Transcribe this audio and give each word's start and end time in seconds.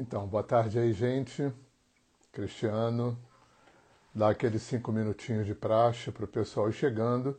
Então, 0.00 0.28
boa 0.28 0.44
tarde 0.44 0.78
aí, 0.78 0.92
gente. 0.92 1.52
Cristiano, 2.30 3.18
dá 4.14 4.30
aqueles 4.30 4.62
cinco 4.62 4.92
minutinhos 4.92 5.44
de 5.44 5.56
praxe 5.56 6.12
para 6.12 6.24
o 6.24 6.28
pessoal 6.28 6.68
ir 6.68 6.72
chegando. 6.72 7.36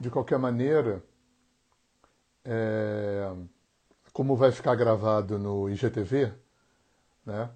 De 0.00 0.08
qualquer 0.08 0.38
maneira, 0.38 1.04
é, 2.42 3.30
como 4.14 4.34
vai 4.34 4.50
ficar 4.50 4.74
gravado 4.76 5.38
no 5.38 5.68
IGTV, 5.68 6.32
né? 7.26 7.50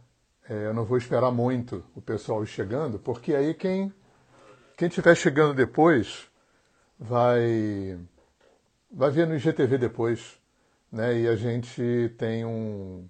É, 0.46 0.66
eu 0.66 0.74
não 0.74 0.84
vou 0.84 0.98
esperar 0.98 1.30
muito 1.30 1.82
o 1.94 2.02
pessoal 2.02 2.42
ir 2.44 2.46
chegando, 2.46 2.98
porque 2.98 3.34
aí 3.34 3.54
quem 3.54 3.94
quem 4.76 4.88
estiver 4.88 5.14
chegando 5.14 5.54
depois 5.54 6.28
vai 6.98 7.98
vai 8.90 9.10
ver 9.10 9.26
no 9.26 9.36
IGTV 9.36 9.78
depois, 9.78 10.38
né? 10.92 11.18
E 11.18 11.28
a 11.28 11.34
gente 11.34 12.14
tem 12.18 12.44
um 12.44 13.08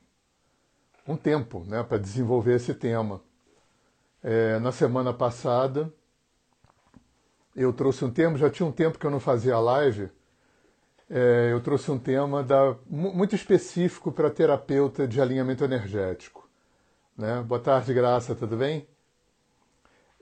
um 1.06 1.16
tempo, 1.16 1.64
né, 1.66 1.82
para 1.82 1.98
desenvolver 1.98 2.54
esse 2.54 2.74
tema. 2.74 3.20
É, 4.22 4.58
na 4.58 4.72
semana 4.72 5.12
passada 5.12 5.92
eu 7.54 7.72
trouxe 7.72 8.04
um 8.04 8.10
tema, 8.10 8.36
já 8.36 8.50
tinha 8.50 8.66
um 8.66 8.72
tempo 8.72 8.98
que 8.98 9.06
eu 9.06 9.10
não 9.10 9.20
fazia 9.20 9.58
live. 9.58 10.10
É, 11.08 11.50
eu 11.52 11.60
trouxe 11.60 11.90
um 11.90 11.98
tema 11.98 12.42
da, 12.42 12.76
muito 12.86 13.34
específico 13.34 14.10
para 14.10 14.30
terapeuta 14.30 15.06
de 15.06 15.20
alinhamento 15.20 15.62
energético. 15.62 16.48
Né? 17.16 17.42
Boa 17.42 17.60
tarde, 17.60 17.94
Graça, 17.94 18.34
tudo 18.34 18.56
bem? 18.56 18.88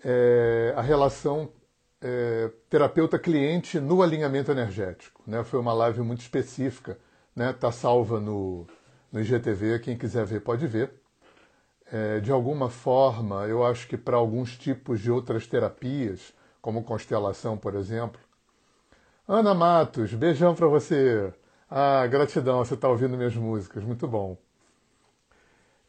É, 0.05 0.75
a 0.77 0.83
relação 0.83 1.53
é, 2.01 2.51
terapeuta-cliente 2.69 3.81
no 3.81 4.03
alinhamento 4.03 4.51
energético. 4.51 5.23
Né? 5.27 5.43
Foi 5.45 5.59
uma 5.59 5.73
live 5.73 6.03
muito 6.03 6.21
específica, 6.21 6.93
está 6.93 7.01
né? 7.35 7.53
Tá 7.53 7.73
salva 7.73 8.21
no, 8.21 8.67
no 9.13 9.21
IGTV, 9.21 9.79
quem 9.81 9.97
quiser 9.97 10.25
ver 10.25 10.41
pode 10.41 10.67
ver. 10.67 10.93
É, 11.93 12.21
de 12.21 12.33
alguma 12.33 12.71
forma, 12.71 13.47
eu 13.47 13.65
acho 13.65 13.87
que 13.87 13.99
para 13.99 14.17
alguns 14.17 14.57
tipos 14.57 15.01
de 15.01 15.11
outras 15.11 15.47
terapias, 15.47 16.33
como 16.63 16.83
constelação, 16.83 17.57
por 17.59 17.75
exemplo. 17.75 18.21
Ana 19.29 19.55
Matos, 19.55 20.15
beijão 20.15 20.55
para 20.55 20.67
você. 20.67 21.33
Ah, 21.71 22.07
gratidão, 22.07 22.65
você 22.65 22.75
está 22.75 22.89
ouvindo 22.89 23.17
minhas 23.17 23.37
músicas, 23.37 23.85
muito 23.85 24.09
bom. 24.09 24.39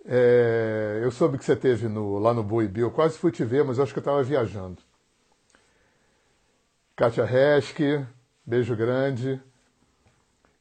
É, 0.06 1.00
eu 1.02 1.12
soube 1.12 1.38
que 1.38 1.46
você 1.46 1.56
teve 1.56 1.88
no, 1.88 2.20
lá 2.20 2.34
no 2.34 2.44
Boi 2.44 2.68
Bill, 2.68 2.92
quase 2.92 3.18
fui 3.18 3.32
te 3.32 3.46
ver, 3.46 3.64
mas 3.64 3.80
acho 3.80 3.94
que 3.94 4.00
eu 4.00 4.02
estava 4.02 4.22
viajando. 4.24 4.82
Kátia 6.96 7.26
Resch, 7.26 7.74
beijo 8.46 8.76
grande. 8.76 9.42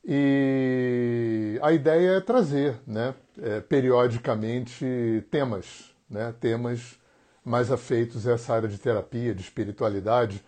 E 0.04 1.58
a 1.62 1.72
ideia 1.72 2.16
é 2.16 2.20
trazer, 2.20 2.76
né, 2.86 3.14
é, 3.40 3.60
periodicamente, 3.60 5.24
temas, 5.30 5.94
né, 6.10 6.34
temas 6.40 6.98
mais 7.44 7.70
afeitos 7.70 8.26
a 8.26 8.32
essa 8.32 8.54
área 8.54 8.68
de 8.68 8.78
terapia, 8.78 9.34
de 9.34 9.42
espiritualidade. 9.42 10.44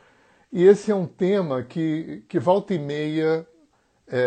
E 0.52 0.64
esse 0.64 0.90
é 0.90 0.94
um 0.94 1.06
tema 1.06 1.62
que, 1.62 2.24
que 2.28 2.38
volta 2.38 2.74
e 2.74 2.78
meia 2.78 3.46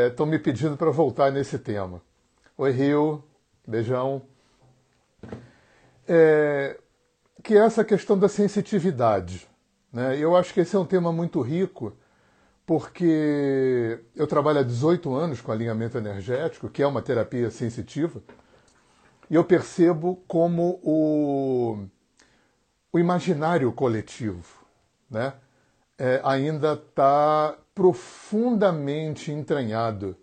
estão 0.10 0.26
é, 0.26 0.30
me 0.30 0.40
pedindo 0.40 0.76
para 0.78 0.92
voltar 0.92 1.32
nesse 1.32 1.60
tema. 1.60 2.02
Oi, 2.58 2.72
Rio, 2.72 3.24
beijão. 3.68 4.22
É, 6.08 6.78
que 7.44 7.54
é 7.54 7.60
essa 7.60 7.84
questão 7.84 8.18
da 8.18 8.28
sensitividade. 8.28 9.48
Né? 9.92 10.18
Eu 10.18 10.36
acho 10.36 10.54
que 10.54 10.62
esse 10.62 10.76
é 10.76 10.80
um 10.80 10.86
tema 10.86 11.12
muito 11.12 11.42
rico 11.42 11.96
porque 12.68 13.98
eu 14.14 14.28
trabalho 14.28 14.60
há 14.60 14.64
18 14.64 15.16
anos 15.16 15.40
com 15.40 15.54
alinhamento 15.54 15.98
energético, 15.98 16.68
que 16.68 16.84
é 16.84 16.88
uma 16.88 17.02
terapia 17.02 17.50
sensitiva, 17.50 18.22
e 19.30 19.36
eu 19.36 19.44
percebo 19.46 20.22
como 20.28 20.78
o, 20.84 21.88
o 22.92 23.00
imaginário 23.00 23.72
coletivo 23.72 24.66
né, 25.10 25.34
é, 25.98 26.20
ainda 26.26 26.74
está 26.74 27.58
profundamente 27.74 29.32
entranhado 29.32 30.18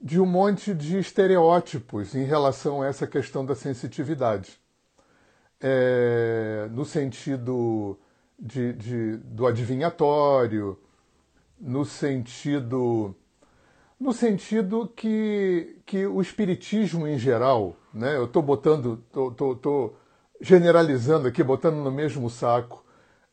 de 0.00 0.20
um 0.20 0.26
monte 0.26 0.74
de 0.74 0.98
estereótipos 0.98 2.16
em 2.16 2.24
relação 2.24 2.82
a 2.82 2.88
essa 2.88 3.06
questão 3.06 3.46
da 3.46 3.54
sensitividade. 3.54 4.60
É, 5.60 6.68
no 6.72 6.84
sentido 6.84 7.96
de, 8.36 8.72
de, 8.72 9.16
do 9.18 9.46
adivinhatório, 9.46 10.76
no 11.60 11.84
sentido 11.84 13.14
no 13.98 14.12
sentido 14.12 14.86
que, 14.94 15.80
que 15.84 16.06
o 16.06 16.20
espiritismo 16.20 17.06
em 17.06 17.18
geral, 17.18 17.74
né, 17.92 18.16
eu 18.16 18.26
estou 18.26 18.40
botando, 18.40 19.02
estou 19.08 19.98
generalizando 20.40 21.26
aqui, 21.26 21.42
botando 21.42 21.76
no 21.76 21.90
mesmo 21.90 22.30
saco 22.30 22.84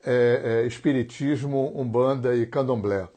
é, 0.03 0.63
é, 0.63 0.67
espiritismo, 0.67 1.71
umbanda 1.75 2.35
e 2.35 2.47
candomblé, 2.47 3.07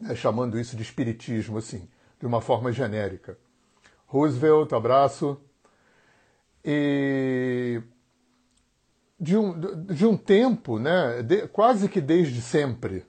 né, 0.00 0.14
chamando 0.14 0.58
isso 0.58 0.74
de 0.74 0.82
espiritismo, 0.82 1.58
assim, 1.58 1.86
de 2.18 2.26
uma 2.26 2.40
forma 2.40 2.72
genérica. 2.72 3.38
Roosevelt, 4.06 4.72
abraço. 4.72 5.38
E 6.64 7.82
de 9.20 9.36
um, 9.36 9.58
de 9.84 10.06
um 10.06 10.16
tempo, 10.16 10.78
né, 10.78 11.22
de, 11.22 11.46
quase 11.48 11.88
que 11.88 12.00
desde 12.00 12.40
sempre, 12.40 13.04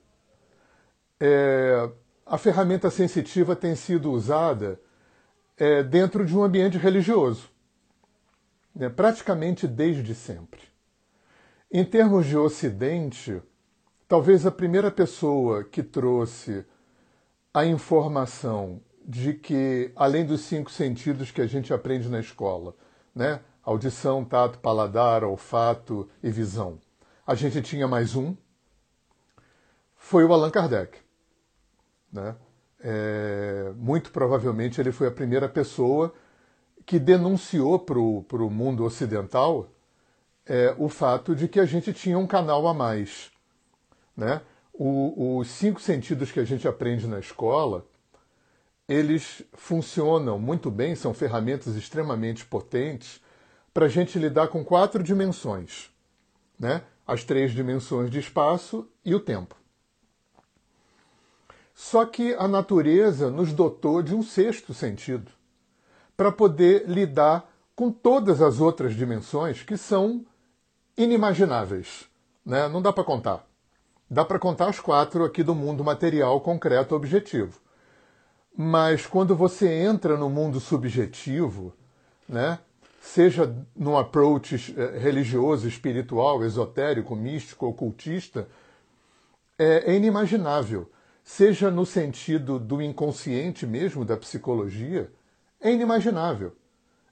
é, 1.19 1.89
a 2.25 2.37
ferramenta 2.37 2.89
sensitiva 2.89 3.55
tem 3.55 3.75
sido 3.75 4.11
usada 4.11 4.79
é, 5.57 5.83
dentro 5.83 6.25
de 6.25 6.35
um 6.35 6.43
ambiente 6.43 6.77
religioso, 6.77 7.49
né, 8.75 8.89
praticamente 8.89 9.67
desde 9.67 10.13
sempre. 10.13 10.61
Em 11.71 11.83
termos 11.83 12.25
de 12.25 12.37
Ocidente, 12.37 13.41
talvez 14.07 14.45
a 14.45 14.51
primeira 14.51 14.91
pessoa 14.91 15.63
que 15.63 15.81
trouxe 15.83 16.65
a 17.53 17.65
informação 17.65 18.81
de 19.05 19.33
que, 19.33 19.91
além 19.95 20.25
dos 20.25 20.41
cinco 20.41 20.71
sentidos 20.71 21.31
que 21.31 21.41
a 21.41 21.47
gente 21.47 21.73
aprende 21.73 22.09
na 22.09 22.19
escola, 22.19 22.75
né, 23.13 23.39
audição, 23.63 24.25
tato, 24.25 24.59
paladar, 24.59 25.23
olfato 25.23 26.09
e 26.21 26.29
visão, 26.29 26.79
a 27.25 27.33
gente 27.33 27.61
tinha 27.61 27.87
mais 27.87 28.15
um, 28.15 28.35
foi 29.95 30.23
o 30.23 30.33
Allan 30.33 30.51
Kardec. 30.51 31.04
Né? 32.15 32.33
É, 32.79 33.73
muito 33.75 34.09
provavelmente 34.11 34.79
ele 34.79 34.91
foi 34.91 35.07
a 35.07 35.11
primeira 35.11 35.49
pessoa 35.49 36.13
que 36.85 36.97
denunciou 36.97 37.77
para 37.77 37.99
o 37.99 38.49
mundo 38.49 38.85
ocidental 38.85 39.69
é, 40.45 40.73
o 40.77 40.87
fato 40.87 41.35
de 41.35 41.47
que 41.47 41.59
a 41.59 41.65
gente 41.65 41.91
tinha 41.91 42.17
um 42.17 42.25
canal 42.25 42.65
a 42.67 42.73
mais. 42.73 43.31
Né? 44.15 44.41
O, 44.71 45.39
os 45.39 45.49
cinco 45.49 45.81
sentidos 45.81 46.31
que 46.31 46.39
a 46.39 46.45
gente 46.45 46.67
aprende 46.67 47.05
na 47.05 47.19
escola, 47.19 47.85
eles 48.87 49.43
funcionam 49.53 50.39
muito 50.39 50.71
bem, 50.71 50.95
são 50.95 51.13
ferramentas 51.13 51.75
extremamente 51.75 52.45
potentes 52.45 53.19
para 53.73 53.87
a 53.87 53.89
gente 53.89 54.17
lidar 54.17 54.47
com 54.47 54.63
quatro 54.63 55.03
dimensões. 55.03 55.89
Né? 56.57 56.81
As 57.05 57.25
três 57.25 57.51
dimensões 57.51 58.09
de 58.09 58.19
espaço 58.19 58.87
e 59.03 59.13
o 59.13 59.19
tempo. 59.19 59.64
Só 61.75 62.05
que 62.05 62.33
a 62.35 62.47
natureza 62.47 63.29
nos 63.29 63.51
dotou 63.51 64.01
de 64.01 64.15
um 64.15 64.23
sexto 64.23 64.73
sentido 64.73 65.29
para 66.15 66.31
poder 66.31 66.85
lidar 66.87 67.51
com 67.75 67.91
todas 67.91 68.41
as 68.41 68.61
outras 68.61 68.95
dimensões 68.95 69.61
que 69.61 69.75
são 69.75 70.25
inimagináveis. 70.97 72.05
Né? 72.45 72.69
Não 72.69 72.81
dá 72.81 72.93
para 72.93 73.03
contar. 73.03 73.45
Dá 74.09 74.23
para 74.23 74.39
contar 74.39 74.69
as 74.69 74.79
quatro 74.79 75.25
aqui 75.25 75.43
do 75.43 75.53
mundo 75.53 75.83
material, 75.83 76.39
concreto, 76.39 76.95
objetivo. 76.95 77.59
Mas 78.55 79.05
quando 79.05 79.35
você 79.35 79.67
entra 79.67 80.15
no 80.15 80.29
mundo 80.29 80.61
subjetivo, 80.61 81.73
né, 82.29 82.57
seja 83.01 83.53
num 83.75 83.97
approach 83.97 84.73
eh, 84.77 84.97
religioso, 84.97 85.67
espiritual, 85.67 86.41
esotérico, 86.45 87.17
místico, 87.17 87.65
ocultista, 87.65 88.47
é, 89.59 89.91
é 89.91 89.95
inimaginável 89.95 90.89
seja 91.25 91.71
no 91.71 91.87
sentido 91.87 92.59
do 92.59 92.79
inconsciente 92.79 93.65
mesmo, 93.65 94.05
da 94.05 94.15
psicologia, 94.15 95.11
é 95.59 95.71
inimaginável. 95.71 96.55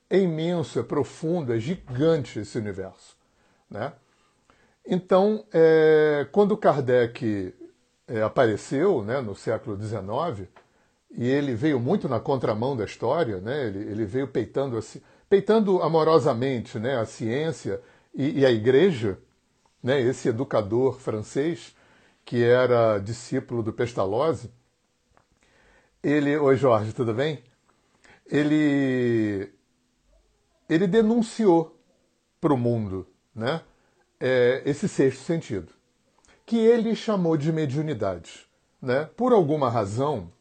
É 0.08 0.20
imenso, 0.20 0.80
é 0.80 0.84
profundo, 0.84 1.52
é 1.52 1.60
gigante 1.60 2.40
esse 2.40 2.56
universo. 2.60 3.18
Né? 3.68 3.92
Então, 4.86 5.44
é, 5.52 6.28
quando 6.32 6.56
Kardec 6.56 7.56
é, 8.08 8.22
apareceu 8.22 9.04
né, 9.04 9.20
no 9.20 9.34
século 9.34 9.76
XIX, 9.82 10.48
e 11.10 11.28
ele 11.28 11.56
veio 11.56 11.80
muito 11.80 12.08
na 12.08 12.20
contramão 12.20 12.78
da 12.78 12.86
história, 12.86 13.40
né, 13.40 13.66
ele, 13.66 13.80
ele 13.80 14.06
veio 14.06 14.28
peitando, 14.28 14.80
peitando 15.28 15.82
amorosamente 15.82 16.78
né, 16.78 17.00
a 17.00 17.06
ciência 17.06 17.82
e, 18.14 18.42
e 18.42 18.46
a 18.46 18.52
igreja, 18.52 19.18
né, 19.82 20.00
esse 20.00 20.30
educador 20.30 21.00
francês, 21.00 21.76
que 22.26 22.44
era 22.44 23.00
discípulo 23.00 23.62
do 23.64 23.74
Pestalozzi, 23.74 24.52
ele, 26.02 26.38
oi 26.38 26.56
Jorge, 26.58 26.94
tudo 26.94 27.14
bem? 27.14 27.44
Ele 28.26 29.52
ele 30.70 30.88
denunciou 30.88 31.80
para 32.40 32.54
o 32.54 32.58
mundo 32.58 33.08
né, 33.36 33.62
é, 34.20 34.62
esse 34.66 34.88
sexto 34.88 35.22
sentido, 35.22 35.72
que 36.46 36.58
ele 36.58 36.96
chamou 36.96 37.38
de 37.38 37.52
mediunidade. 37.52 38.48
Né? 38.82 39.10
Por 39.16 39.32
alguma 39.32 39.70
razão 39.70 40.32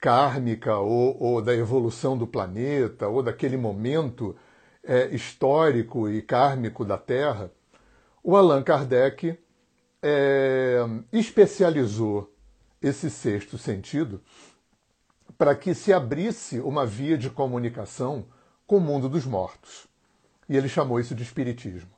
kármica 0.00 0.76
ou, 0.76 1.16
ou 1.20 1.42
da 1.42 1.54
evolução 1.54 2.16
do 2.16 2.26
planeta 2.26 3.08
ou 3.08 3.22
daquele 3.22 3.56
momento 3.56 4.36
é, 4.84 5.06
histórico 5.14 6.08
e 6.08 6.20
kármico 6.22 6.84
da 6.84 6.98
Terra, 6.98 7.50
o 8.22 8.36
Allan 8.36 8.62
Kardec 8.62 9.38
é, 10.02 10.80
especializou 11.12 12.34
esse 12.80 13.08
sexto 13.08 13.56
sentido 13.56 14.20
para 15.38 15.54
que 15.54 15.74
se 15.74 15.92
abrisse 15.92 16.60
uma 16.60 16.84
via 16.84 17.16
de 17.16 17.30
comunicação 17.30 18.26
com 18.66 18.78
o 18.78 18.80
mundo 18.80 19.08
dos 19.08 19.24
mortos. 19.24 19.86
E 20.48 20.56
ele 20.56 20.68
chamou 20.68 20.98
isso 20.98 21.14
de 21.14 21.22
espiritismo. 21.22 21.90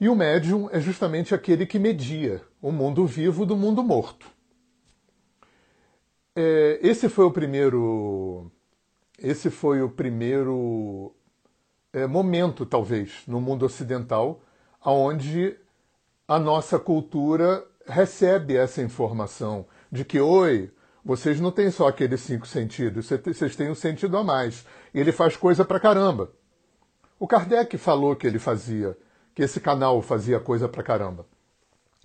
E 0.00 0.08
o 0.08 0.14
médium 0.14 0.68
é 0.70 0.78
justamente 0.78 1.34
aquele 1.34 1.66
que 1.66 1.78
media 1.78 2.42
o 2.62 2.70
mundo 2.70 3.04
vivo 3.06 3.44
do 3.44 3.56
mundo 3.56 3.82
morto. 3.82 4.26
É, 6.36 6.78
esse 6.82 7.08
foi 7.08 7.24
o 7.24 7.32
primeiro, 7.32 8.50
esse 9.18 9.50
foi 9.50 9.82
o 9.82 9.90
primeiro 9.90 11.12
é, 11.92 12.06
momento, 12.06 12.64
talvez, 12.64 13.24
no 13.26 13.40
mundo 13.40 13.66
ocidental, 13.66 14.40
onde 14.84 15.58
a 16.28 16.38
nossa 16.38 16.78
cultura 16.78 17.66
recebe 17.86 18.54
essa 18.54 18.82
informação 18.82 19.66
de 19.90 20.04
que, 20.04 20.20
oi, 20.20 20.70
vocês 21.02 21.40
não 21.40 21.50
têm 21.50 21.70
só 21.70 21.88
aqueles 21.88 22.20
cinco 22.20 22.46
sentidos, 22.46 23.08
vocês 23.08 23.56
têm 23.56 23.70
um 23.70 23.74
sentido 23.74 24.18
a 24.18 24.22
mais. 24.22 24.66
E 24.92 25.00
ele 25.00 25.10
faz 25.10 25.38
coisa 25.38 25.64
pra 25.64 25.80
caramba. 25.80 26.30
O 27.18 27.26
Kardec 27.26 27.78
falou 27.78 28.14
que 28.14 28.26
ele 28.26 28.38
fazia, 28.38 28.94
que 29.34 29.42
esse 29.42 29.58
canal 29.58 30.02
fazia 30.02 30.38
coisa 30.38 30.68
pra 30.68 30.82
caramba. 30.82 31.24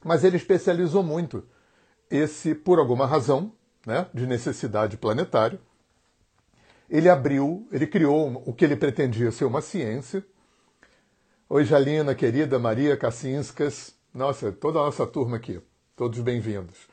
Mas 0.06 0.24
ele 0.24 0.38
especializou 0.38 1.04
muito 1.04 1.44
esse, 2.10 2.56
por 2.56 2.80
alguma 2.80 3.06
razão, 3.06 3.52
né, 3.86 4.08
de 4.14 4.26
necessidade 4.26 4.96
planetária, 4.96 5.60
ele 6.90 7.10
abriu, 7.10 7.68
ele 7.72 7.88
criou 7.88 8.42
o 8.46 8.54
que 8.54 8.64
ele 8.64 8.78
pretendia 8.78 9.32
ser 9.32 9.44
uma 9.44 9.62
ciência. 9.62 10.24
Oi, 11.50 11.66
Jalina, 11.66 12.16
querida 12.16 12.58
Maria 12.58 12.96
Kacinskas, 12.96 13.94
nossa, 14.14 14.52
toda 14.52 14.80
a 14.80 14.84
nossa 14.84 15.08
turma 15.08 15.38
aqui, 15.38 15.60
todos 15.96 16.20
bem-vindos. 16.20 16.88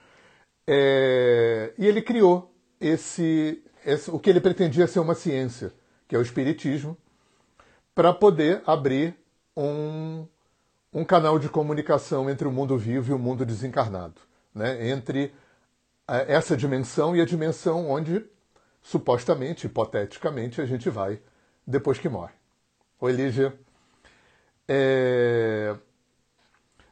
É, 0.67 1.73
e 1.77 1.87
ele 1.87 2.01
criou 2.01 2.55
esse, 2.81 3.63
esse, 3.85 4.11
o 4.11 4.19
que 4.19 4.31
ele 4.31 4.41
pretendia 4.41 4.87
ser 4.87 5.01
uma 5.01 5.15
ciência, 5.15 5.73
que 6.09 6.17
é 6.17 6.19
o 6.19 6.23
Espiritismo, 6.23 6.97
para 7.95 8.15
poder 8.15 8.63
abrir 8.67 9.15
um, 9.57 10.27
um 10.93 11.05
canal 11.05 11.39
de 11.39 11.49
comunicação 11.49 12.31
entre 12.31 12.49
o 12.49 12.53
mundo 12.53 12.79
vivo 12.79 13.11
e 13.11 13.15
o 13.15 13.19
mundo 13.19 13.45
desencarnado, 13.45 14.21
né? 14.55 14.89
entre 14.89 15.35
essa 16.09 16.57
dimensão 16.57 17.15
e 17.15 17.21
a 17.21 17.27
dimensão 17.27 17.89
onde 17.89 18.25
supostamente, 18.83 19.67
hipoteticamente, 19.67 20.61
a 20.61 20.67
gente 20.67 20.89
vai 20.89 21.21
depois 21.67 21.99
que 21.99 22.09
morre. 22.09 22.33
Oi, 22.99 23.13
Lígia. 23.13 23.55
É... 24.67 25.77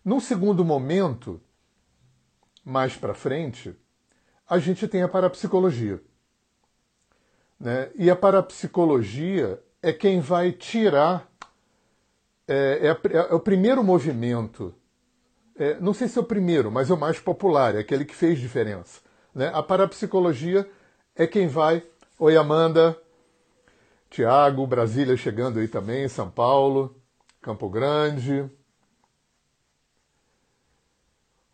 Num 0.09 0.21
segundo 0.21 0.65
momento, 0.65 1.39
mais 2.65 2.97
para 2.97 3.13
frente, 3.13 3.77
a 4.49 4.59
gente 4.59 4.89
tem 4.89 5.03
a 5.03 5.09
parapsicologia. 5.09 6.01
Né? 7.61 7.91
E 7.95 8.11
a 8.11 8.17
parapsicologia 8.17 9.63
é 9.83 9.93
quem 9.93 10.19
vai 10.19 10.51
tirar. 10.51 11.31
É, 12.49 12.89
é, 12.89 13.17
é 13.19 13.35
o 13.35 13.39
primeiro 13.39 13.85
movimento. 13.85 14.75
É, 15.55 15.79
não 15.79 15.93
sei 15.93 16.09
se 16.09 16.17
é 16.17 16.23
o 16.23 16.25
primeiro, 16.25 16.73
mas 16.73 16.89
é 16.89 16.95
o 16.95 16.99
mais 16.99 17.21
popular, 17.21 17.75
é 17.75 17.81
aquele 17.81 18.07
que 18.07 18.15
fez 18.15 18.39
diferença. 18.39 19.03
Né? 19.35 19.51
A 19.53 19.63
parapsicologia 19.63 20.67
é 21.15 21.27
quem 21.27 21.49
vai. 21.49 21.83
Oi, 22.19 22.35
Amanda. 22.35 22.99
Tiago, 24.09 24.67
Brasília 24.67 25.19
chegando 25.19 25.59
aí 25.59 25.69
também, 25.69 26.09
São 26.09 26.31
Paulo, 26.31 26.97
Campo 27.43 27.69
Grande. 27.69 28.51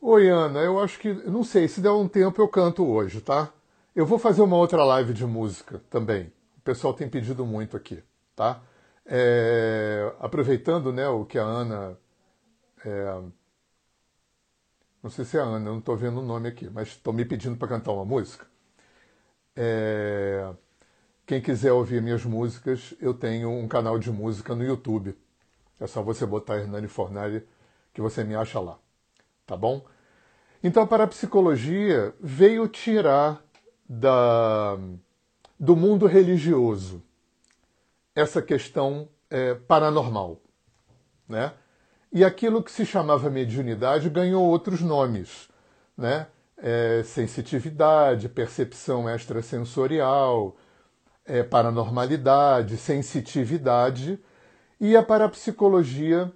Oi, 0.07 0.29
Ana, 0.29 0.61
eu 0.61 0.79
acho 0.81 0.99
que. 0.99 1.13
Não 1.13 1.43
sei, 1.45 1.67
se 1.67 1.81
der 1.81 1.91
um 1.91 2.07
tempo 2.09 2.41
eu 2.41 2.49
canto 2.49 2.87
hoje, 2.87 3.21
tá? 3.21 3.51
Eu 3.97 4.05
vou 4.07 4.19
fazer 4.19 4.43
uma 4.43 4.57
outra 4.57 4.85
live 4.85 5.13
de 5.15 5.25
música 5.27 5.81
também. 5.91 6.27
O 6.59 6.61
pessoal 6.63 6.93
tem 6.95 7.09
pedido 7.09 7.45
muito 7.47 7.77
aqui, 7.77 8.03
tá? 8.37 8.61
É, 9.07 10.13
aproveitando 10.21 10.93
né, 10.93 11.09
o 11.09 11.25
que 11.25 11.39
a 11.39 11.43
Ana. 11.45 11.99
É, 12.85 13.23
não 15.01 15.09
sei 15.09 15.25
se 15.25 15.37
é 15.37 15.41
a 15.41 15.45
Ana, 15.45 15.61
não 15.61 15.79
estou 15.79 15.97
vendo 15.97 16.19
o 16.19 16.25
nome 16.25 16.49
aqui, 16.49 16.69
mas 16.69 16.89
estou 16.89 17.13
me 17.13 17.25
pedindo 17.25 17.57
para 17.57 17.69
cantar 17.69 17.93
uma 17.93 18.05
música. 18.05 18.45
É... 19.57 20.53
Quem 21.27 21.41
quiser 21.43 21.73
ouvir 21.73 22.03
minhas 22.03 22.25
músicas, 22.25 22.95
eu 23.01 23.15
tenho 23.15 23.51
um 23.51 23.69
canal 23.69 23.99
de 23.99 24.11
música 24.11 24.55
no 24.55 24.65
YouTube. 24.65 25.17
É 25.81 25.87
só 25.87 26.03
você 26.03 26.27
botar 26.27 26.59
Hernani 26.59 26.89
Fornari 26.89 27.47
que 27.95 28.01
você 28.03 28.25
me 28.25 28.35
acha 28.37 28.61
lá. 28.61 28.79
Tá 29.47 29.57
bom? 29.57 29.85
Então 30.65 30.83
a 30.83 30.87
parapsicologia 30.87 32.13
veio 32.21 32.67
tirar 32.67 33.41
da, 33.89 34.77
do 35.61 35.77
mundo 35.77 36.07
religioso 36.07 37.01
essa 38.17 38.43
questão 38.43 39.09
é, 39.31 39.55
paranormal. 39.55 40.41
Né? 41.29 41.53
E 42.13 42.25
aquilo 42.25 42.63
que 42.63 42.73
se 42.73 42.85
chamava 42.85 43.31
mediunidade 43.31 44.11
ganhou 44.11 44.45
outros 44.45 44.81
nomes. 44.81 45.49
Né? 45.97 46.27
é, 46.59 47.03
sensitividade, 47.03 48.29
percepção 48.29 49.09
extrasensorial, 49.09 50.57
é, 51.25 51.43
paranormalidade, 51.43 52.79
sensitividade. 52.79 54.19
E 54.81 54.97
a 54.97 55.03
parapsicologia 55.03 56.33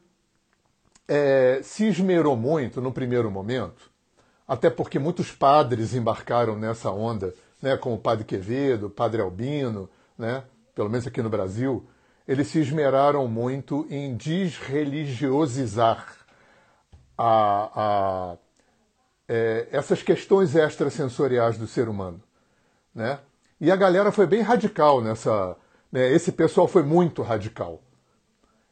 é, 1.06 1.60
se 1.62 1.86
esmerou 1.86 2.36
muito 2.36 2.80
no 2.80 2.92
primeiro 2.92 3.30
momento, 3.30 3.90
até 4.48 4.70
porque 4.70 4.98
muitos 4.98 5.30
padres 5.30 5.94
embarcaram 5.94 6.56
nessa 6.56 6.90
onda, 6.90 7.34
né, 7.60 7.76
como 7.76 7.96
o 7.96 8.00
padre 8.00 8.24
Quevedo, 8.24 8.86
o 8.86 8.90
padre 8.90 9.20
Albino, 9.20 9.90
né, 10.16 10.42
pelo 10.74 10.88
menos 10.88 11.06
aqui 11.06 11.22
no 11.22 11.28
Brasil, 11.28 11.86
eles 12.26 12.48
se 12.48 12.58
esmeraram 12.58 13.28
muito 13.28 13.86
em 13.90 14.16
desreligiosizar 14.16 16.16
a, 17.16 17.70
a 17.74 18.36
é, 19.28 19.68
essas 19.70 20.02
questões 20.02 20.54
extrasensoriais 20.54 21.58
do 21.58 21.66
ser 21.66 21.88
humano. 21.88 22.22
Né? 22.94 23.18
E 23.60 23.70
a 23.70 23.76
galera 23.76 24.10
foi 24.10 24.26
bem 24.26 24.40
radical 24.40 25.02
nessa. 25.02 25.56
Né? 25.92 26.10
Esse 26.10 26.32
pessoal 26.32 26.66
foi 26.66 26.82
muito 26.82 27.22
radical. 27.22 27.82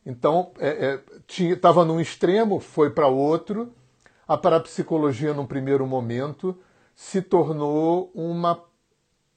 Então, 0.05 0.53
estava 1.29 1.81
é, 1.81 1.83
é, 1.83 1.87
num 1.87 2.01
extremo, 2.01 2.61
foi 2.61 2.91
para 2.91 3.09
outro. 3.09 3.75
A 4.27 4.37
parapsicologia, 4.37 5.33
num 5.33 5.47
primeiro 5.47 5.87
momento, 5.87 6.59
se 6.95 7.23
tornou 7.23 8.11
uma, 8.15 8.63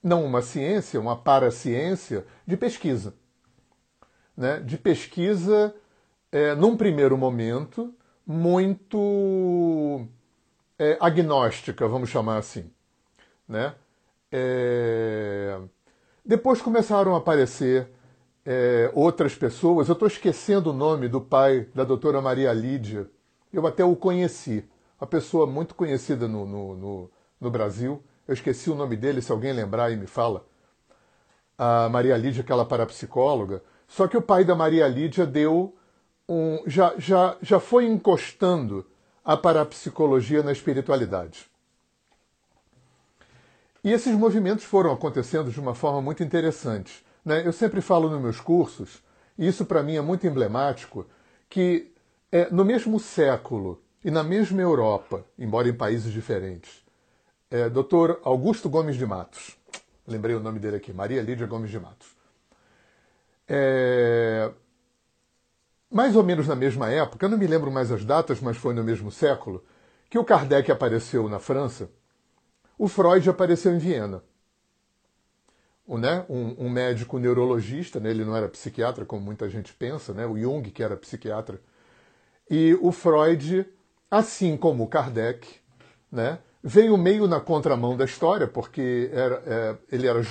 não 0.01 0.25
uma 0.25 0.41
ciência, 0.41 1.00
uma 1.00 1.15
paraciência 1.15 2.25
de 2.46 2.58
pesquisa. 2.58 3.13
Né? 4.36 4.60
De 4.62 4.77
pesquisa, 4.77 5.75
é, 6.31 6.55
num 6.55 6.75
primeiro 6.75 7.17
momento, 7.17 7.93
muito 8.25 10.08
é, 10.77 10.98
agnóstica, 11.00 11.88
vamos 11.88 12.10
chamar 12.10 12.38
assim. 12.38 12.72
Né? 13.48 13.75
É... 14.31 15.60
Depois 16.24 16.62
começaram 16.62 17.15
a 17.15 17.17
aparecer 17.17 17.89
é, 18.46 18.91
outras 18.93 19.36
pessoas. 19.36 19.88
Eu 19.88 19.93
estou 19.93 20.08
esquecendo 20.08 20.69
o 20.69 20.74
nome 20.74 21.08
do 21.08 21.19
pai 21.19 21.67
da 21.74 21.84
doutora 21.84 22.22
Maria 22.22 22.53
Lídia. 22.53 23.10
Eu 23.51 23.65
até 23.65 23.84
o 23.84 23.96
conheci. 23.96 24.63
Uma 25.00 25.08
pessoa 25.08 25.48
muito 25.48 25.75
conhecida 25.75 26.27
no, 26.27 26.46
no, 26.46 26.75
no, 26.75 27.12
no 27.39 27.51
Brasil. 27.51 28.03
Eu 28.27 28.34
esqueci 28.34 28.70
o 28.70 28.75
nome 28.75 28.98
dele, 28.98 29.22
se 29.22 29.32
alguém 29.32 29.53
lembrar 29.53 29.86
aí 29.86 29.96
me 29.96 30.08
fala. 30.08 30.46
A 31.58 31.88
Maria 31.89 32.18
Lídia, 32.18 32.41
aquela 32.41 32.65
parapsicóloga. 32.65 33.63
Só 33.88 34.08
que 34.08 34.18
o 34.18 34.22
pai 34.22 34.44
da 34.44 34.56
Maria 34.56 34.88
Lídia 34.88 35.25
deu 35.25 35.75
um. 36.27 36.62
já, 36.68 36.94
já, 36.98 37.38
já 37.41 37.60
foi 37.60 37.86
encostando 37.86 38.86
a 39.24 39.38
parapsicologia 39.38 40.44
na 40.44 40.51
espiritualidade. 40.51 41.50
E 43.84 43.91
esses 43.91 44.13
movimentos 44.13 44.65
foram 44.65 44.91
acontecendo 44.91 45.50
de 45.51 45.60
uma 45.60 45.74
forma 45.74 46.01
muito 46.01 46.24
interessante. 46.24 47.06
Né? 47.24 47.46
Eu 47.46 47.53
sempre 47.53 47.79
falo 47.79 48.10
nos 48.10 48.22
meus 48.22 48.39
cursos, 48.41 49.01
e 49.38 49.48
isso 49.48 49.65
para 49.65 49.82
mim 49.82 49.96
é 49.96 50.01
muito 50.01 50.27
emblemático, 50.27 51.06
que 51.50 51.91
é, 52.32 52.50
no 52.50 52.65
mesmo 52.65 53.00
século 53.00 53.82
e 54.03 54.10
na 54.10 54.24
mesma 54.24 54.62
Europa, 54.62 55.25
embora 55.38 55.68
em 55.68 55.74
países 55.74 56.12
diferentes, 56.12 56.84
é, 57.51 57.70
Dr. 57.70 58.20
Augusto 58.24 58.70
Gomes 58.70 58.96
de 58.96 59.06
Matos, 59.06 59.58
lembrei 60.08 60.36
o 60.36 60.39
nome 60.39 60.60
dele 60.60 60.77
aqui, 60.77 60.94
Maria 60.94 61.22
Lídia 61.22 61.48
Gomes 61.48 61.70
de 61.70 61.79
Matos, 61.79 62.08
É... 63.48 64.51
Mais 65.91 66.15
ou 66.15 66.24
menos 66.24 66.48
na 66.48 66.56
mesma 66.56 66.88
época, 66.91 67.25
eu 67.25 67.29
não 67.29 67.38
me 67.38 67.48
lembro 67.48 67.72
mais 67.72 67.91
as 67.91 68.06
datas, 68.06 68.39
mas 68.39 68.58
foi 68.58 68.75
no 68.75 68.84
mesmo 68.84 69.12
século, 69.12 69.65
que 70.08 70.20
o 70.20 70.24
Kardec 70.24 70.72
apareceu 70.72 71.27
na 71.27 71.39
França, 71.39 71.89
o 72.77 72.88
Freud 72.88 73.27
apareceu 73.29 73.74
em 73.74 73.79
Viena. 73.79 74.24
O, 75.86 75.98
né, 75.98 76.24
um, 76.29 76.65
um, 76.65 76.70
médico 76.70 77.18
neurologista, 77.18 78.00
né, 78.00 78.12
ele 78.12 78.24
não 78.24 78.36
era 78.36 78.48
psiquiatra, 78.48 79.03
como 79.03 79.24
muita 79.24 79.50
gente 79.50 79.74
pensa, 79.74 80.13
né, 80.13 80.27
o 80.27 80.38
Jung, 80.38 80.70
que 80.70 80.84
era 80.84 80.96
psiquiatra, 80.96 81.60
e 82.48 82.77
o 82.79 82.91
Freud, 82.91 83.68
assim 84.09 84.57
como 84.57 84.87
Kardec, 84.87 85.47
né, 86.11 86.39
veio 86.63 86.97
meio 86.97 87.27
na 87.27 87.39
contramão 87.39 87.95
da 87.95 88.05
história, 88.05 88.47
porque 88.47 89.09
era, 89.13 89.43
é, 89.45 89.77
ele 89.91 90.07
era 90.07 90.21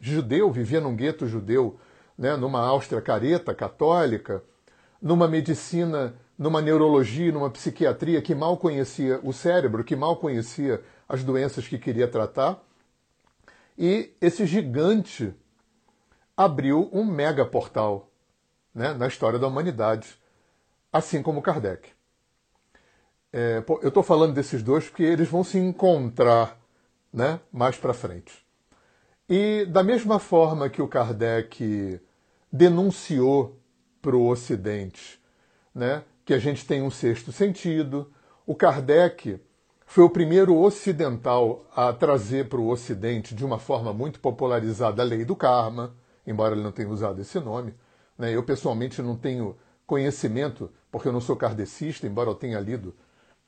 judeu, 0.00 0.50
vivia 0.50 0.80
num 0.80 0.94
gueto 0.94 1.26
judeu, 1.26 1.78
né, 2.16 2.36
numa 2.36 2.60
Áustria 2.60 3.00
careta, 3.00 3.54
católica, 3.54 4.42
numa 5.00 5.28
medicina, 5.28 6.14
numa 6.36 6.60
neurologia, 6.60 7.32
numa 7.32 7.50
psiquiatria 7.50 8.20
que 8.20 8.34
mal 8.34 8.56
conhecia 8.56 9.20
o 9.22 9.32
cérebro, 9.32 9.84
que 9.84 9.96
mal 9.96 10.16
conhecia 10.16 10.82
as 11.08 11.24
doenças 11.24 11.66
que 11.66 11.78
queria 11.78 12.08
tratar. 12.08 12.62
E 13.76 14.12
esse 14.20 14.44
gigante 14.44 15.32
abriu 16.36 16.90
um 16.92 17.04
mega 17.04 17.44
portal 17.44 18.10
né, 18.74 18.92
na 18.92 19.06
história 19.06 19.38
da 19.38 19.46
humanidade, 19.46 20.18
assim 20.92 21.22
como 21.22 21.42
Kardec. 21.42 21.97
É, 23.32 23.62
eu 23.82 23.88
estou 23.88 24.02
falando 24.02 24.34
desses 24.34 24.62
dois 24.62 24.84
porque 24.88 25.02
eles 25.02 25.28
vão 25.28 25.44
se 25.44 25.58
encontrar 25.58 26.58
né, 27.12 27.40
mais 27.52 27.76
para 27.76 27.92
frente. 27.92 28.46
E 29.28 29.66
da 29.66 29.82
mesma 29.82 30.18
forma 30.18 30.68
que 30.70 30.80
o 30.80 30.88
Kardec 30.88 32.00
denunciou 32.50 33.60
para 34.00 34.16
o 34.16 34.28
Ocidente 34.28 35.18
né, 35.78 36.02
que 36.24 36.34
a 36.34 36.38
gente 36.38 36.66
tem 36.66 36.82
um 36.82 36.90
sexto 36.90 37.30
sentido, 37.30 38.10
o 38.44 38.54
Kardec 38.54 39.40
foi 39.86 40.04
o 40.04 40.10
primeiro 40.10 40.56
ocidental 40.56 41.64
a 41.74 41.92
trazer 41.92 42.48
para 42.48 42.58
o 42.58 42.68
Ocidente, 42.68 43.34
de 43.34 43.44
uma 43.44 43.58
forma 43.58 43.92
muito 43.92 44.20
popularizada, 44.20 45.00
a 45.00 45.04
lei 45.04 45.24
do 45.24 45.36
karma, 45.36 45.94
embora 46.26 46.54
ele 46.54 46.62
não 46.62 46.72
tenha 46.72 46.88
usado 46.88 47.20
esse 47.20 47.38
nome. 47.40 47.74
Né? 48.18 48.34
Eu, 48.34 48.42
pessoalmente, 48.42 49.00
não 49.00 49.16
tenho 49.16 49.56
conhecimento, 49.86 50.70
porque 50.90 51.08
eu 51.08 51.12
não 51.12 51.20
sou 51.20 51.36
kardecista, 51.36 52.06
embora 52.06 52.28
eu 52.28 52.34
tenha 52.34 52.60
lido 52.60 52.94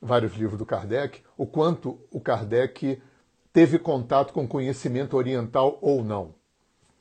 vários 0.00 0.34
livros 0.34 0.58
do 0.58 0.66
Kardec, 0.66 1.22
o 1.36 1.46
quanto 1.46 1.98
o 2.10 2.20
Kardec 2.20 3.00
teve 3.52 3.78
contato 3.78 4.32
com 4.32 4.46
conhecimento 4.46 5.16
oriental 5.16 5.78
ou 5.82 6.02
não. 6.02 6.34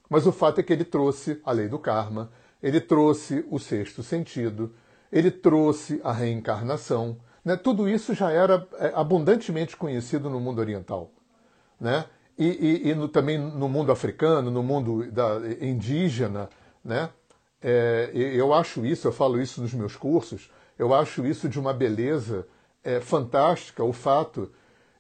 Mas 0.10 0.26
o 0.26 0.32
fato 0.32 0.60
é 0.60 0.64
que 0.64 0.74
ele 0.74 0.84
trouxe 0.84 1.40
a 1.46 1.52
lei 1.52 1.68
do 1.68 1.78
karma, 1.78 2.32
ele 2.62 2.82
trouxe 2.82 3.46
o 3.50 3.60
sexto 3.60 4.02
sentido, 4.02 4.74
ele 5.12 5.32
trouxe 5.32 6.02
a 6.04 6.12
reencarnação. 6.12 7.18
Né? 7.46 7.56
Tudo 7.56 7.88
isso 7.88 8.14
já 8.14 8.32
era 8.32 8.68
é, 8.80 8.92
abundantemente 8.96 9.78
conhecido 9.78 10.30
no 10.30 10.40
mundo 10.40 10.60
oriental. 10.60 11.12
Né? 11.80 12.06
E, 12.38 12.48
e, 12.48 12.90
e 12.90 12.96
no, 12.96 13.08
também 13.08 13.38
no 13.38 13.70
mundo 13.70 13.92
africano, 13.92 14.50
no 14.50 14.64
mundo 14.64 15.10
da, 15.12 15.38
indígena. 15.62 16.50
Né? 16.84 17.10
É, 17.62 18.10
eu 18.14 18.54
acho 18.54 18.86
isso, 18.86 19.08
eu 19.08 19.12
falo 19.12 19.40
isso 19.40 19.62
nos 19.62 19.74
meus 19.74 19.96
cursos, 19.96 20.50
eu 20.78 20.94
acho 20.94 21.26
isso 21.26 21.48
de 21.48 21.60
uma 21.60 21.74
beleza 21.74 22.48
é, 22.84 23.00
fantástica, 23.00 23.84
o 23.84 23.94
fato 23.94 24.52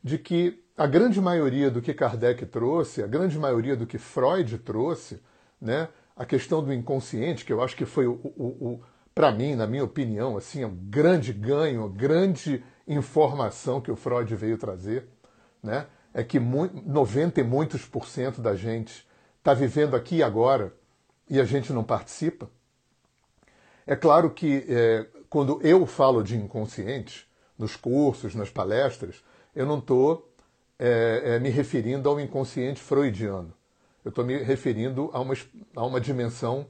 de 0.03 0.17
que 0.17 0.63
a 0.77 0.87
grande 0.87 1.19
maioria 1.19 1.69
do 1.69 1.81
que 1.81 1.93
Kardec 1.93 2.45
trouxe, 2.45 3.03
a 3.03 3.07
grande 3.07 3.37
maioria 3.37 3.75
do 3.75 3.85
que 3.85 3.97
Freud 3.97 4.57
trouxe, 4.59 5.21
né, 5.59 5.89
a 6.15 6.25
questão 6.25 6.63
do 6.63 6.73
inconsciente, 6.73 7.43
que 7.43 7.51
eu 7.51 7.61
acho 7.61 7.75
que 7.75 7.85
foi, 7.85 8.07
o, 8.07 8.13
o, 8.13 8.45
o 8.45 8.83
para 9.13 9.31
mim, 9.31 9.55
na 9.55 9.67
minha 9.67 9.83
opinião, 9.83 10.37
assim, 10.37 10.63
um 10.63 10.73
grande 10.73 11.33
ganho, 11.33 11.81
uma 11.81 11.89
grande 11.89 12.63
informação 12.87 13.81
que 13.81 13.91
o 13.91 13.95
Freud 13.95 14.33
veio 14.35 14.57
trazer, 14.57 15.07
né, 15.61 15.87
é 16.13 16.23
que 16.23 16.39
90 16.39 17.41
e 17.41 17.43
muitos 17.43 17.85
por 17.85 18.07
cento 18.07 18.41
da 18.41 18.55
gente 18.55 19.07
está 19.37 19.53
vivendo 19.53 19.95
aqui 19.95 20.17
e 20.17 20.23
agora 20.23 20.73
e 21.29 21.39
a 21.39 21.43
gente 21.43 21.71
não 21.71 21.83
participa. 21.83 22.49
É 23.85 23.95
claro 23.95 24.31
que 24.31 24.65
é, 24.67 25.05
quando 25.29 25.61
eu 25.61 25.85
falo 25.85 26.23
de 26.23 26.35
inconsciente, 26.35 27.28
nos 27.59 27.75
cursos, 27.75 28.33
nas 28.33 28.49
palestras, 28.49 29.21
eu 29.53 29.65
não 29.65 29.79
estou 29.79 30.33
é, 30.79 31.21
é, 31.35 31.39
me 31.39 31.49
referindo 31.49 32.07
ao 32.07 32.19
inconsciente 32.19 32.79
freudiano. 32.79 33.53
Eu 34.03 34.09
estou 34.09 34.23
me 34.23 34.37
referindo 34.37 35.09
a 35.11 35.19
uma, 35.19 35.33
a 35.75 35.85
uma 35.85 35.99
dimensão 35.99 36.65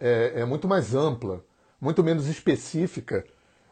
é, 0.00 0.32
é, 0.40 0.44
muito 0.44 0.66
mais 0.66 0.92
ampla, 0.92 1.44
muito 1.80 2.02
menos 2.02 2.26
específica 2.26 3.24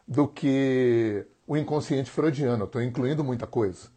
do 0.07 0.25
que 0.25 1.25
o 1.45 1.57
inconsciente 1.57 2.09
freudiano. 2.09 2.63
Eu 2.63 2.67
estou 2.67 2.81
incluindo 2.81 3.23
muita 3.25 3.45
coisa. 3.45 3.89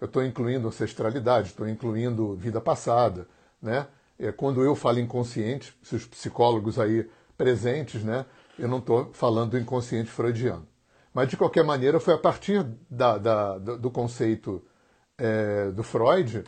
Eu 0.00 0.06
estou 0.06 0.24
incluindo 0.24 0.68
ancestralidade, 0.68 1.48
estou 1.48 1.68
incluindo 1.68 2.36
vida 2.36 2.60
passada. 2.60 3.26
Né? 3.60 3.88
É, 4.16 4.30
quando 4.30 4.62
eu 4.62 4.76
falo 4.76 5.00
inconsciente, 5.00 5.76
se 5.82 5.96
os 5.96 6.06
psicólogos 6.06 6.78
aí 6.78 7.10
presentes, 7.36 8.04
né, 8.04 8.24
eu 8.58 8.68
não 8.68 8.78
estou 8.78 9.10
falando 9.12 9.50
do 9.50 9.58
inconsciente 9.58 10.08
freudiano. 10.08 10.66
Mas, 11.16 11.30
de 11.30 11.36
qualquer 11.38 11.64
maneira, 11.64 11.98
foi 11.98 12.12
a 12.12 12.18
partir 12.18 12.62
da, 12.90 13.16
da, 13.16 13.56
do 13.56 13.90
conceito 13.90 14.62
é, 15.16 15.70
do 15.70 15.82
Freud 15.82 16.44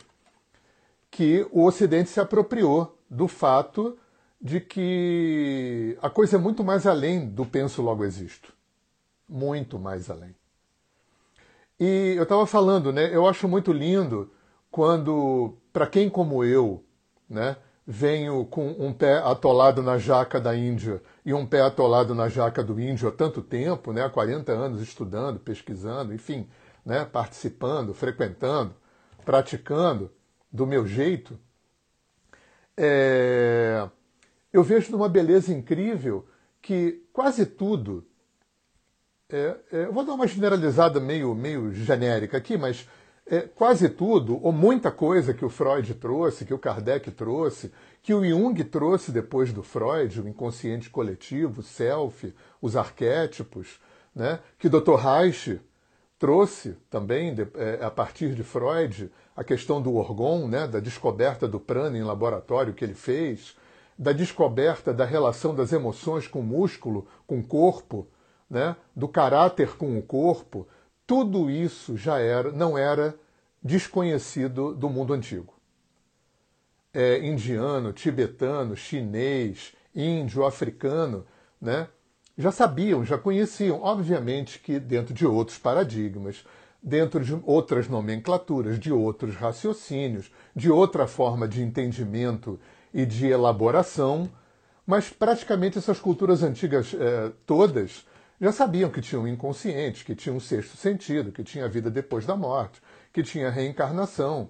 que 1.09 1.43
o 1.51 1.65
Ocidente 1.65 2.07
se 2.11 2.19
apropriou 2.19 2.95
do 3.09 3.27
fato 3.27 3.97
de 4.39 4.61
que 4.61 5.97
a 6.03 6.07
coisa 6.07 6.35
é 6.35 6.39
muito 6.39 6.63
mais 6.63 6.85
além 6.85 7.27
do 7.27 7.47
penso 7.47 7.81
logo 7.81 8.05
existo. 8.05 8.53
Muito 9.27 9.79
mais 9.79 10.07
além. 10.07 10.35
E 11.79 12.13
eu 12.15 12.21
estava 12.21 12.45
falando, 12.45 12.93
né? 12.93 13.09
Eu 13.11 13.25
acho 13.25 13.47
muito 13.47 13.73
lindo 13.73 14.29
quando, 14.69 15.57
para 15.73 15.87
quem 15.87 16.07
como 16.11 16.43
eu, 16.43 16.83
né, 17.27 17.57
venho 17.91 18.45
com 18.45 18.67
um 18.77 18.93
pé 18.93 19.17
atolado 19.17 19.81
na 19.81 19.97
jaca 19.97 20.39
da 20.39 20.55
Índia 20.55 21.01
e 21.25 21.33
um 21.33 21.43
pé 21.43 21.61
atolado 21.61 22.13
na 22.13 22.29
jaca 22.29 22.63
do 22.63 22.79
índio 22.79 23.09
há 23.09 23.11
tanto 23.11 23.41
tempo, 23.41 23.91
né, 23.91 24.05
há 24.05 24.09
40 24.11 24.51
anos 24.51 24.79
estudando, 24.79 25.39
pesquisando, 25.39 26.13
enfim, 26.13 26.47
né, 26.85 27.03
participando, 27.03 27.91
frequentando, 27.91 28.75
praticando 29.25 30.11
do 30.51 30.67
meu 30.67 30.85
jeito, 30.85 31.39
é... 32.77 33.89
eu 34.53 34.61
vejo 34.61 34.91
numa 34.91 35.09
beleza 35.09 35.51
incrível 35.51 36.27
que 36.61 37.03
quase 37.11 37.43
tudo. 37.43 38.05
É, 39.31 39.55
é, 39.71 39.85
eu 39.85 39.93
vou 39.93 40.05
dar 40.05 40.13
uma 40.13 40.27
generalizada 40.27 40.99
meio, 40.99 41.33
meio 41.33 41.73
genérica 41.73 42.37
aqui, 42.37 42.55
mas 42.55 42.87
é, 43.29 43.41
quase 43.41 43.87
tudo, 43.87 44.43
ou 44.43 44.51
muita 44.51 44.89
coisa 44.89 45.35
que 45.35 45.45
o 45.45 45.49
Freud 45.49 45.93
trouxe, 45.93 46.45
que 46.45 46.53
o 46.53 46.57
Kardec 46.57 47.11
trouxe, 47.11 47.71
que 48.01 48.11
o 48.11 48.25
Jung 48.25 48.63
trouxe 48.63 49.11
depois 49.11 49.53
do 49.53 49.61
Freud, 49.61 50.19
o 50.19 50.27
inconsciente 50.27 50.89
coletivo, 50.89 51.61
o 51.61 51.63
self, 51.63 52.33
os 52.59 52.75
arquétipos, 52.75 53.79
né? 54.15 54.39
que 54.57 54.65
o 54.65 54.69
Dr. 54.69 54.95
Reich 54.95 55.61
trouxe 56.17 56.75
também, 56.89 57.35
de, 57.35 57.47
é, 57.53 57.79
a 57.83 57.91
partir 57.91 58.33
de 58.33 58.41
Freud, 58.41 59.11
a 59.35 59.43
questão 59.43 59.79
do 59.79 59.93
orgon, 59.93 60.47
né? 60.47 60.67
da 60.67 60.79
descoberta 60.79 61.47
do 61.47 61.59
prana 61.59 61.99
em 61.99 62.03
laboratório 62.03 62.73
que 62.73 62.83
ele 62.83 62.95
fez, 62.95 63.55
da 63.95 64.11
descoberta 64.11 64.91
da 64.91 65.05
relação 65.05 65.53
das 65.53 65.71
emoções 65.71 66.27
com 66.27 66.39
o 66.39 66.43
músculo, 66.43 67.05
com 67.27 67.37
o 67.37 67.43
corpo, 67.43 68.07
né? 68.49 68.75
do 68.95 69.07
caráter 69.07 69.77
com 69.77 69.99
o 69.99 70.01
corpo, 70.01 70.67
tudo 71.09 71.49
isso 71.49 71.97
já 71.97 72.19
era, 72.19 72.51
não 72.51 72.77
era 72.77 73.15
desconhecido 73.63 74.75
do 74.75 74.87
mundo 74.87 75.11
antigo. 75.11 75.55
É, 76.93 77.25
indiano, 77.25 77.91
tibetano, 77.91 78.75
chinês, 78.75 79.73
índio, 79.95 80.45
africano, 80.45 81.25
né? 81.59 81.87
já 82.37 82.51
sabiam, 82.51 83.03
já 83.03 83.17
conheciam, 83.17 83.81
obviamente 83.81 84.59
que 84.59 84.79
dentro 84.79 85.11
de 85.11 85.25
outros 85.25 85.57
paradigmas, 85.57 86.45
dentro 86.79 87.23
de 87.23 87.35
outras 87.43 87.87
nomenclaturas, 87.87 88.79
de 88.79 88.93
outros 88.93 89.35
raciocínios, 89.35 90.31
de 90.55 90.69
outra 90.69 91.07
forma 91.07 91.47
de 91.47 91.63
entendimento 91.63 92.59
e 92.93 93.03
de 93.03 93.25
elaboração, 93.25 94.29
mas 94.85 95.09
praticamente 95.09 95.79
essas 95.79 95.99
culturas 95.99 96.43
antigas 96.43 96.93
eh, 96.93 97.31
todas 97.47 98.05
já 98.39 98.51
sabiam 98.51 98.89
que 98.89 99.01
tinham 99.01 99.23
um 99.23 99.27
inconsciente, 99.27 100.05
que 100.05 100.15
tinha 100.15 100.33
um 100.33 100.39
sexto 100.39 100.77
sentido, 100.77 101.31
que 101.31 101.43
tinha 101.43 101.67
vida 101.67 101.89
depois 101.91 102.25
da 102.25 102.35
morte, 102.35 102.81
que 103.11 103.21
tinha 103.21 103.49
reencarnação, 103.49 104.47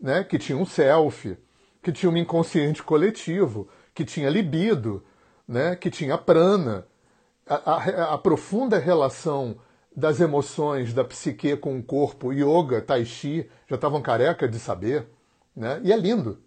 né? 0.00 0.22
que 0.22 0.38
tinha 0.38 0.58
um 0.58 0.66
self, 0.66 1.36
que 1.82 1.92
tinha 1.92 2.10
um 2.10 2.16
inconsciente 2.16 2.82
coletivo, 2.82 3.68
que 3.94 4.04
tinha 4.04 4.28
libido, 4.28 5.02
né? 5.48 5.74
que 5.76 5.90
tinha 5.90 6.18
prana. 6.18 6.86
A, 7.46 7.54
a, 7.54 8.14
a 8.14 8.18
profunda 8.18 8.78
relação 8.78 9.56
das 9.94 10.20
emoções 10.20 10.94
da 10.94 11.04
psique 11.04 11.56
com 11.56 11.78
o 11.78 11.82
corpo, 11.82 12.32
yoga, 12.32 12.80
tai 12.80 13.04
chi, 13.04 13.48
já 13.68 13.76
estavam 13.76 14.00
careca 14.02 14.46
de 14.48 14.58
saber. 14.58 15.06
Né? 15.54 15.80
E 15.84 15.92
é 15.92 15.96
lindo. 15.96 16.38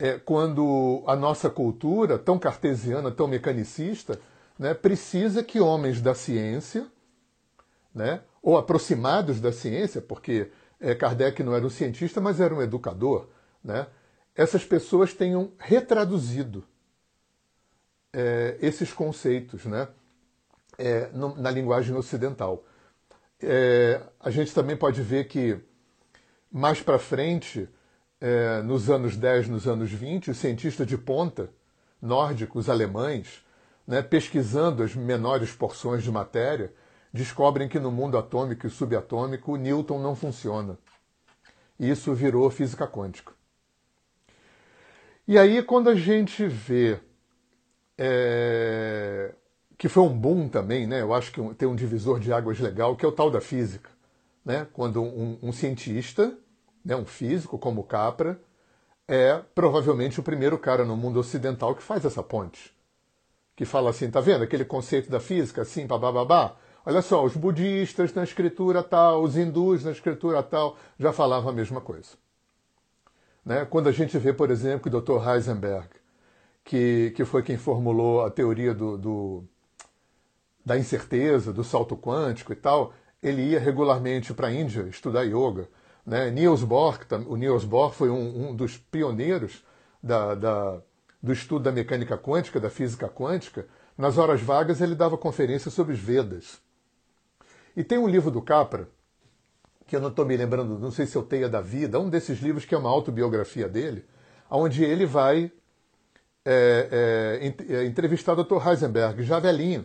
é, 0.00 0.18
quando 0.18 1.04
a 1.06 1.14
nossa 1.14 1.50
cultura, 1.50 2.18
tão 2.18 2.38
cartesiana, 2.38 3.10
tão 3.10 3.28
mecanicista, 3.28 4.18
né, 4.60 4.74
precisa 4.74 5.42
que 5.42 5.58
homens 5.58 6.02
da 6.02 6.14
ciência, 6.14 6.86
né, 7.94 8.20
ou 8.42 8.58
aproximados 8.58 9.40
da 9.40 9.50
ciência, 9.50 10.02
porque 10.02 10.50
é, 10.78 10.94
Kardec 10.94 11.42
não 11.42 11.54
era 11.54 11.64
um 11.64 11.70
cientista, 11.70 12.20
mas 12.20 12.40
era 12.40 12.54
um 12.54 12.60
educador, 12.60 13.30
né, 13.64 13.86
essas 14.34 14.62
pessoas 14.62 15.14
tenham 15.14 15.50
retraduzido 15.58 16.62
é, 18.12 18.58
esses 18.60 18.92
conceitos 18.92 19.64
né, 19.64 19.88
é, 20.76 21.08
no, 21.14 21.34
na 21.36 21.50
linguagem 21.50 21.96
ocidental. 21.96 22.62
A 24.20 24.28
gente 24.30 24.52
também 24.52 24.76
pode 24.76 25.00
ver 25.00 25.26
que 25.26 25.58
mais 26.52 26.82
para 26.82 26.98
frente, 26.98 27.66
nos 28.66 28.90
anos 28.90 29.16
10, 29.16 29.48
nos 29.48 29.66
anos 29.66 29.90
20, 29.90 30.30
os 30.30 30.36
cientistas 30.36 30.86
de 30.86 30.98
ponta, 30.98 31.48
nórdicos, 32.02 32.68
alemães, 32.68 33.42
né, 33.90 34.02
pesquisando 34.02 34.84
as 34.84 34.94
menores 34.94 35.50
porções 35.50 36.04
de 36.04 36.12
matéria, 36.12 36.72
descobrem 37.12 37.68
que 37.68 37.80
no 37.80 37.90
mundo 37.90 38.16
atômico 38.16 38.64
e 38.64 38.70
subatômico 38.70 39.56
Newton 39.56 40.00
não 40.00 40.14
funciona. 40.14 40.78
Isso 41.76 42.14
virou 42.14 42.48
física 42.50 42.86
quântica. 42.86 43.32
E 45.26 45.36
aí, 45.36 45.60
quando 45.60 45.90
a 45.90 45.96
gente 45.96 46.46
vê 46.46 47.00
é, 47.98 49.34
que 49.76 49.88
foi 49.88 50.04
um 50.04 50.16
boom 50.16 50.48
também, 50.48 50.86
né? 50.86 51.00
Eu 51.00 51.12
acho 51.12 51.32
que 51.32 51.54
tem 51.54 51.66
um 51.66 51.74
divisor 51.74 52.20
de 52.20 52.32
águas 52.32 52.60
legal, 52.60 52.94
que 52.94 53.04
é 53.04 53.08
o 53.08 53.12
tal 53.12 53.28
da 53.28 53.40
física. 53.40 53.90
Né? 54.44 54.68
Quando 54.72 55.02
um, 55.02 55.36
um 55.42 55.50
cientista, 55.50 56.38
né, 56.84 56.94
um 56.94 57.04
físico 57.04 57.58
como 57.58 57.82
Capra, 57.82 58.40
é 59.08 59.42
provavelmente 59.52 60.20
o 60.20 60.22
primeiro 60.22 60.56
cara 60.56 60.84
no 60.84 60.96
mundo 60.96 61.18
ocidental 61.18 61.74
que 61.74 61.82
faz 61.82 62.04
essa 62.04 62.22
ponte 62.22 62.72
que 63.60 63.66
fala 63.66 63.90
assim, 63.90 64.10
tá 64.10 64.22
vendo 64.22 64.42
aquele 64.42 64.64
conceito 64.64 65.10
da 65.10 65.20
física, 65.20 65.60
assim, 65.60 65.86
babá, 65.86 66.56
Olha 66.86 67.02
só, 67.02 67.22
os 67.22 67.36
budistas 67.36 68.14
na 68.14 68.24
escritura 68.24 68.82
tal, 68.82 69.22
os 69.22 69.36
hindus 69.36 69.84
na 69.84 69.90
escritura 69.90 70.42
tal, 70.42 70.78
já 70.98 71.12
falavam 71.12 71.50
a 71.50 71.52
mesma 71.52 71.78
coisa. 71.78 72.12
Né? 73.44 73.66
Quando 73.66 73.90
a 73.90 73.92
gente 73.92 74.16
vê, 74.16 74.32
por 74.32 74.50
exemplo, 74.50 74.90
o 74.90 74.98
Dr. 74.98 75.28
Heisenberg, 75.28 75.90
que, 76.64 77.12
que 77.14 77.22
foi 77.22 77.42
quem 77.42 77.58
formulou 77.58 78.24
a 78.24 78.30
teoria 78.30 78.72
do, 78.72 78.96
do, 78.96 79.44
da 80.64 80.78
incerteza, 80.78 81.52
do 81.52 81.62
salto 81.62 81.98
quântico 81.98 82.54
e 82.54 82.56
tal, 82.56 82.94
ele 83.22 83.42
ia 83.42 83.60
regularmente 83.60 84.32
para 84.32 84.46
a 84.46 84.50
Índia 84.54 84.88
estudar 84.88 85.24
yoga. 85.24 85.68
Né? 86.06 86.30
Niels 86.30 86.64
Bohr, 86.64 86.98
o 87.28 87.36
Niels 87.36 87.66
Bohr 87.66 87.92
foi 87.92 88.08
um, 88.08 88.52
um 88.52 88.56
dos 88.56 88.78
pioneiros 88.78 89.62
da, 90.02 90.34
da, 90.34 90.82
do 91.22 91.32
estudo 91.32 91.64
da 91.64 91.72
mecânica 91.72 92.16
quântica, 92.16 92.58
da 92.58 92.70
física 92.70 93.08
quântica, 93.08 93.66
nas 93.96 94.16
horas 94.16 94.40
vagas 94.40 94.80
ele 94.80 94.94
dava 94.94 95.18
conferências 95.18 95.74
sobre 95.74 95.92
os 95.92 96.00
Vedas. 96.00 96.60
E 97.76 97.84
tem 97.84 97.98
um 97.98 98.08
livro 98.08 98.30
do 98.30 98.40
Capra, 98.40 98.88
que 99.86 99.94
eu 99.94 100.00
não 100.00 100.08
estou 100.08 100.24
me 100.24 100.36
lembrando, 100.36 100.78
não 100.78 100.90
sei 100.90 101.06
se 101.06 101.16
eu 101.16 101.22
Teia 101.22 101.48
da 101.48 101.60
Vida, 101.60 101.98
um 101.98 102.08
desses 102.08 102.40
livros 102.40 102.64
que 102.64 102.74
é 102.74 102.78
uma 102.78 102.88
autobiografia 102.88 103.68
dele, 103.68 104.04
onde 104.50 104.84
ele 104.84 105.04
vai 105.04 105.52
é, 106.44 107.38
é, 107.68 107.74
é 107.74 107.84
entrevistar 107.84 108.32
o 108.32 108.44
Dr. 108.44 108.66
Heisenberg, 108.66 109.22
já 109.22 109.38
velhinho. 109.38 109.84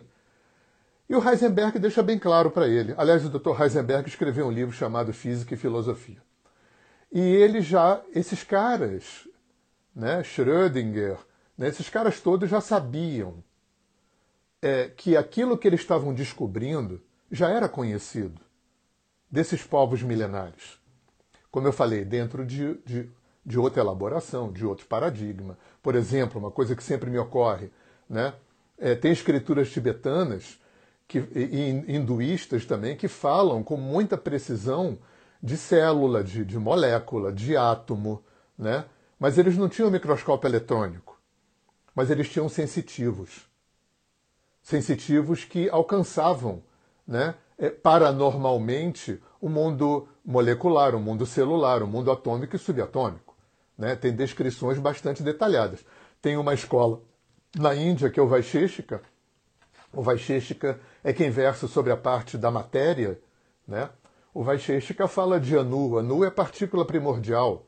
E 1.08 1.14
o 1.14 1.28
Heisenberg 1.28 1.78
deixa 1.78 2.02
bem 2.02 2.18
claro 2.18 2.50
para 2.50 2.66
ele. 2.66 2.94
Aliás, 2.96 3.24
o 3.24 3.28
Dr. 3.28 3.60
Heisenberg 3.60 4.08
escreveu 4.08 4.46
um 4.46 4.50
livro 4.50 4.74
chamado 4.74 5.12
Física 5.12 5.54
e 5.54 5.56
Filosofia. 5.56 6.20
E 7.12 7.20
ele 7.20 7.60
já, 7.60 8.02
esses 8.12 8.42
caras, 8.42 9.28
né, 9.94 10.22
Schrödinger, 10.22 11.16
né, 11.56 11.68
esses 11.68 11.88
caras 11.88 12.20
todos 12.20 12.48
já 12.48 12.60
sabiam 12.60 13.42
é, 14.60 14.88
que 14.88 15.16
aquilo 15.16 15.56
que 15.56 15.66
eles 15.66 15.80
estavam 15.80 16.12
descobrindo 16.12 17.02
já 17.30 17.48
era 17.48 17.68
conhecido 17.68 18.40
desses 19.30 19.62
povos 19.62 20.02
milenares. 20.02 20.78
Como 21.50 21.66
eu 21.66 21.72
falei, 21.72 22.04
dentro 22.04 22.44
de, 22.44 22.74
de, 22.84 23.10
de 23.44 23.58
outra 23.58 23.82
elaboração, 23.82 24.52
de 24.52 24.64
outro 24.64 24.86
paradigma. 24.86 25.58
Por 25.82 25.94
exemplo, 25.94 26.38
uma 26.38 26.50
coisa 26.50 26.76
que 26.76 26.82
sempre 26.82 27.10
me 27.10 27.18
ocorre, 27.18 27.70
né, 28.08 28.34
é, 28.78 28.94
tem 28.94 29.12
escrituras 29.12 29.70
tibetanas 29.70 30.60
que, 31.08 31.18
e 31.18 31.94
hinduístas 31.94 32.64
também 32.64 32.96
que 32.96 33.08
falam 33.08 33.62
com 33.62 33.76
muita 33.76 34.16
precisão 34.16 34.98
de 35.42 35.56
célula, 35.56 36.24
de, 36.24 36.44
de 36.44 36.58
molécula, 36.58 37.32
de 37.32 37.56
átomo, 37.56 38.22
né? 38.58 38.84
Mas 39.18 39.38
eles 39.38 39.56
não 39.56 39.68
tinham 39.68 39.90
microscópio 39.90 40.48
eletrônico, 40.48 41.05
mas 41.96 42.10
eles 42.10 42.28
tinham 42.28 42.46
sensitivos. 42.46 43.48
Sensitivos 44.62 45.44
que 45.44 45.70
alcançavam 45.70 46.62
né, 47.08 47.34
é, 47.56 47.70
paranormalmente 47.70 49.18
o 49.40 49.48
mundo 49.48 50.06
molecular, 50.22 50.94
o 50.94 51.00
mundo 51.00 51.24
celular, 51.24 51.82
o 51.82 51.86
mundo 51.86 52.10
atômico 52.10 52.54
e 52.54 52.58
subatômico. 52.58 53.34
Né? 53.78 53.96
Tem 53.96 54.14
descrições 54.14 54.78
bastante 54.78 55.22
detalhadas. 55.22 55.82
Tem 56.20 56.36
uma 56.36 56.52
escola 56.52 57.00
na 57.56 57.74
Índia 57.74 58.10
que 58.10 58.20
é 58.20 58.22
o 58.22 58.28
Vaisheshika. 58.28 59.00
O 59.90 60.02
Vaisheshika 60.02 60.78
é 61.02 61.14
quem 61.14 61.30
versa 61.30 61.66
sobre 61.66 61.92
a 61.92 61.96
parte 61.96 62.36
da 62.36 62.50
matéria. 62.50 63.18
Né? 63.66 63.88
O 64.34 64.42
Vaisheshika 64.42 65.08
fala 65.08 65.40
de 65.40 65.56
Anu. 65.56 65.96
Anu 65.96 66.24
é 66.24 66.30
partícula 66.30 66.84
primordial. 66.84 67.64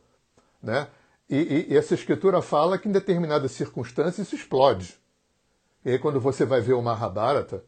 Né? 0.62 0.87
E, 1.29 1.37
e, 1.37 1.73
e, 1.73 1.77
essa 1.77 1.95
escritura 1.95 2.41
fala 2.41 2.79
que 2.79 2.88
em 2.88 2.93
determinadas 2.93 3.53
circunstâncias 3.53 4.27
isso 4.27 4.37
explode. 4.37 4.99
E 5.85 5.91
aí 5.91 5.99
quando 5.99 6.21
você 6.21 6.45
vai 6.45 6.61
ver 6.61 6.73
o 6.73 6.83
Mahabharata, 6.83 7.62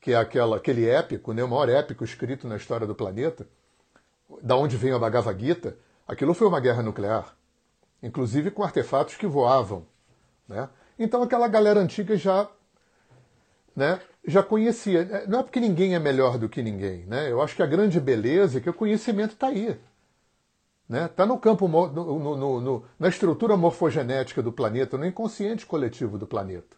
que 0.00 0.12
é 0.12 0.16
aquela, 0.16 0.56
aquele 0.56 0.88
épico, 0.88 1.32
né, 1.32 1.44
o 1.44 1.48
maior 1.48 1.68
épico 1.68 2.04
escrito 2.04 2.48
na 2.48 2.56
história 2.56 2.86
do 2.86 2.94
planeta, 2.94 3.46
da 4.42 4.56
onde 4.56 4.76
vem 4.76 4.92
a 4.92 4.98
Bhagavad 4.98 5.38
Gita, 5.38 5.76
aquilo 6.06 6.34
foi 6.34 6.46
uma 6.46 6.60
guerra 6.60 6.82
nuclear, 6.82 7.36
inclusive 8.02 8.50
com 8.50 8.62
artefatos 8.62 9.16
que 9.16 9.26
voavam. 9.26 9.86
Né? 10.48 10.68
Então 10.98 11.22
aquela 11.22 11.48
galera 11.48 11.80
antiga 11.80 12.16
já, 12.16 12.48
né, 13.74 14.00
já 14.26 14.42
conhecia. 14.42 15.26
Não 15.28 15.40
é 15.40 15.42
porque 15.42 15.60
ninguém 15.60 15.94
é 15.94 15.98
melhor 15.98 16.38
do 16.38 16.48
que 16.48 16.62
ninguém. 16.62 17.04
Né? 17.06 17.30
Eu 17.30 17.42
acho 17.42 17.54
que 17.54 17.62
a 17.62 17.66
grande 17.66 18.00
beleza 18.00 18.58
é 18.58 18.60
que 18.60 18.70
o 18.70 18.74
conhecimento 18.74 19.32
está 19.32 19.48
aí. 19.48 19.78
Está 20.88 21.26
né? 21.26 21.32
No 21.32 21.38
campo, 21.38 21.66
no, 21.66 22.36
no, 22.36 22.60
no, 22.60 22.84
na 22.98 23.08
estrutura 23.08 23.56
morfogenética 23.56 24.40
do 24.40 24.52
planeta, 24.52 24.96
no 24.96 25.04
inconsciente 25.04 25.66
coletivo 25.66 26.16
do 26.16 26.26
planeta. 26.26 26.76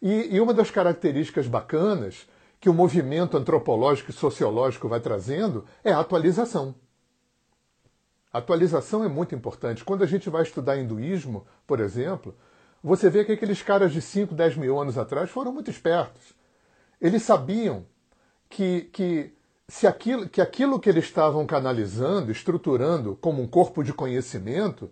E, 0.00 0.34
e 0.34 0.40
uma 0.40 0.54
das 0.54 0.70
características 0.70 1.46
bacanas 1.46 2.26
que 2.58 2.70
o 2.70 2.74
movimento 2.74 3.36
antropológico 3.36 4.10
e 4.10 4.14
sociológico 4.14 4.88
vai 4.88 5.00
trazendo 5.00 5.66
é 5.84 5.92
a 5.92 6.00
atualização. 6.00 6.74
A 8.32 8.38
atualização 8.38 9.04
é 9.04 9.08
muito 9.08 9.34
importante. 9.34 9.84
Quando 9.84 10.02
a 10.02 10.06
gente 10.06 10.30
vai 10.30 10.42
estudar 10.42 10.78
hinduísmo, 10.78 11.46
por 11.66 11.80
exemplo, 11.80 12.34
você 12.82 13.10
vê 13.10 13.24
que 13.24 13.32
aqueles 13.32 13.60
caras 13.60 13.92
de 13.92 14.00
5, 14.00 14.34
10 14.34 14.56
mil 14.56 14.80
anos 14.80 14.96
atrás 14.96 15.28
foram 15.28 15.52
muito 15.52 15.70
espertos. 15.70 16.32
Eles 17.00 17.22
sabiam 17.22 17.84
que, 18.48 18.82
que 18.92 19.34
se 19.70 19.86
aquilo, 19.86 20.28
que 20.28 20.40
aquilo 20.40 20.80
que 20.80 20.88
eles 20.88 21.04
estavam 21.04 21.46
canalizando, 21.46 22.32
estruturando 22.32 23.16
como 23.20 23.40
um 23.40 23.46
corpo 23.46 23.84
de 23.84 23.92
conhecimento, 23.92 24.90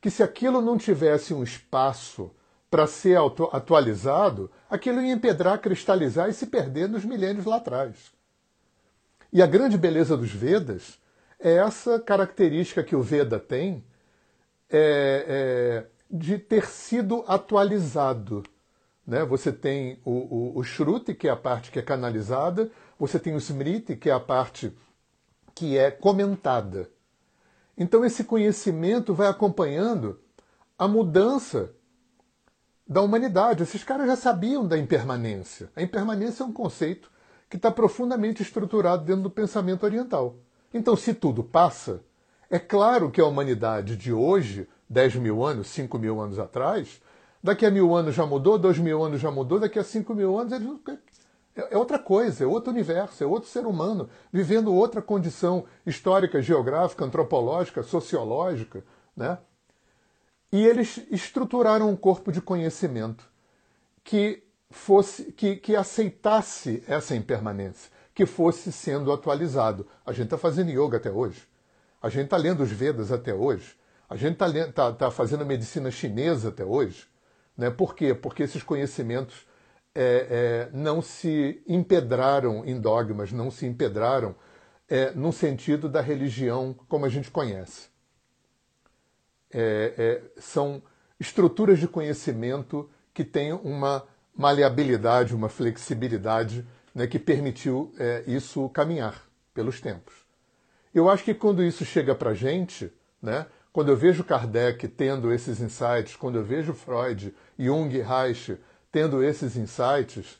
que 0.00 0.08
se 0.08 0.22
aquilo 0.22 0.62
não 0.62 0.78
tivesse 0.78 1.34
um 1.34 1.42
espaço 1.42 2.30
para 2.70 2.86
ser 2.86 3.18
atualizado, 3.52 4.50
aquilo 4.70 5.02
ia 5.02 5.12
empedrar, 5.12 5.58
cristalizar 5.58 6.28
e 6.28 6.32
se 6.32 6.46
perder 6.46 6.88
nos 6.88 7.04
milênios 7.04 7.44
lá 7.44 7.56
atrás. 7.56 8.12
E 9.32 9.42
a 9.42 9.46
grande 9.46 9.76
beleza 9.76 10.16
dos 10.16 10.30
Vedas 10.30 11.00
é 11.40 11.54
essa 11.56 11.98
característica 11.98 12.84
que 12.84 12.94
o 12.94 13.02
Veda 13.02 13.40
tem 13.40 13.84
é, 14.70 15.24
é, 15.28 15.86
de 16.08 16.38
ter 16.38 16.66
sido 16.66 17.24
atualizado. 17.26 18.44
Né? 19.04 19.24
Você 19.24 19.52
tem 19.52 19.98
o, 20.04 20.12
o, 20.12 20.58
o 20.58 20.62
Shruti, 20.62 21.14
que 21.14 21.26
é 21.26 21.32
a 21.32 21.36
parte 21.36 21.72
que 21.72 21.80
é 21.80 21.82
canalizada, 21.82 22.70
você 22.98 23.18
tem 23.18 23.34
o 23.34 23.38
Smriti, 23.38 23.96
que 23.96 24.10
é 24.10 24.12
a 24.12 24.20
parte 24.20 24.72
que 25.54 25.78
é 25.78 25.90
comentada. 25.90 26.90
Então 27.76 28.04
esse 28.04 28.24
conhecimento 28.24 29.14
vai 29.14 29.28
acompanhando 29.28 30.20
a 30.78 30.86
mudança 30.86 31.72
da 32.86 33.00
humanidade. 33.00 33.62
Esses 33.62 33.82
caras 33.82 34.06
já 34.06 34.16
sabiam 34.16 34.66
da 34.66 34.78
impermanência. 34.78 35.70
A 35.74 35.82
impermanência 35.82 36.42
é 36.42 36.46
um 36.46 36.52
conceito 36.52 37.10
que 37.48 37.56
está 37.56 37.70
profundamente 37.70 38.42
estruturado 38.42 39.04
dentro 39.04 39.22
do 39.22 39.30
pensamento 39.30 39.84
oriental. 39.84 40.36
Então, 40.72 40.96
se 40.96 41.14
tudo 41.14 41.44
passa, 41.44 42.02
é 42.50 42.58
claro 42.58 43.10
que 43.10 43.20
a 43.20 43.26
humanidade 43.26 43.96
de 43.96 44.12
hoje, 44.12 44.68
10 44.88 45.16
mil 45.16 45.44
anos, 45.44 45.68
5 45.68 45.98
mil 45.98 46.20
anos 46.20 46.38
atrás, 46.38 47.00
daqui 47.42 47.64
a 47.64 47.70
mil 47.70 47.94
anos 47.94 48.14
já 48.14 48.26
mudou, 48.26 48.58
2 48.58 48.78
mil 48.78 49.02
anos 49.04 49.20
já 49.20 49.30
mudou, 49.30 49.60
daqui 49.60 49.78
a 49.78 49.84
5 49.84 50.14
mil 50.14 50.38
anos 50.38 50.52
eles 50.52 50.66
é, 51.56 51.74
é 51.74 51.78
outra 51.78 51.98
coisa, 51.98 52.44
é 52.44 52.46
outro 52.46 52.72
universo, 52.72 53.22
é 53.22 53.26
outro 53.26 53.48
ser 53.48 53.66
humano, 53.66 54.08
vivendo 54.32 54.74
outra 54.74 55.00
condição 55.00 55.64
histórica, 55.86 56.42
geográfica, 56.42 57.04
antropológica, 57.04 57.82
sociológica. 57.82 58.84
Né? 59.16 59.38
E 60.50 60.64
eles 60.64 61.00
estruturaram 61.10 61.88
um 61.88 61.96
corpo 61.96 62.32
de 62.32 62.40
conhecimento 62.40 63.28
que 64.02 64.42
fosse 64.70 65.32
que, 65.32 65.56
que 65.56 65.76
aceitasse 65.76 66.82
essa 66.86 67.14
impermanência, 67.14 67.90
que 68.12 68.26
fosse 68.26 68.72
sendo 68.72 69.12
atualizado. 69.12 69.86
A 70.04 70.12
gente 70.12 70.26
está 70.26 70.38
fazendo 70.38 70.70
yoga 70.70 70.96
até 70.96 71.10
hoje. 71.10 71.48
A 72.02 72.08
gente 72.08 72.24
está 72.24 72.36
lendo 72.36 72.62
os 72.62 72.70
Vedas 72.70 73.10
até 73.10 73.32
hoje. 73.32 73.76
A 74.08 74.16
gente 74.16 74.34
está 74.34 74.72
tá, 74.72 74.92
tá 74.92 75.10
fazendo 75.10 75.46
medicina 75.46 75.90
chinesa 75.90 76.48
até 76.48 76.64
hoje. 76.64 77.06
Né? 77.56 77.70
Por 77.70 77.94
quê? 77.94 78.12
Porque 78.12 78.42
esses 78.42 78.62
conhecimentos 78.62 79.46
é, 79.94 80.68
é, 80.72 80.76
não 80.76 81.00
se 81.00 81.62
empedraram 81.66 82.64
em 82.64 82.80
dogmas, 82.80 83.30
não 83.32 83.50
se 83.50 83.64
empedraram 83.64 84.34
é, 84.88 85.12
no 85.12 85.32
sentido 85.32 85.88
da 85.88 86.00
religião 86.00 86.74
como 86.88 87.06
a 87.06 87.08
gente 87.08 87.30
conhece. 87.30 87.88
É, 89.52 89.94
é, 89.96 90.40
são 90.40 90.82
estruturas 91.18 91.78
de 91.78 91.86
conhecimento 91.86 92.90
que 93.12 93.24
têm 93.24 93.52
uma 93.52 94.04
maleabilidade, 94.36 95.34
uma 95.34 95.48
flexibilidade 95.48 96.66
né, 96.92 97.06
que 97.06 97.18
permitiu 97.18 97.94
é, 97.98 98.24
isso 98.26 98.68
caminhar 98.70 99.22
pelos 99.54 99.80
tempos. 99.80 100.14
Eu 100.92 101.08
acho 101.08 101.24
que 101.24 101.34
quando 101.34 101.62
isso 101.62 101.84
chega 101.84 102.14
para 102.14 102.30
a 102.30 102.34
gente, 102.34 102.92
né, 103.22 103.46
quando 103.72 103.88
eu 103.90 103.96
vejo 103.96 104.24
Kardec 104.24 104.86
tendo 104.88 105.32
esses 105.32 105.60
insights, 105.60 106.16
quando 106.16 106.36
eu 106.36 106.44
vejo 106.44 106.72
Freud, 106.72 107.34
Jung, 107.58 107.96
Reich 108.00 108.56
tendo 108.94 109.24
esses 109.24 109.56
insights, 109.56 110.38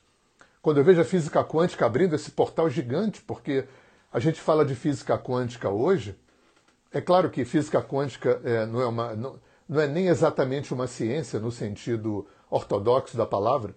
quando 0.62 0.78
eu 0.78 0.84
vejo 0.84 1.00
a 1.00 1.04
física 1.04 1.42
quântica 1.42 1.84
abrindo 1.84 2.14
esse 2.14 2.30
portal 2.30 2.70
gigante, 2.70 3.20
porque 3.20 3.64
a 4.12 4.20
gente 4.20 4.40
fala 4.40 4.64
de 4.64 4.76
física 4.76 5.18
quântica 5.18 5.68
hoje, 5.68 6.16
é 6.92 7.00
claro 7.00 7.28
que 7.30 7.44
física 7.44 7.82
quântica 7.82 8.40
é, 8.44 8.64
não, 8.64 8.80
é 8.80 8.86
uma, 8.86 9.16
não, 9.16 9.40
não 9.68 9.80
é 9.80 9.88
nem 9.88 10.06
exatamente 10.06 10.72
uma 10.72 10.86
ciência 10.86 11.40
no 11.40 11.50
sentido 11.50 12.28
ortodoxo 12.48 13.16
da 13.16 13.26
palavra, 13.26 13.74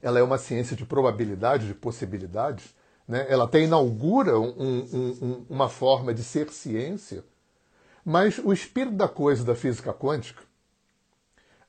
ela 0.00 0.20
é 0.20 0.22
uma 0.22 0.38
ciência 0.38 0.76
de 0.76 0.86
probabilidade, 0.86 1.66
de 1.66 1.74
possibilidades, 1.74 2.72
né? 3.08 3.26
ela 3.28 3.42
até 3.42 3.60
inaugura 3.60 4.38
um, 4.38 4.54
um, 4.56 5.18
um, 5.20 5.46
uma 5.50 5.68
forma 5.68 6.14
de 6.14 6.22
ser 6.22 6.48
ciência, 6.50 7.24
mas 8.04 8.38
o 8.38 8.52
espírito 8.52 8.94
da 8.94 9.08
coisa 9.08 9.42
da 9.42 9.56
física 9.56 9.92
quântica, 9.92 10.44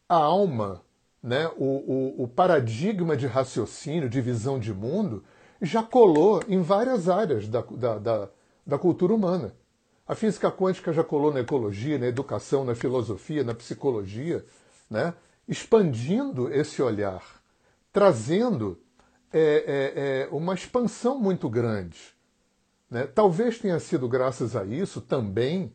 a 0.07 0.17
alma, 0.17 0.84
né, 1.25 1.51
o, 1.57 1.65
o, 2.19 2.23
o 2.23 2.27
paradigma 2.27 3.17
de 3.17 3.25
raciocínio, 3.25 4.07
de 4.07 4.21
visão 4.21 4.59
de 4.59 4.71
mundo, 4.71 5.23
já 5.59 5.81
colou 5.81 6.43
em 6.47 6.61
várias 6.61 7.09
áreas 7.09 7.47
da, 7.47 7.61
da, 7.61 7.97
da, 7.97 8.29
da 8.65 8.77
cultura 8.77 9.11
humana. 9.11 9.55
A 10.07 10.13
física 10.13 10.51
quântica 10.51 10.93
já 10.93 11.03
colou 11.03 11.33
na 11.33 11.39
ecologia, 11.39 11.97
na 11.97 12.05
educação, 12.05 12.63
na 12.63 12.75
filosofia, 12.75 13.43
na 13.43 13.55
psicologia, 13.55 14.45
né? 14.87 15.15
expandindo 15.47 16.53
esse 16.53 16.79
olhar, 16.79 17.23
trazendo 17.91 18.79
é, 19.33 19.41
é, 19.41 19.93
é, 19.95 20.29
uma 20.31 20.53
expansão 20.53 21.17
muito 21.19 21.49
grande. 21.49 21.99
Né? 22.87 23.07
Talvez 23.07 23.57
tenha 23.57 23.79
sido 23.79 24.07
graças 24.07 24.55
a 24.55 24.63
isso 24.63 25.01
também 25.01 25.73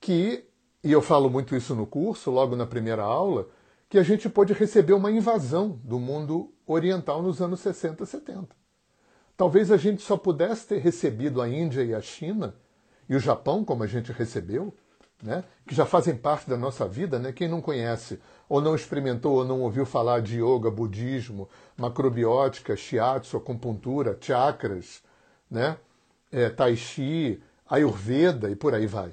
que, 0.00 0.44
e 0.84 0.92
eu 0.92 1.02
falo 1.02 1.28
muito 1.28 1.56
isso 1.56 1.74
no 1.74 1.86
curso, 1.86 2.30
logo 2.30 2.54
na 2.54 2.66
primeira 2.66 3.02
aula, 3.02 3.48
que 3.92 3.98
a 3.98 4.02
gente 4.02 4.26
pôde 4.26 4.54
receber 4.54 4.94
uma 4.94 5.10
invasão 5.10 5.78
do 5.84 5.98
mundo 5.98 6.50
oriental 6.66 7.20
nos 7.20 7.42
anos 7.42 7.60
60 7.60 8.04
e 8.04 8.06
70. 8.06 8.48
Talvez 9.36 9.70
a 9.70 9.76
gente 9.76 10.00
só 10.00 10.16
pudesse 10.16 10.66
ter 10.66 10.78
recebido 10.78 11.42
a 11.42 11.46
Índia 11.46 11.82
e 11.82 11.94
a 11.94 12.00
China 12.00 12.54
e 13.06 13.14
o 13.14 13.20
Japão, 13.20 13.62
como 13.62 13.82
a 13.82 13.86
gente 13.86 14.10
recebeu, 14.10 14.74
né, 15.22 15.44
que 15.66 15.74
já 15.74 15.84
fazem 15.84 16.16
parte 16.16 16.48
da 16.48 16.56
nossa 16.56 16.88
vida, 16.88 17.18
né? 17.18 17.32
Quem 17.32 17.46
não 17.46 17.60
conhece, 17.60 18.18
ou 18.48 18.62
não 18.62 18.74
experimentou, 18.74 19.34
ou 19.34 19.44
não 19.44 19.60
ouviu 19.60 19.84
falar 19.84 20.22
de 20.22 20.40
yoga, 20.42 20.70
budismo, 20.70 21.46
macrobiótica, 21.76 22.74
shiatsu, 22.74 23.36
acupuntura, 23.36 24.16
chakras, 24.18 25.02
né, 25.50 25.76
é, 26.32 26.48
tai 26.48 26.76
chi, 26.76 27.42
ayurveda 27.68 28.50
e 28.50 28.56
por 28.56 28.72
aí 28.72 28.86
vai. 28.86 29.12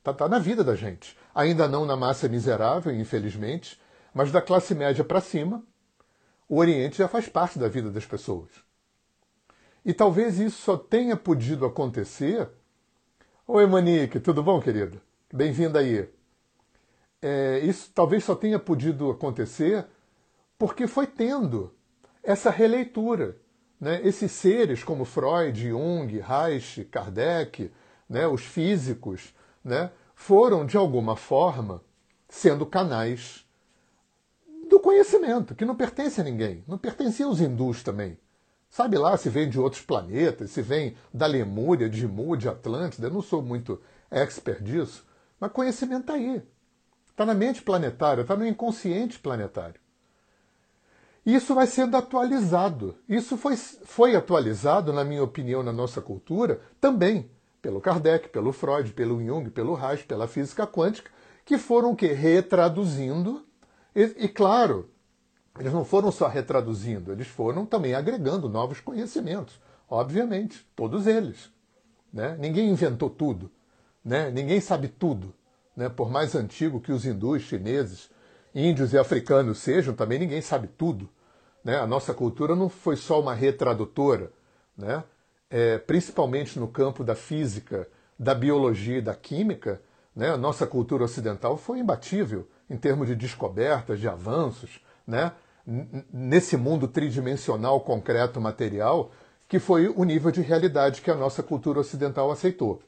Está 0.00 0.12
tá 0.12 0.28
na 0.28 0.38
vida 0.38 0.62
da 0.62 0.74
gente. 0.74 1.16
Ainda 1.34 1.66
não 1.66 1.84
na 1.84 1.96
massa 1.96 2.28
miserável, 2.28 2.94
infelizmente, 2.94 3.80
mas 4.12 4.30
da 4.30 4.42
classe 4.42 4.74
média 4.74 5.02
para 5.02 5.20
cima, 5.20 5.62
o 6.48 6.58
Oriente 6.58 6.98
já 6.98 7.08
faz 7.08 7.28
parte 7.28 7.58
da 7.58 7.68
vida 7.68 7.90
das 7.90 8.04
pessoas. 8.04 8.50
E 9.84 9.94
talvez 9.94 10.38
isso 10.38 10.60
só 10.62 10.76
tenha 10.76 11.16
podido 11.16 11.64
acontecer. 11.64 12.48
Oi, 13.46 13.66
Monique, 13.66 14.20
tudo 14.20 14.42
bom, 14.42 14.60
querida? 14.60 15.00
Bem-vinda 15.32 15.78
aí. 15.78 16.08
É, 17.20 17.60
isso 17.60 17.90
talvez 17.94 18.22
só 18.24 18.34
tenha 18.34 18.58
podido 18.58 19.10
acontecer 19.10 19.86
porque 20.58 20.86
foi 20.86 21.06
tendo 21.06 21.74
essa 22.22 22.50
releitura. 22.50 23.36
Né? 23.80 24.00
Esses 24.04 24.30
seres 24.30 24.84
como 24.84 25.04
Freud, 25.04 25.68
Jung, 25.68 26.20
Reich, 26.20 26.84
Kardec, 26.84 27.72
né? 28.08 28.26
os 28.26 28.42
físicos, 28.42 29.34
né, 29.64 29.90
foram, 30.22 30.64
de 30.64 30.76
alguma 30.76 31.16
forma, 31.16 31.82
sendo 32.28 32.64
canais 32.64 33.44
do 34.68 34.78
conhecimento, 34.78 35.52
que 35.52 35.64
não 35.64 35.74
pertence 35.74 36.20
a 36.20 36.24
ninguém. 36.24 36.62
Não 36.66 36.78
pertencia 36.78 37.26
aos 37.26 37.40
hindus 37.40 37.82
também. 37.82 38.16
Sabe 38.70 38.96
lá 38.96 39.16
se 39.16 39.28
vem 39.28 39.50
de 39.50 39.58
outros 39.58 39.82
planetas, 39.82 40.52
se 40.52 40.62
vem 40.62 40.96
da 41.12 41.26
Lemúria, 41.26 41.90
de 41.90 42.06
Mu, 42.06 42.36
de 42.36 42.48
Atlântida. 42.48 43.08
Eu 43.08 43.12
não 43.12 43.20
sou 43.20 43.42
muito 43.42 43.82
expert 44.10 44.62
disso, 44.62 45.04
mas 45.40 45.50
conhecimento 45.50 46.02
está 46.02 46.14
aí. 46.14 46.40
Está 47.10 47.26
na 47.26 47.34
mente 47.34 47.60
planetária, 47.60 48.22
está 48.22 48.36
no 48.36 48.46
inconsciente 48.46 49.18
planetário. 49.18 49.80
Isso 51.26 51.52
vai 51.52 51.66
sendo 51.66 51.96
atualizado. 51.96 52.96
Isso 53.08 53.36
foi, 53.36 53.56
foi 53.56 54.14
atualizado, 54.14 54.92
na 54.92 55.04
minha 55.04 55.22
opinião, 55.22 55.64
na 55.64 55.72
nossa 55.72 56.00
cultura, 56.00 56.60
também 56.80 57.28
pelo 57.62 57.80
Kardec, 57.80 58.28
pelo 58.28 58.52
Freud, 58.52 58.92
pelo 58.92 59.24
Jung, 59.24 59.48
pelo 59.48 59.74
Reich, 59.74 60.04
pela 60.04 60.26
física 60.26 60.66
quântica, 60.66 61.10
que 61.44 61.56
foram 61.56 61.92
o 61.92 61.96
quê? 61.96 62.08
Retraduzindo. 62.08 63.46
E, 63.94 64.02
e, 64.24 64.28
claro, 64.28 64.90
eles 65.58 65.72
não 65.72 65.84
foram 65.84 66.10
só 66.10 66.26
retraduzindo, 66.26 67.12
eles 67.12 67.28
foram 67.28 67.64
também 67.64 67.94
agregando 67.94 68.48
novos 68.48 68.80
conhecimentos. 68.80 69.60
Obviamente, 69.88 70.66
todos 70.74 71.06
eles. 71.06 71.50
Né? 72.12 72.36
Ninguém 72.38 72.68
inventou 72.68 73.08
tudo. 73.08 73.50
Né? 74.04 74.30
Ninguém 74.30 74.60
sabe 74.60 74.88
tudo. 74.88 75.32
Né? 75.76 75.88
Por 75.88 76.10
mais 76.10 76.34
antigo 76.34 76.80
que 76.80 76.90
os 76.90 77.04
hindus, 77.04 77.42
chineses, 77.42 78.10
índios 78.54 78.92
e 78.92 78.98
africanos 78.98 79.58
sejam, 79.58 79.94
também 79.94 80.18
ninguém 80.18 80.40
sabe 80.40 80.66
tudo. 80.66 81.08
Né? 81.62 81.76
A 81.78 81.86
nossa 81.86 82.12
cultura 82.12 82.56
não 82.56 82.68
foi 82.68 82.96
só 82.96 83.20
uma 83.20 83.34
retradutora. 83.34 84.32
Né? 84.76 85.04
É, 85.52 85.76
principalmente 85.76 86.58
no 86.58 86.66
campo 86.66 87.04
da 87.04 87.14
física, 87.14 87.86
da 88.18 88.34
biologia 88.34 88.98
e 88.98 89.02
da 89.02 89.14
química, 89.14 89.82
né, 90.16 90.30
a 90.30 90.36
nossa 90.36 90.66
cultura 90.66 91.04
ocidental 91.04 91.58
foi 91.58 91.78
imbatível 91.78 92.48
em 92.70 92.76
termos 92.76 93.06
de 93.06 93.14
descobertas, 93.14 94.00
de 94.00 94.08
avanços, 94.08 94.80
né, 95.06 95.32
nesse 96.10 96.56
mundo 96.56 96.88
tridimensional, 96.88 97.80
concreto, 97.82 98.40
material, 98.40 99.10
que 99.46 99.58
foi 99.58 99.88
o 99.88 100.04
nível 100.04 100.30
de 100.30 100.40
realidade 100.40 101.02
que 101.02 101.10
a 101.10 101.14
nossa 101.14 101.42
cultura 101.42 101.80
ocidental 101.80 102.30
aceitou. 102.30 102.82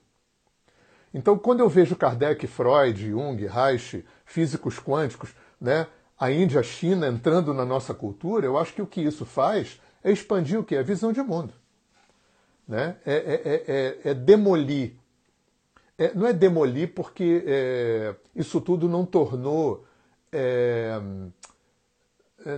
Então, 1.12 1.36
quando 1.38 1.60
eu 1.60 1.68
vejo 1.68 1.94
Kardec, 1.94 2.46
Freud, 2.46 3.10
Jung, 3.10 3.46
Reich, 3.46 4.04
físicos 4.24 4.78
quânticos, 4.78 5.34
né, 5.60 5.86
a 6.18 6.30
Índia, 6.30 6.60
a 6.60 6.62
China 6.62 7.08
entrando 7.08 7.52
na 7.52 7.66
nossa 7.66 7.92
cultura, 7.92 8.46
eu 8.46 8.56
acho 8.56 8.72
que 8.72 8.82
o 8.82 8.86
que 8.86 9.02
isso 9.02 9.26
faz 9.26 9.80
é 10.02 10.10
expandir 10.10 10.58
o 10.58 10.64
que? 10.64 10.76
A 10.76 10.82
visão 10.82 11.12
de 11.12 11.22
mundo 11.22 11.52
né? 12.66 12.96
é, 13.04 13.14
é, 13.14 13.64
é, 14.06 14.10
é 14.10 14.14
demolir. 14.14 14.94
não 16.14 16.26
é 16.26 16.32
demolir 16.32 16.94
porque 16.94 17.44
isso 18.34 18.60
tudo 18.60 18.88
não 18.88 19.04
tornou, 19.04 19.84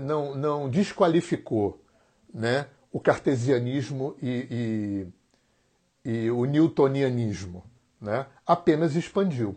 não, 0.03 0.35
não 0.35 0.71
desqualificou 0.71 1.81
né? 2.33 2.67
o 2.93 3.01
cartesianismo 3.01 4.17
e, 4.23 5.07
e, 6.05 6.11
e 6.11 6.31
o 6.31 6.45
newtonianismo. 6.45 7.65
Né? 8.01 8.27
Apenas 8.47 8.95
expandiu. 8.95 9.57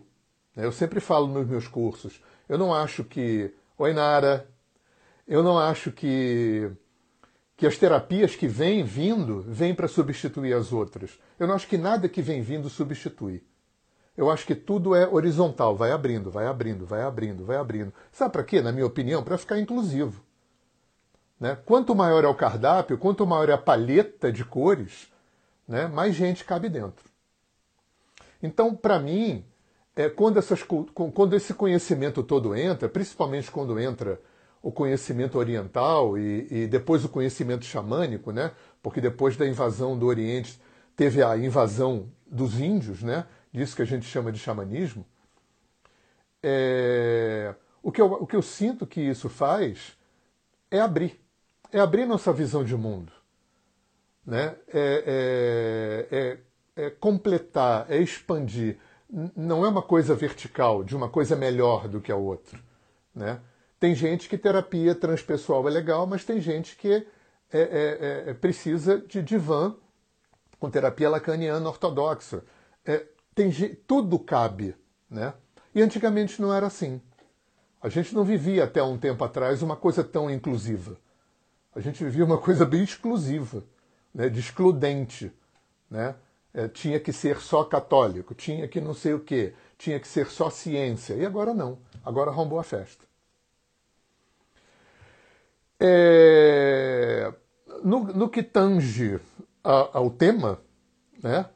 Eu 0.56 0.72
sempre 0.72 1.00
falo 1.00 1.26
nos 1.26 1.46
meus 1.46 1.68
cursos, 1.68 2.22
eu 2.48 2.58
não 2.58 2.74
acho 2.74 3.04
que. 3.04 3.54
Oi, 3.78 3.92
Nara. 3.92 4.46
Eu 5.26 5.42
não 5.42 5.58
acho 5.58 5.92
que 5.92 6.70
que 7.60 7.66
as 7.66 7.76
terapias 7.76 8.34
que 8.34 8.48
vêm 8.48 8.82
vindo 8.82 9.44
vêm 9.46 9.74
para 9.74 9.86
substituir 9.86 10.54
as 10.54 10.72
outras. 10.72 11.18
Eu 11.38 11.46
não 11.46 11.54
acho 11.54 11.68
que 11.68 11.76
nada 11.76 12.08
que 12.08 12.22
vem 12.22 12.40
vindo 12.40 12.70
substitui. 12.70 13.44
Eu 14.16 14.30
acho 14.30 14.46
que 14.46 14.54
tudo 14.54 14.94
é 14.94 15.06
horizontal, 15.06 15.76
vai 15.76 15.92
abrindo, 15.92 16.30
vai 16.30 16.46
abrindo, 16.46 16.86
vai 16.86 17.02
abrindo, 17.02 17.44
vai 17.44 17.58
abrindo. 17.58 17.92
Sabe 18.10 18.32
para 18.32 18.44
quê? 18.44 18.62
Na 18.62 18.72
minha 18.72 18.86
opinião, 18.86 19.22
para 19.22 19.36
ficar 19.36 19.58
inclusivo. 19.60 20.24
Né? 21.38 21.54
Quanto 21.66 21.94
maior 21.94 22.24
é 22.24 22.28
o 22.28 22.34
cardápio, 22.34 22.96
quanto 22.96 23.26
maior 23.26 23.50
é 23.50 23.52
a 23.52 23.58
paleta 23.58 24.32
de 24.32 24.42
cores, 24.42 25.12
né, 25.68 25.86
mais 25.86 26.14
gente 26.14 26.46
cabe 26.46 26.70
dentro. 26.70 27.10
Então, 28.42 28.74
para 28.74 28.98
mim, 28.98 29.44
é, 29.94 30.08
quando, 30.08 30.38
essas, 30.38 30.62
quando 30.62 31.36
esse 31.36 31.52
conhecimento 31.52 32.22
todo 32.22 32.56
entra, 32.56 32.88
principalmente 32.88 33.50
quando 33.50 33.78
entra 33.78 34.18
o 34.62 34.70
conhecimento 34.70 35.38
oriental 35.38 36.18
e, 36.18 36.46
e, 36.50 36.66
depois 36.66 37.04
o 37.04 37.08
conhecimento 37.08 37.64
xamânico, 37.64 38.30
né? 38.30 38.52
porque 38.82 39.00
depois 39.00 39.36
da 39.36 39.46
invasão 39.46 39.98
do 39.98 40.06
Oriente 40.06 40.60
teve 40.94 41.22
a 41.22 41.36
invasão 41.36 42.10
dos 42.26 42.60
índios, 42.60 43.02
né? 43.02 43.26
disso 43.52 43.74
que 43.74 43.82
a 43.82 43.86
gente 43.86 44.06
chama 44.06 44.30
de 44.30 44.38
xamanismo. 44.38 45.04
É, 46.42 47.54
o, 47.82 47.90
que 47.90 48.00
eu, 48.00 48.12
o 48.12 48.26
que 48.26 48.36
eu 48.36 48.42
sinto 48.42 48.86
que 48.86 49.00
isso 49.00 49.28
faz 49.28 49.96
é 50.70 50.80
abrir, 50.80 51.20
é 51.72 51.80
abrir 51.80 52.06
nossa 52.06 52.32
visão 52.32 52.62
de 52.62 52.76
mundo. 52.76 53.12
Né? 54.24 54.54
É, 54.68 56.06
é, 56.12 56.38
é, 56.76 56.84
é 56.86 56.90
completar, 56.90 57.86
é 57.88 57.98
expandir. 57.98 58.78
Não 59.34 59.64
é 59.64 59.68
uma 59.68 59.82
coisa 59.82 60.14
vertical, 60.14 60.84
de 60.84 60.94
uma 60.94 61.08
coisa 61.08 61.34
melhor 61.34 61.88
do 61.88 62.00
que 62.00 62.12
a 62.12 62.16
outra. 62.16 62.60
Né? 63.14 63.40
Tem 63.80 63.94
gente 63.94 64.28
que 64.28 64.36
terapia 64.36 64.94
transpessoal 64.94 65.66
é 65.66 65.70
legal, 65.70 66.06
mas 66.06 66.22
tem 66.22 66.38
gente 66.38 66.76
que 66.76 67.06
é, 67.50 67.60
é, 67.60 68.30
é, 68.30 68.34
precisa 68.34 68.98
de 68.98 69.22
divã 69.22 69.74
com 70.58 70.70
terapia 70.70 71.08
lacaniana 71.08 71.66
ortodoxa. 71.66 72.44
É, 72.84 73.06
tem, 73.34 73.50
tudo 73.86 74.18
cabe. 74.18 74.76
Né? 75.08 75.32
E 75.74 75.80
antigamente 75.80 76.42
não 76.42 76.52
era 76.52 76.66
assim. 76.66 77.00
A 77.80 77.88
gente 77.88 78.14
não 78.14 78.22
vivia 78.22 78.64
até 78.64 78.82
um 78.82 78.98
tempo 78.98 79.24
atrás 79.24 79.62
uma 79.62 79.76
coisa 79.76 80.04
tão 80.04 80.30
inclusiva. 80.30 80.98
A 81.74 81.80
gente 81.80 82.04
vivia 82.04 82.24
uma 82.26 82.36
coisa 82.36 82.66
bem 82.66 82.84
exclusiva, 82.84 83.64
né? 84.14 84.28
de 84.28 84.40
excludente. 84.40 85.32
Né? 85.90 86.14
É, 86.52 86.68
tinha 86.68 87.00
que 87.00 87.14
ser 87.14 87.40
só 87.40 87.64
católico, 87.64 88.34
tinha 88.34 88.68
que 88.68 88.78
não 88.78 88.92
sei 88.92 89.14
o 89.14 89.20
quê, 89.20 89.54
tinha 89.78 89.98
que 89.98 90.06
ser 90.06 90.26
só 90.26 90.50
ciência. 90.50 91.14
E 91.14 91.24
agora 91.24 91.54
não. 91.54 91.78
Agora 92.04 92.30
arrombou 92.30 92.58
a 92.58 92.62
festa. 92.62 93.09
É, 95.80 97.32
no, 97.82 98.04
no, 98.04 98.28
que 98.28 98.42
tange 98.42 99.18
a, 99.64 99.98
ao 99.98 100.10
tema, 100.10 100.60
né, 101.22 101.48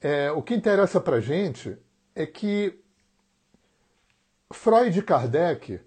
é, 0.00 0.30
o 0.30 0.40
que 0.40 0.54
interessa 0.54 1.00
para 1.00 1.20
gente 1.20 1.76
é 2.14 2.24
que 2.24 2.80
Freud 4.52 4.96
e 4.96 5.02
Kardec 5.02 5.80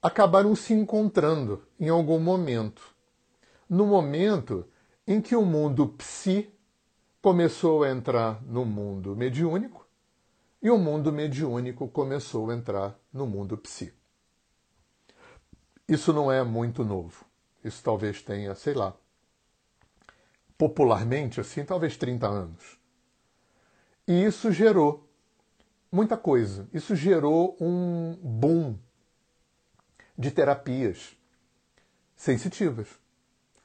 acabaram 0.00 0.56
se 0.56 0.72
encontrando 0.72 1.62
em 1.78 1.90
algum 1.90 2.18
momento. 2.18 2.82
No 3.68 3.86
momento 3.86 4.66
em 5.06 5.20
que 5.20 5.36
o 5.36 5.44
mundo 5.44 5.88
psi 5.88 6.50
começou 7.20 7.84
a 7.84 7.90
entrar 7.90 8.42
no 8.42 8.64
mundo 8.64 9.14
mediúnico 9.14 9.86
e 10.62 10.70
o 10.70 10.78
mundo 10.78 11.12
mediúnico 11.12 11.88
começou 11.88 12.50
a 12.50 12.54
entrar 12.54 12.98
no 13.12 13.26
mundo 13.26 13.56
psi. 13.58 13.92
Isso 15.88 16.12
não 16.12 16.30
é 16.30 16.42
muito 16.42 16.84
novo. 16.84 17.24
Isso 17.64 17.82
talvez 17.82 18.22
tenha, 18.22 18.54
sei 18.54 18.74
lá, 18.74 18.94
popularmente 20.56 21.40
assim, 21.40 21.64
talvez 21.64 21.96
30 21.96 22.26
anos. 22.26 22.78
E 24.06 24.24
isso 24.24 24.50
gerou 24.52 25.08
muita 25.90 26.16
coisa. 26.16 26.68
Isso 26.72 26.96
gerou 26.96 27.56
um 27.60 28.16
boom 28.22 28.78
de 30.16 30.30
terapias 30.30 31.16
sensitivas. 32.16 32.88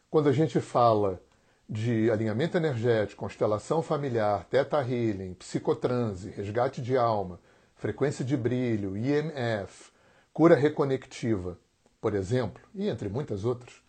Quando 0.09 0.29
a 0.29 0.31
gente 0.31 0.59
fala 0.59 1.21
de 1.69 2.09
alinhamento 2.09 2.57
energético, 2.57 3.19
constelação 3.19 3.81
familiar, 3.81 4.45
teta 4.45 4.77
healing, 4.81 5.33
psicotranse, 5.33 6.29
resgate 6.29 6.81
de 6.81 6.95
alma, 6.95 7.39
frequência 7.75 8.23
de 8.23 8.37
brilho, 8.37 8.95
IMF, 8.97 9.91
cura 10.33 10.55
reconectiva, 10.55 11.59
por 12.07 12.15
exemplo, 12.15 12.63
e 12.73 12.87
entre 12.87 13.09
muitas 13.09 13.43
outras, 13.43 13.83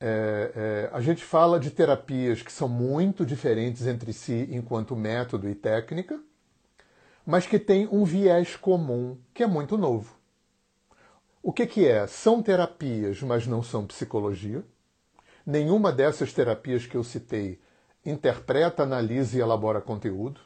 é, 0.00 0.50
é, 0.56 0.90
a 0.92 1.00
gente 1.00 1.22
fala 1.22 1.60
de 1.60 1.70
terapias 1.70 2.42
que 2.42 2.50
são 2.50 2.68
muito 2.68 3.24
diferentes 3.24 3.86
entre 3.86 4.12
si 4.12 4.48
enquanto 4.50 4.96
método 4.96 5.48
e 5.48 5.54
técnica, 5.54 6.20
mas 7.24 7.46
que 7.46 7.56
têm 7.56 7.86
um 7.86 8.04
viés 8.04 8.56
comum 8.56 9.16
que 9.32 9.44
é 9.44 9.46
muito 9.46 9.78
novo. 9.78 10.16
O 11.40 11.52
que, 11.52 11.68
que 11.68 11.86
é? 11.86 12.04
São 12.08 12.42
terapias, 12.42 13.22
mas 13.22 13.46
não 13.46 13.62
são 13.62 13.86
psicologia. 13.86 14.64
Nenhuma 15.46 15.92
dessas 15.92 16.32
terapias 16.32 16.84
que 16.84 16.96
eu 16.96 17.04
citei 17.04 17.60
interpreta, 18.04 18.82
analisa 18.82 19.38
e 19.38 19.40
elabora 19.40 19.80
conteúdo. 19.80 20.40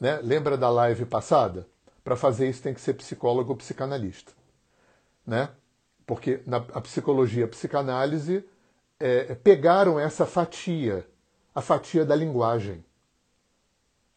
Né? 0.00 0.18
Lembra 0.24 0.58
da 0.58 0.68
live 0.70 1.04
passada? 1.04 1.68
Para 2.02 2.16
fazer 2.16 2.50
isso 2.50 2.64
tem 2.64 2.74
que 2.74 2.80
ser 2.80 2.94
psicólogo 2.94 3.52
ou 3.52 3.56
psicanalista 3.56 4.41
né? 5.26 5.50
Porque 6.06 6.40
na 6.46 6.58
a 6.58 6.80
psicologia, 6.80 7.44
a 7.44 7.48
psicanálise 7.48 8.44
é, 8.98 9.34
pegaram 9.34 9.98
essa 9.98 10.26
fatia, 10.26 11.06
a 11.54 11.60
fatia 11.60 12.04
da 12.04 12.14
linguagem. 12.14 12.84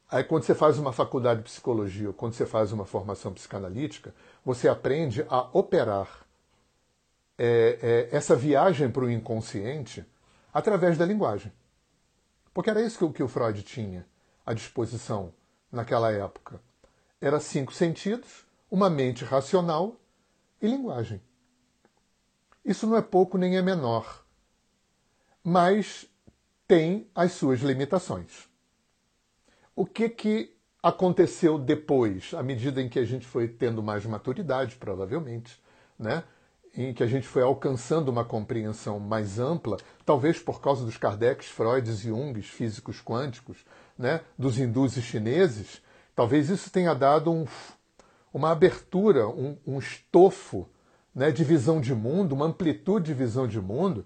Aí 0.10 0.24
quando 0.24 0.44
você 0.44 0.54
faz 0.54 0.78
uma 0.78 0.94
faculdade 0.94 1.39
de 1.39 1.46
psicologia, 1.46 2.08
ou 2.08 2.13
quando 2.13 2.34
você 2.34 2.46
faz 2.46 2.72
uma 2.72 2.86
formação 2.86 3.34
psicanalítica, 3.34 4.13
você 4.44 4.68
aprende 4.68 5.26
a 5.30 5.50
operar 5.52 6.26
é, 7.38 8.08
é, 8.12 8.15
essa 8.15 8.36
viagem 8.36 8.89
para 8.89 9.04
o 9.04 9.10
inconsciente 9.10 10.06
através 10.54 10.98
da 10.98 11.06
linguagem. 11.06 11.52
Porque 12.54 12.70
era 12.70 12.82
isso 12.82 12.98
que, 12.98 13.13
que 13.15 13.24
o 13.24 13.28
Freud 13.28 13.62
tinha 13.63 14.06
à 14.46 14.54
disposição 14.54 15.34
naquela 15.72 16.12
época. 16.12 16.62
Era 17.20 17.39
cinco 17.39 17.74
sentidos, 17.74 18.46
uma 18.70 18.89
mente 18.89 19.26
racional 19.26 19.96
e 20.65 20.69
linguagem. 20.69 21.21
Isso 22.63 22.88
não 22.88 22.97
é 22.97 23.01
pouco 23.01 23.38
nem 23.38 23.58
é 23.58 23.62
menor, 23.62 24.25
mas 25.43 26.10
tem 26.67 27.08
as 27.13 27.34
suas 27.34 27.62
limitações. 27.62 28.49
O 29.75 29.86
que, 29.86 30.10
que 30.10 30.56
aconteceu 30.82 31.60
depois, 31.60 32.34
à 32.34 32.41
medida 32.41 32.82
em 32.82 32.89
que 32.89 32.99
a 32.99 33.06
gente 33.06 33.25
foi 33.25 33.47
tendo 33.47 33.84
mais 33.84 34.06
maturidade, 34.06 34.75
provavelmente, 34.75 35.62
né? 35.97 36.23
em 36.78 36.93
que 36.93 37.04
a 37.04 37.08
gente 37.08 37.28
foi 37.28 37.41
alcançando 37.41 38.10
uma 38.10 38.25
compreensão 38.25 38.99
mais 38.99 39.39
ampla, 39.39 39.78
talvez 40.06 40.39
por 40.39 40.62
causa 40.62 40.84
dos 40.84 40.97
Kardec's, 40.97 41.47
Freuds 41.47 42.04
e 42.04 42.10
Jungs, 42.10 42.47
físicos 42.47 43.01
quânticos, 43.01 43.65
né? 43.97 44.21
dos 44.38 44.60
hindus 44.60 44.97
e 44.97 45.01
chineses, 45.01 45.82
talvez 46.15 46.49
isso 46.49 46.69
tenha 46.69 46.93
dado 46.93 47.32
um, 47.32 47.45
uma 48.36 48.52
abertura, 48.52 49.30
um, 49.30 49.58
um 49.65 49.80
estofo 49.80 50.67
né, 51.15 51.32
de 51.32 51.41
visão 51.41 51.80
de 51.80 51.95
mundo, 51.95 52.34
uma 52.34 52.48
amplitude 52.48 53.06
de 53.06 53.13
visão 53.13 53.48
de 53.48 53.62
mundo, 53.62 54.06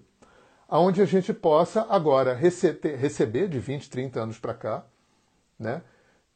aonde 0.68 1.02
a 1.02 1.04
gente 1.04 1.34
possa 1.34 1.84
agora 1.90 2.32
receber, 2.32 2.94
receber 2.94 3.48
de 3.48 3.58
20, 3.58 3.90
30 3.90 4.20
anos 4.20 4.38
para 4.38 4.54
cá, 4.54 4.86
né, 5.58 5.82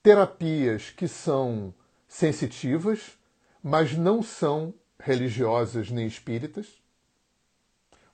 terapias 0.03 0.91
que 0.91 1.07
são 1.07 1.73
sensitivas, 2.09 3.17
mas 3.63 3.97
não 3.97 4.25
são 4.25 4.75
religiosas 4.99 5.89
nem 5.89 6.09
espíritas, 6.09 6.67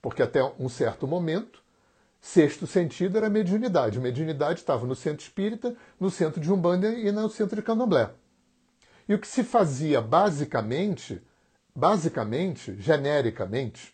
porque 0.03 0.23
até 0.23 0.45
um 0.59 0.69
certo 0.69 1.07
momento, 1.09 1.62
sexto 2.21 2.66
sentido 2.66 3.16
era 3.16 3.31
mediunidade. 3.31 3.99
Mediunidade 3.99 4.61
estava 4.61 4.87
no 4.87 4.95
centro 4.95 5.23
espírita, 5.23 5.75
no 5.99 6.11
centro 6.11 6.38
de 6.38 6.53
Umbanda 6.53 6.93
e 6.93 7.11
no 7.11 7.31
centro 7.31 7.57
de 7.57 7.62
Candomblé. 7.62 8.11
E 9.11 9.14
o 9.14 9.18
que 9.18 9.27
se 9.27 9.42
fazia 9.42 10.01
basicamente, 10.01 11.20
basicamente, 11.75 12.81
genericamente, 12.81 13.92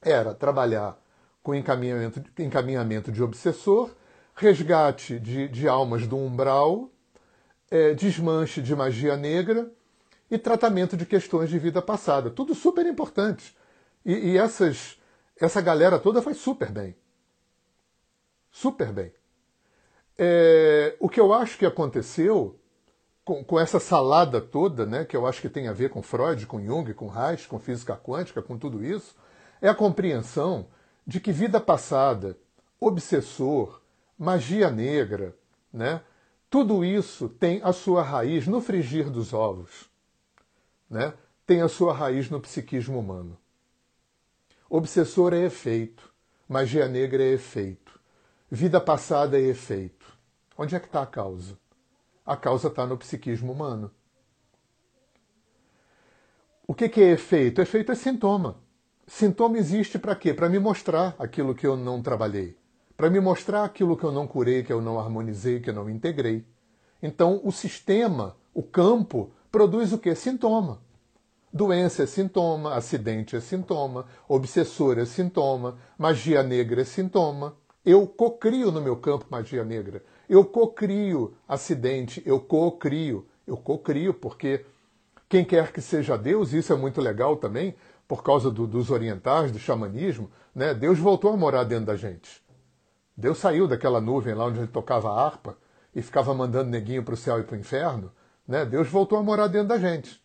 era 0.00 0.34
trabalhar 0.34 1.00
com 1.44 1.54
encaminhamento, 1.54 2.24
encaminhamento 2.36 3.12
de 3.12 3.22
obsessor, 3.22 3.94
resgate 4.34 5.20
de, 5.20 5.46
de 5.46 5.68
almas 5.68 6.08
do 6.08 6.16
umbral, 6.16 6.90
é, 7.70 7.94
desmanche 7.94 8.60
de 8.60 8.74
magia 8.74 9.16
negra 9.16 9.70
e 10.28 10.36
tratamento 10.36 10.96
de 10.96 11.06
questões 11.06 11.48
de 11.48 11.60
vida 11.60 11.80
passada. 11.80 12.28
Tudo 12.28 12.52
super 12.52 12.84
importante. 12.84 13.56
E, 14.04 14.32
e 14.32 14.38
essas, 14.38 15.00
essa 15.40 15.60
galera 15.60 16.00
toda 16.00 16.20
faz 16.20 16.38
super 16.38 16.72
bem. 16.72 16.96
Super 18.50 18.92
bem. 18.92 19.12
É, 20.18 20.96
o 20.98 21.08
que 21.08 21.20
eu 21.20 21.32
acho 21.32 21.56
que 21.56 21.64
aconteceu 21.64 22.58
com, 23.24 23.44
com, 23.44 23.58
essa 23.58 23.78
salada 23.78 24.40
toda, 24.40 24.84
né, 24.84 25.04
que 25.04 25.16
eu 25.16 25.26
acho 25.26 25.40
que 25.40 25.48
tem 25.48 25.68
a 25.68 25.72
ver 25.72 25.90
com 25.90 26.02
Freud, 26.02 26.46
com 26.46 26.60
Jung, 26.60 26.92
com 26.94 27.06
Reich, 27.06 27.46
com 27.46 27.58
física 27.58 27.96
quântica, 27.96 28.42
com 28.42 28.58
tudo 28.58 28.84
isso, 28.84 29.14
é 29.60 29.68
a 29.68 29.74
compreensão 29.74 30.66
de 31.06 31.20
que 31.20 31.32
vida 31.32 31.60
passada, 31.60 32.36
obsessor, 32.80 33.80
magia 34.18 34.70
negra, 34.70 35.36
né, 35.72 36.02
tudo 36.50 36.84
isso 36.84 37.28
tem 37.28 37.60
a 37.62 37.72
sua 37.72 38.02
raiz 38.02 38.46
no 38.46 38.60
frigir 38.60 39.08
dos 39.08 39.32
ovos, 39.32 39.88
né, 40.90 41.14
tem 41.46 41.62
a 41.62 41.68
sua 41.68 41.94
raiz 41.94 42.28
no 42.28 42.40
psiquismo 42.40 42.98
humano. 42.98 43.38
Obsessor 44.68 45.34
é 45.34 45.44
efeito, 45.44 46.12
magia 46.48 46.88
negra 46.88 47.22
é 47.22 47.32
efeito, 47.32 48.00
vida 48.50 48.80
passada 48.80 49.38
é 49.38 49.42
efeito. 49.42 50.12
Onde 50.56 50.76
é 50.76 50.80
que 50.80 50.86
está 50.86 51.02
a 51.02 51.06
causa? 51.06 51.58
A 52.24 52.36
causa 52.36 52.68
está 52.68 52.86
no 52.86 52.96
psiquismo 52.96 53.52
humano. 53.52 53.90
O 56.66 56.74
que, 56.74 56.88
que 56.88 57.00
é 57.00 57.12
efeito? 57.12 57.60
Efeito 57.60 57.92
é 57.92 57.94
sintoma. 57.94 58.56
Sintoma 59.06 59.58
existe 59.58 59.98
para 59.98 60.14
quê? 60.14 60.32
Para 60.32 60.48
me 60.48 60.58
mostrar 60.58 61.14
aquilo 61.18 61.54
que 61.54 61.66
eu 61.66 61.76
não 61.76 62.00
trabalhei. 62.00 62.56
Para 62.96 63.10
me 63.10 63.18
mostrar 63.18 63.64
aquilo 63.64 63.96
que 63.96 64.04
eu 64.04 64.12
não 64.12 64.26
curei, 64.26 64.62
que 64.62 64.72
eu 64.72 64.80
não 64.80 64.98
harmonizei, 64.98 65.60
que 65.60 65.70
eu 65.70 65.74
não 65.74 65.90
integrei. 65.90 66.46
Então, 67.02 67.40
o 67.42 67.50
sistema, 67.50 68.36
o 68.54 68.62
campo, 68.62 69.32
produz 69.50 69.92
o 69.92 69.98
que? 69.98 70.14
Sintoma. 70.14 70.80
Doença 71.52 72.04
é 72.04 72.06
sintoma, 72.06 72.74
acidente 72.74 73.36
é 73.36 73.40
sintoma, 73.40 74.06
obsessor 74.26 74.98
é 74.98 75.04
sintoma, 75.04 75.76
magia 75.98 76.42
negra 76.42 76.80
é 76.80 76.84
sintoma. 76.84 77.54
Eu 77.84 78.06
cocrio 78.06 78.72
no 78.72 78.80
meu 78.80 78.96
campo 78.96 79.26
magia 79.28 79.62
negra. 79.62 80.02
Eu 80.32 80.46
cocrio 80.46 81.34
acidente, 81.46 82.22
eu 82.24 82.40
cocrio. 82.40 83.26
Eu 83.46 83.54
cocrio 83.54 84.14
porque 84.14 84.64
quem 85.28 85.44
quer 85.44 85.70
que 85.70 85.82
seja 85.82 86.16
Deus, 86.16 86.54
isso 86.54 86.72
é 86.72 86.76
muito 86.76 87.02
legal 87.02 87.36
também, 87.36 87.74
por 88.08 88.22
causa 88.22 88.50
do, 88.50 88.66
dos 88.66 88.90
orientais, 88.90 89.52
do 89.52 89.58
xamanismo, 89.58 90.30
né? 90.54 90.72
Deus 90.72 90.98
voltou 90.98 91.34
a 91.34 91.36
morar 91.36 91.64
dentro 91.64 91.84
da 91.84 91.96
gente. 91.96 92.42
Deus 93.14 93.36
saiu 93.36 93.68
daquela 93.68 94.00
nuvem 94.00 94.32
lá 94.32 94.46
onde 94.46 94.60
ele 94.60 94.68
tocava 94.68 95.10
a 95.10 95.22
harpa 95.22 95.54
e 95.94 96.00
ficava 96.00 96.32
mandando 96.32 96.70
neguinho 96.70 97.02
para 97.02 97.12
o 97.12 97.16
céu 97.16 97.38
e 97.38 97.42
para 97.42 97.54
o 97.54 97.60
inferno. 97.60 98.10
Né? 98.48 98.64
Deus 98.64 98.88
voltou 98.88 99.18
a 99.18 99.22
morar 99.22 99.48
dentro 99.48 99.68
da 99.68 99.76
gente. 99.76 100.18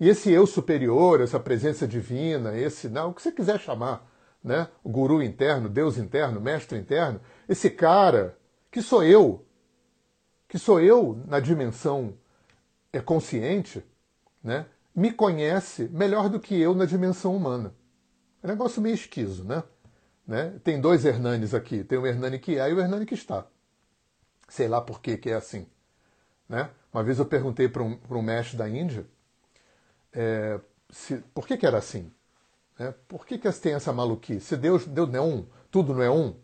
E 0.00 0.08
esse 0.08 0.32
eu 0.32 0.48
superior, 0.48 1.20
essa 1.20 1.38
presença 1.38 1.86
divina, 1.86 2.58
esse, 2.58 2.88
não, 2.88 3.10
o 3.10 3.14
que 3.14 3.22
você 3.22 3.30
quiser 3.30 3.60
chamar, 3.60 4.04
né? 4.42 4.66
O 4.82 4.90
guru 4.90 5.22
interno, 5.22 5.68
Deus 5.68 5.96
interno, 5.96 6.40
mestre 6.40 6.76
interno, 6.76 7.20
esse 7.48 7.70
cara 7.70 8.39
que 8.70 8.82
sou 8.82 9.02
eu, 9.02 9.44
que 10.48 10.58
sou 10.58 10.80
eu 10.80 11.22
na 11.26 11.40
dimensão 11.40 12.14
é 12.92 13.00
consciente, 13.00 13.84
né? 14.42 14.66
Me 14.94 15.12
conhece 15.12 15.88
melhor 15.88 16.28
do 16.28 16.40
que 16.40 16.58
eu 16.58 16.74
na 16.74 16.84
dimensão 16.84 17.34
humana. 17.36 17.74
É 18.42 18.46
um 18.46 18.50
negócio 18.50 18.82
meio 18.82 18.94
esquiso, 18.94 19.44
né? 19.44 19.62
né? 20.26 20.58
Tem 20.64 20.80
dois 20.80 21.04
Hernanes 21.04 21.54
aqui, 21.54 21.84
tem 21.84 21.98
o 21.98 22.06
Hernani 22.06 22.38
que 22.38 22.58
é 22.58 22.68
e 22.68 22.72
o 22.72 22.80
Hernani 22.80 23.06
que 23.06 23.14
está. 23.14 23.46
Sei 24.48 24.66
lá 24.66 24.80
por 24.80 25.00
que, 25.00 25.16
que 25.16 25.30
é 25.30 25.34
assim. 25.34 25.66
Né? 26.48 26.68
Uma 26.92 27.04
vez 27.04 27.18
eu 27.18 27.26
perguntei 27.26 27.68
para 27.68 27.82
um, 27.82 27.98
um 28.10 28.22
mestre 28.22 28.56
da 28.56 28.68
Índia, 28.68 29.06
é, 30.12 30.60
se, 30.90 31.18
por 31.32 31.46
que, 31.46 31.56
que 31.56 31.66
era 31.66 31.78
assim? 31.78 32.10
Né? 32.78 32.92
Por 33.06 33.24
que, 33.24 33.38
que 33.38 33.52
tem 33.52 33.74
essa 33.74 33.92
maluquice? 33.92 34.40
Se 34.40 34.56
Deus, 34.56 34.86
Deus 34.86 35.08
não 35.08 35.16
é 35.16 35.22
um, 35.22 35.46
tudo 35.70 35.94
não 35.94 36.02
é 36.02 36.10
um, 36.10 36.34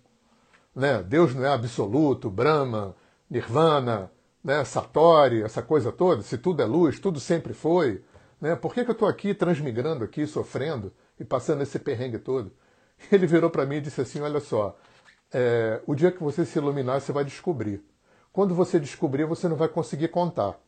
né? 0.76 1.02
Deus 1.02 1.34
não 1.34 1.44
é 1.44 1.48
absoluto, 1.48 2.30
Brahma, 2.30 2.94
Nirvana, 3.30 4.12
né? 4.44 4.62
Satori, 4.62 5.42
essa 5.42 5.62
coisa 5.62 5.90
toda, 5.90 6.20
se 6.20 6.36
tudo 6.36 6.60
é 6.62 6.66
luz, 6.66 7.00
tudo 7.00 7.18
sempre 7.18 7.54
foi, 7.54 8.04
né? 8.38 8.54
por 8.54 8.74
que, 8.74 8.84
que 8.84 8.90
eu 8.90 8.92
estou 8.92 9.08
aqui 9.08 9.32
transmigrando 9.34 10.04
aqui, 10.04 10.26
sofrendo 10.26 10.92
e 11.18 11.24
passando 11.24 11.62
esse 11.62 11.78
perrengue 11.78 12.18
todo? 12.18 12.52
Ele 13.10 13.26
virou 13.26 13.48
para 13.48 13.64
mim 13.64 13.76
e 13.76 13.80
disse 13.80 14.02
assim, 14.02 14.20
olha 14.20 14.38
só, 14.38 14.76
é, 15.32 15.80
o 15.86 15.94
dia 15.94 16.12
que 16.12 16.22
você 16.22 16.44
se 16.44 16.58
iluminar, 16.58 17.00
você 17.00 17.10
vai 17.10 17.24
descobrir. 17.24 17.82
Quando 18.30 18.54
você 18.54 18.78
descobrir, 18.78 19.24
você 19.24 19.48
não 19.48 19.56
vai 19.56 19.68
conseguir 19.68 20.08
contar. 20.08 20.60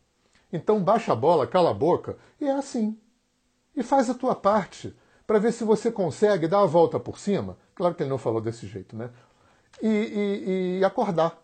Então 0.51 0.83
baixa 0.83 1.13
a 1.13 1.17
bola, 1.17 1.47
cala 1.47 1.71
a 1.71 1.75
boca, 1.75 2.17
e 2.41 2.47
é 2.47 2.53
assim. 2.53 2.99
E 3.77 3.83
faz 3.83 4.09
a 4.09 4.15
tua 4.15 4.35
parte, 4.35 4.97
para 5.27 5.39
ver 5.39 5.53
se 5.53 5.63
você 5.63 5.93
consegue 5.93 6.49
dar 6.49 6.63
a 6.63 6.67
volta 6.67 6.99
por 6.99 7.19
cima. 7.19 7.59
Claro 7.75 7.95
que 7.95 8.03
ele 8.03 8.11
não 8.11 8.17
falou 8.17 8.41
desse 8.41 8.67
jeito, 8.67 8.97
né? 8.97 9.11
E, 9.83 9.89
e, 9.89 10.79
e 10.79 10.85
acordar. 10.85 11.43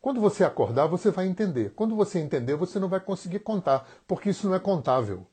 Quando 0.00 0.20
você 0.20 0.44
acordar, 0.44 0.86
você 0.86 1.10
vai 1.10 1.26
entender. 1.26 1.72
Quando 1.74 1.96
você 1.96 2.18
entender, 2.18 2.54
você 2.54 2.78
não 2.78 2.88
vai 2.88 3.00
conseguir 3.00 3.40
contar, 3.40 3.88
porque 4.06 4.30
isso 4.30 4.46
não 4.48 4.54
é 4.54 4.58
contável. 4.58 5.26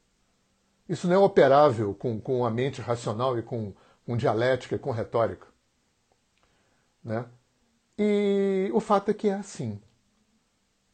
Isso 0.89 1.07
não 1.07 1.15
é 1.15 1.19
operável 1.19 1.93
com, 1.93 2.19
com 2.19 2.45
a 2.45 2.49
mente 2.49 2.81
racional 2.81 3.37
e 3.37 3.41
com, 3.41 3.73
com 4.05 4.17
dialética 4.17 4.75
e 4.75 4.79
com 4.79 4.91
retórica. 4.91 5.47
Né? 7.03 7.25
E 7.97 8.69
o 8.73 8.79
fato 8.79 9.11
é 9.11 9.13
que 9.13 9.29
é 9.29 9.33
assim. 9.33 9.79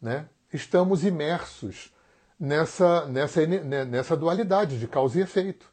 Né? 0.01 0.27
estamos 0.53 1.03
imersos 1.03 1.93
nessa, 2.39 3.05
nessa, 3.05 3.45
né, 3.45 3.85
nessa 3.85 4.15
dualidade 4.15 4.79
de 4.79 4.87
causa 4.87 5.19
e 5.19 5.21
efeito, 5.21 5.71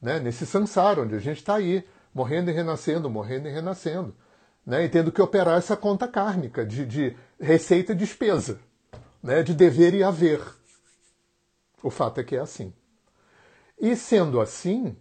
né? 0.00 0.18
nesse 0.18 0.46
samsara, 0.46 1.02
onde 1.02 1.14
a 1.14 1.18
gente 1.18 1.38
está 1.38 1.56
aí, 1.56 1.86
morrendo 2.12 2.50
e 2.50 2.52
renascendo, 2.52 3.08
morrendo 3.08 3.48
e 3.48 3.50
renascendo, 3.50 4.14
né? 4.66 4.84
e 4.84 4.88
tendo 4.88 5.12
que 5.12 5.20
operar 5.20 5.58
essa 5.58 5.76
conta 5.76 6.06
kármica 6.08 6.64
de, 6.64 6.86
de 6.86 7.16
receita 7.40 7.92
e 7.92 7.96
despesa, 7.96 8.58
né? 9.22 9.42
de 9.42 9.54
dever 9.54 9.94
e 9.94 10.02
haver. 10.02 10.40
O 11.82 11.90
fato 11.90 12.20
é 12.20 12.24
que 12.24 12.36
é 12.36 12.40
assim. 12.40 12.72
E 13.80 13.96
sendo 13.96 14.40
assim, 14.40 14.96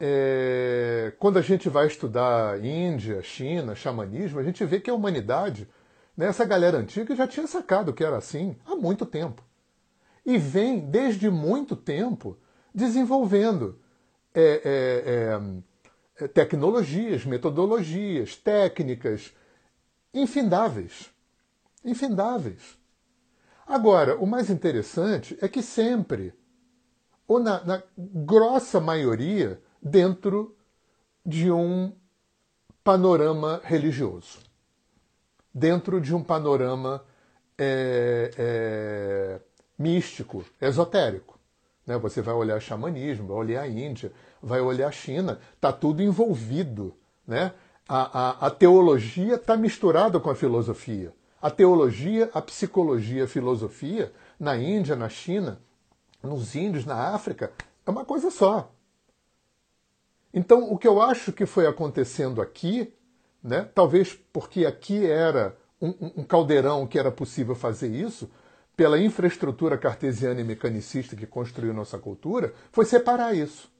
é, 0.00 1.12
quando 1.18 1.38
a 1.38 1.42
gente 1.42 1.68
vai 1.68 1.86
estudar 1.86 2.62
Índia, 2.64 3.22
China, 3.22 3.74
xamanismo, 3.74 4.40
a 4.40 4.42
gente 4.42 4.64
vê 4.64 4.80
que 4.80 4.90
a 4.90 4.94
humanidade 4.94 5.68
essa 6.26 6.44
galera 6.44 6.78
antiga 6.78 7.14
já 7.14 7.28
tinha 7.28 7.46
sacado 7.46 7.92
que 7.92 8.02
era 8.02 8.16
assim 8.16 8.56
há 8.66 8.74
muito 8.74 9.06
tempo. 9.06 9.42
E 10.26 10.36
vem, 10.36 10.80
desde 10.80 11.30
muito 11.30 11.76
tempo, 11.76 12.36
desenvolvendo 12.74 13.78
é, 14.34 14.60
é, 14.64 15.12
é, 15.12 15.40
tecnologias, 16.34 17.24
metodologias, 17.24 18.36
técnicas 18.36 19.34
infindáveis. 20.12 21.10
Infindáveis. 21.84 22.78
Agora, 23.66 24.16
o 24.16 24.26
mais 24.26 24.50
interessante 24.50 25.38
é 25.40 25.48
que 25.48 25.62
sempre, 25.62 26.32
ou 27.26 27.38
na, 27.38 27.62
na 27.64 27.82
grossa 27.96 28.80
maioria, 28.80 29.60
dentro 29.80 30.56
de 31.24 31.50
um 31.52 31.92
panorama 32.82 33.60
religioso 33.62 34.48
dentro 35.58 36.00
de 36.00 36.14
um 36.14 36.22
panorama 36.22 37.04
é, 37.58 38.30
é, 38.38 39.40
místico, 39.78 40.44
esotérico. 40.60 41.38
Né? 41.86 41.98
Você 41.98 42.22
vai 42.22 42.34
olhar 42.34 42.60
xamanismo, 42.60 43.26
vai 43.26 43.36
olhar 43.36 43.62
a 43.62 43.68
Índia, 43.68 44.12
vai 44.42 44.60
olhar 44.60 44.88
a 44.88 44.92
China, 44.92 45.38
está 45.54 45.72
tudo 45.72 46.02
envolvido. 46.02 46.94
Né? 47.26 47.52
A, 47.88 48.46
a, 48.46 48.46
a 48.46 48.50
teologia 48.50 49.34
está 49.34 49.56
misturada 49.56 50.18
com 50.20 50.30
a 50.30 50.34
filosofia. 50.34 51.12
A 51.40 51.50
teologia, 51.50 52.30
a 52.34 52.42
psicologia, 52.42 53.24
a 53.24 53.28
filosofia, 53.28 54.12
na 54.38 54.56
Índia, 54.56 54.96
na 54.96 55.08
China, 55.08 55.60
nos 56.22 56.54
índios, 56.54 56.84
na 56.84 57.14
África, 57.14 57.52
é 57.86 57.90
uma 57.90 58.04
coisa 58.04 58.30
só. 58.30 58.72
Então, 60.34 60.72
o 60.72 60.76
que 60.76 60.86
eu 60.86 61.00
acho 61.00 61.32
que 61.32 61.46
foi 61.46 61.66
acontecendo 61.66 62.42
aqui 62.42 62.92
né? 63.42 63.68
talvez 63.74 64.18
porque 64.32 64.66
aqui 64.66 65.06
era 65.06 65.56
um, 65.80 65.94
um 66.16 66.24
caldeirão 66.24 66.86
que 66.86 66.98
era 66.98 67.10
possível 67.10 67.54
fazer 67.54 67.88
isso, 67.88 68.30
pela 68.76 68.98
infraestrutura 69.00 69.76
cartesiana 69.76 70.40
e 70.40 70.44
mecanicista 70.44 71.16
que 71.16 71.26
construiu 71.26 71.74
nossa 71.74 71.98
cultura, 71.98 72.52
foi 72.70 72.84
separar 72.84 73.34
isso. 73.34 73.70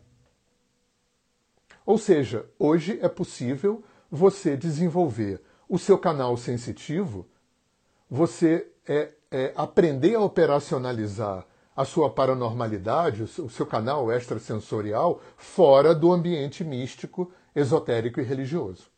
Ou 1.88 1.96
seja, 1.96 2.44
hoje 2.59 2.98
é 3.01 3.09
possível 3.09 3.83
você 4.11 4.59
desenvolver 4.59 5.40
o 5.66 5.79
seu 5.79 5.96
canal 5.96 6.37
sensitivo, 6.37 7.27
você 8.11 8.70
é, 8.87 9.12
é, 9.31 9.55
aprender 9.57 10.14
a 10.14 10.20
operacionalizar 10.20 11.46
a 11.74 11.87
sua 11.87 12.11
paranormalidade, 12.11 13.22
o 13.22 13.48
seu 13.48 13.64
canal 13.64 14.12
extrasensorial, 14.12 15.22
fora 15.39 15.95
do 15.95 16.12
ambiente 16.12 16.62
místico, 16.62 17.32
esotérico 17.57 18.20
e 18.20 18.22
religioso. 18.22 18.91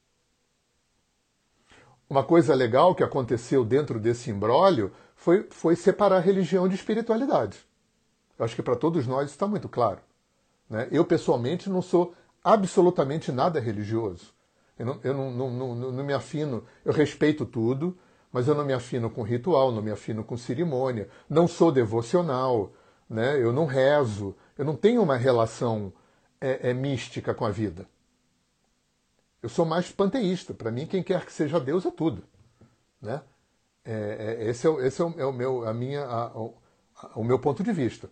Uma 2.09 2.24
coisa 2.24 2.57
legal 2.57 2.93
que 2.93 3.05
aconteceu 3.05 3.64
dentro 3.64 4.01
desse 4.01 4.30
imbróglio 4.30 4.91
foi, 5.14 5.47
foi 5.51 5.76
separar 5.76 6.18
religião 6.18 6.68
de 6.68 6.74
espiritualidade. 6.74 7.64
Eu 8.36 8.45
acho 8.45 8.57
que 8.57 8.64
para 8.64 8.74
todos 8.74 9.07
nós 9.07 9.30
está 9.30 9.47
muito 9.47 9.68
claro. 9.68 10.01
Né? 10.68 10.88
Eu, 10.91 11.05
pessoalmente, 11.05 11.70
não 11.70 11.82
sou 11.82 12.14
absolutamente 12.43 13.30
nada 13.30 13.61
religioso. 13.61 14.32
Eu, 14.78 14.86
não, 14.86 15.01
eu 15.05 15.14
não, 15.14 15.51
não, 15.51 15.74
não 15.74 16.05
me 16.05 16.12
afino, 16.12 16.64
eu 16.84 16.93
respeito 16.93 17.45
tudo, 17.45 17.99
mas 18.32 18.49
eu 18.49 18.55
não 18.55 18.64
me 18.64 18.72
afino 18.72 19.11
com 19.11 19.22
ritual, 19.22 19.72
não 19.72 19.82
me 19.82 19.91
afino 19.91 20.24
com 20.24 20.36
cerimônia, 20.36 21.09
não 21.28 21.47
sou 21.47 21.70
devocional, 21.70 22.72
né? 23.09 23.36
eu 23.43 23.53
não 23.53 23.66
rezo, 23.66 24.34
eu 24.57 24.64
não 24.64 24.76
tenho 24.76 25.03
uma 25.03 25.16
relação 25.16 25.93
é, 26.41 26.70
é, 26.70 26.74
mística 26.74 27.34
com 27.34 27.45
a 27.45 27.51
vida. 27.51 27.86
Eu 29.43 29.49
sou 29.49 29.64
mais 29.64 29.91
panteísta. 29.91 30.55
Para 30.55 30.70
mim, 30.70 30.86
quem 30.86 31.03
quer 31.03 31.24
que 31.24 31.32
seja 31.32 31.59
Deus 31.59 31.84
é 31.84 31.91
tudo. 31.91 32.22
Né? 33.01 33.22
É, 33.84 34.36
é, 34.41 34.49
esse 34.49 34.66
é, 34.66 34.86
esse 34.86 35.01
é, 35.01 35.05
o, 35.05 35.20
é 35.20 35.26
o 35.26 35.32
meu, 35.32 35.66
a 35.66 35.72
minha, 35.72 36.05
a, 36.05 36.26
a, 36.26 37.11
o 37.14 37.24
meu 37.24 37.38
ponto 37.38 37.62
de 37.62 37.72
vista. 37.72 38.11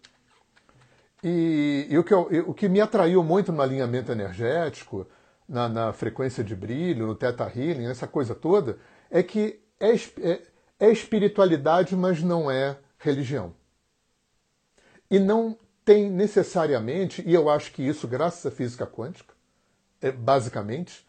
E, 1.22 1.86
e 1.90 1.98
o, 1.98 2.04
que 2.04 2.14
eu, 2.14 2.28
o 2.46 2.54
que 2.54 2.68
me 2.68 2.80
atraiu 2.80 3.22
muito 3.24 3.52
no 3.52 3.60
alinhamento 3.60 4.12
energético, 4.12 5.06
na, 5.48 5.68
na 5.68 5.92
frequência 5.92 6.44
de 6.44 6.54
brilho, 6.54 7.06
no 7.06 7.14
teta 7.14 7.50
healing, 7.54 7.86
essa 7.86 8.06
coisa 8.06 8.34
toda, 8.34 8.78
é 9.10 9.22
que 9.22 9.60
é, 9.80 9.94
é, 9.94 10.42
é 10.78 10.90
espiritualidade, 10.90 11.96
mas 11.96 12.22
não 12.22 12.50
é 12.50 12.78
religião. 12.98 13.54
E 15.10 15.18
não 15.18 15.58
tem 15.84 16.10
necessariamente, 16.10 17.22
e 17.26 17.32
eu 17.32 17.48
acho 17.48 17.72
que 17.72 17.82
isso, 17.82 18.06
graças 18.06 18.44
à 18.44 18.54
física 18.54 18.86
quântica, 18.86 19.34
é, 20.02 20.12
basicamente, 20.12 21.06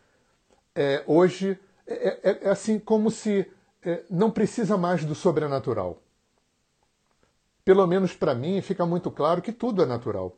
é, 0.73 1.03
hoje 1.05 1.59
é, 1.85 2.29
é, 2.29 2.39
é, 2.43 2.49
assim 2.49 2.79
como 2.79 3.11
se 3.11 3.45
é, 3.83 4.03
não 4.09 4.31
precisa 4.31 4.77
mais 4.77 5.03
do 5.03 5.13
sobrenatural. 5.13 6.01
Pelo 7.69 7.85
menos 7.85 8.15
para 8.15 8.33
mim 8.33 8.59
fica 8.63 8.83
muito 8.83 9.11
claro 9.11 9.43
que 9.43 9.51
tudo 9.51 9.83
é 9.83 9.85
natural. 9.85 10.35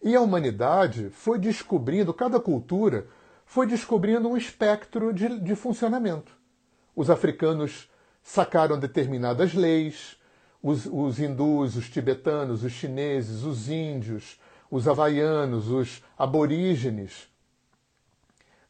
E 0.00 0.14
a 0.14 0.20
humanidade 0.20 1.10
foi 1.10 1.40
descobrindo, 1.40 2.14
cada 2.14 2.38
cultura 2.38 3.08
foi 3.44 3.66
descobrindo 3.66 4.28
um 4.28 4.36
espectro 4.36 5.12
de, 5.12 5.40
de 5.40 5.56
funcionamento. 5.56 6.32
Os 6.94 7.10
africanos 7.10 7.90
sacaram 8.22 8.78
determinadas 8.78 9.54
leis, 9.54 10.18
os, 10.62 10.86
os 10.86 11.18
hindus, 11.18 11.74
os 11.74 11.90
tibetanos, 11.90 12.62
os 12.62 12.70
chineses, 12.70 13.42
os 13.42 13.68
índios, 13.68 14.38
os 14.70 14.86
havaianos, 14.86 15.68
os 15.68 16.00
aborígenes. 16.16 17.28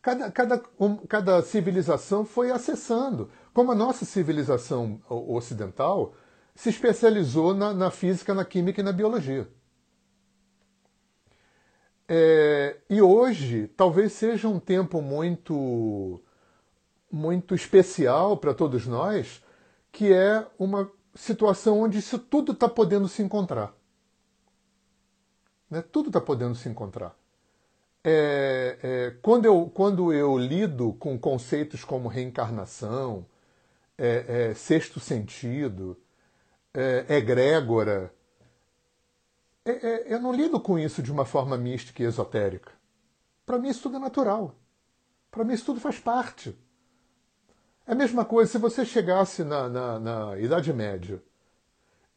Cada, 0.01 0.33
cada, 0.33 0.63
um, 0.81 0.97
cada 0.97 1.43
civilização 1.43 2.25
foi 2.25 2.51
acessando. 2.51 3.31
Como 3.53 3.71
a 3.71 3.75
nossa 3.75 4.07
civilização 4.07 4.99
ocidental 5.11 6.15
se 6.61 6.69
especializou 6.69 7.55
na, 7.55 7.73
na 7.73 7.91
física, 7.91 8.35
na 8.35 8.45
química 8.45 8.83
e 8.83 8.85
na 8.85 8.93
biologia. 8.93 9.49
É, 12.07 12.77
e 12.91 13.01
hoje 13.01 13.67
talvez 13.69 14.13
seja 14.13 14.47
um 14.47 14.61
tempo 14.61 15.01
muito 15.01 16.23
muito 17.11 17.55
especial 17.55 18.37
para 18.37 18.53
todos 18.53 18.87
nós, 18.87 19.43
que 19.91 20.13
é 20.13 20.47
uma 20.59 20.93
situação 21.15 21.81
onde 21.81 21.99
isso 21.99 22.19
tudo 22.19 22.53
está 22.53 22.69
podendo 22.69 23.09
se 23.09 23.23
encontrar. 23.23 23.75
Né? 25.71 25.81
Tudo 25.81 26.11
está 26.11 26.21
podendo 26.21 26.55
se 26.55 26.69
encontrar. 26.69 27.17
É, 28.05 28.79
é, 28.83 29.17
quando, 29.23 29.47
eu, 29.47 29.71
quando 29.73 30.13
eu 30.13 30.37
lido 30.37 30.93
com 30.99 31.19
conceitos 31.19 31.85
como 31.85 32.07
reencarnação, 32.07 33.25
é, 33.97 34.51
é 34.51 34.55
sexto 34.55 35.01
sentido, 35.01 35.97
é, 36.75 37.17
egrégora, 37.17 38.13
é, 39.65 39.71
é, 39.71 40.15
eu 40.15 40.21
não 40.21 40.33
lido 40.33 40.59
com 40.61 40.79
isso 40.79 41.03
de 41.03 41.13
uma 41.13 41.25
forma 41.25 41.57
mística 41.57 42.03
e 42.03 42.07
esotérica. 42.07 42.73
Para 43.45 43.59
mim 43.59 43.69
isso 43.69 43.83
tudo 43.83 43.97
é 43.97 44.01
natural. 44.01 44.55
Para 45.31 45.45
mim 45.45 45.55
isso 45.55 45.67
tudo 45.67 45.81
faz 45.81 45.99
parte. 45.99 46.57
É 47.87 47.93
a 47.93 47.95
mesma 47.95 48.25
coisa 48.25 48.51
se 48.51 48.59
você 48.59 48.85
chegasse 48.85 49.43
na, 49.45 49.69
na, 49.69 49.99
na 49.99 50.39
Idade 50.39 50.73
Média 50.73 51.23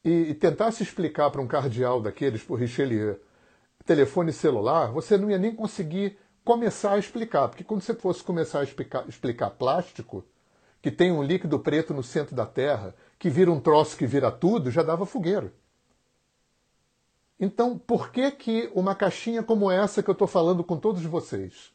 e, 0.04 0.10
e 0.10 0.34
tentasse 0.36 0.84
explicar 0.84 1.32
para 1.32 1.42
um 1.42 1.48
cardeal 1.48 2.02
daqueles, 2.02 2.44
por 2.44 2.60
Richelieu, 2.60 3.20
telefone 3.86 4.32
celular, 4.32 4.92
você 4.92 5.18
não 5.18 5.30
ia 5.30 5.38
nem 5.38 5.56
conseguir 5.56 6.18
começar 6.44 6.94
a 6.94 7.00
explicar. 7.00 7.48
Porque 7.50 7.64
quando 7.64 7.82
você 7.82 7.94
fosse 7.94 8.24
começar 8.24 8.60
a 8.60 8.64
explicar, 8.64 9.08
explicar 9.08 9.50
plástico, 9.52 10.26
que 10.84 10.92
tem 10.92 11.14
um 11.14 11.24
líquido 11.24 11.58
preto 11.58 11.94
no 11.94 12.04
centro 12.04 12.36
da 12.36 12.46
Terra, 12.46 12.94
que 13.18 13.30
vira 13.30 13.50
um 13.50 13.60
troço 13.60 13.96
que 13.96 14.06
vira 14.06 14.30
tudo, 14.30 14.70
já 14.70 14.84
dava 14.84 15.06
fogueira. 15.06 15.54
Então, 17.40 17.78
por 17.78 18.12
que, 18.12 18.30
que 18.32 18.70
uma 18.76 18.94
caixinha 18.94 19.42
como 19.42 19.72
essa 19.72 20.04
que 20.04 20.10
eu 20.10 20.14
estou 20.14 20.28
falando 20.28 20.62
com 20.62 20.78
todos 20.78 21.02
vocês, 21.04 21.72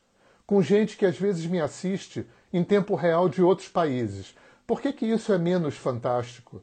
com 0.47 0.61
gente 0.61 0.95
que 0.95 1.07
às 1.07 1.17
vezes 1.17 1.47
me 1.47 1.59
assiste 1.59 2.27
em 2.53 2.63
tempo 2.63 2.95
real 2.95 3.31
de 3.31 3.43
outros 3.43 3.67
países, 3.67 4.37
por 4.67 4.79
que, 4.79 4.93
que 4.93 5.07
isso 5.07 5.33
é 5.33 5.39
menos 5.39 5.75
fantástico? 5.75 6.61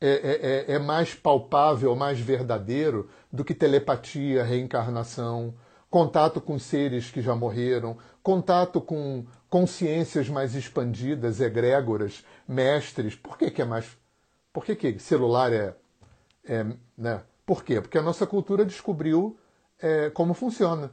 É, 0.00 0.08
é, 0.08 0.72
é, 0.72 0.76
é 0.76 0.78
mais 0.78 1.14
palpável, 1.14 1.94
mais 1.94 2.18
verdadeiro 2.18 3.10
do 3.30 3.44
que 3.44 3.52
telepatia, 3.52 4.42
reencarnação, 4.42 5.54
contato 5.90 6.40
com 6.40 6.58
seres 6.58 7.10
que 7.10 7.22
já 7.22 7.34
morreram, 7.34 7.96
contato 8.22 8.80
com 8.80 9.24
consciências 9.48 10.28
mais 10.28 10.54
expandidas, 10.54 11.40
egrégoras, 11.40 12.24
mestres. 12.46 13.14
Por 13.14 13.38
que, 13.38 13.50
que 13.50 13.62
é 13.62 13.64
mais. 13.64 13.96
Por 14.52 14.64
que, 14.64 14.74
que 14.74 14.98
celular 14.98 15.52
é, 15.52 15.74
é 16.44 16.66
né, 16.96 17.22
por 17.46 17.64
quê? 17.64 17.80
Porque 17.80 17.98
a 17.98 18.02
nossa 18.02 18.26
cultura 18.26 18.64
descobriu 18.64 19.38
é, 19.78 20.10
como 20.10 20.34
funciona. 20.34 20.92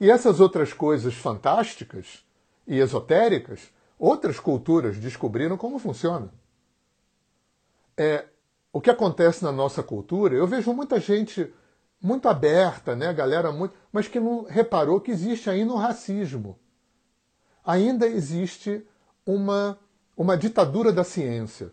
E 0.00 0.10
essas 0.10 0.38
outras 0.38 0.72
coisas 0.72 1.14
fantásticas 1.14 2.24
e 2.66 2.78
esotéricas, 2.78 3.72
outras 3.98 4.38
culturas 4.38 4.96
descobriram 4.96 5.56
como 5.56 5.78
funciona. 5.78 6.32
É, 7.96 8.26
o 8.72 8.80
que 8.80 8.90
acontece 8.90 9.42
na 9.42 9.50
nossa 9.50 9.82
cultura, 9.82 10.36
eu 10.36 10.46
vejo 10.46 10.72
muita 10.72 11.00
gente 11.00 11.52
muito 12.00 12.28
aberta, 12.28 12.94
né, 12.94 13.12
galera 13.12 13.50
muito, 13.50 13.74
mas 13.92 14.06
que 14.06 14.20
não 14.20 14.44
reparou 14.44 15.00
que 15.00 15.10
existe 15.10 15.50
ainda 15.50 15.72
um 15.72 15.76
racismo. 15.76 16.58
Ainda 17.64 18.06
existe 18.06 18.86
uma, 19.26 19.78
uma 20.16 20.36
ditadura 20.36 20.92
da 20.92 21.04
ciência. 21.04 21.72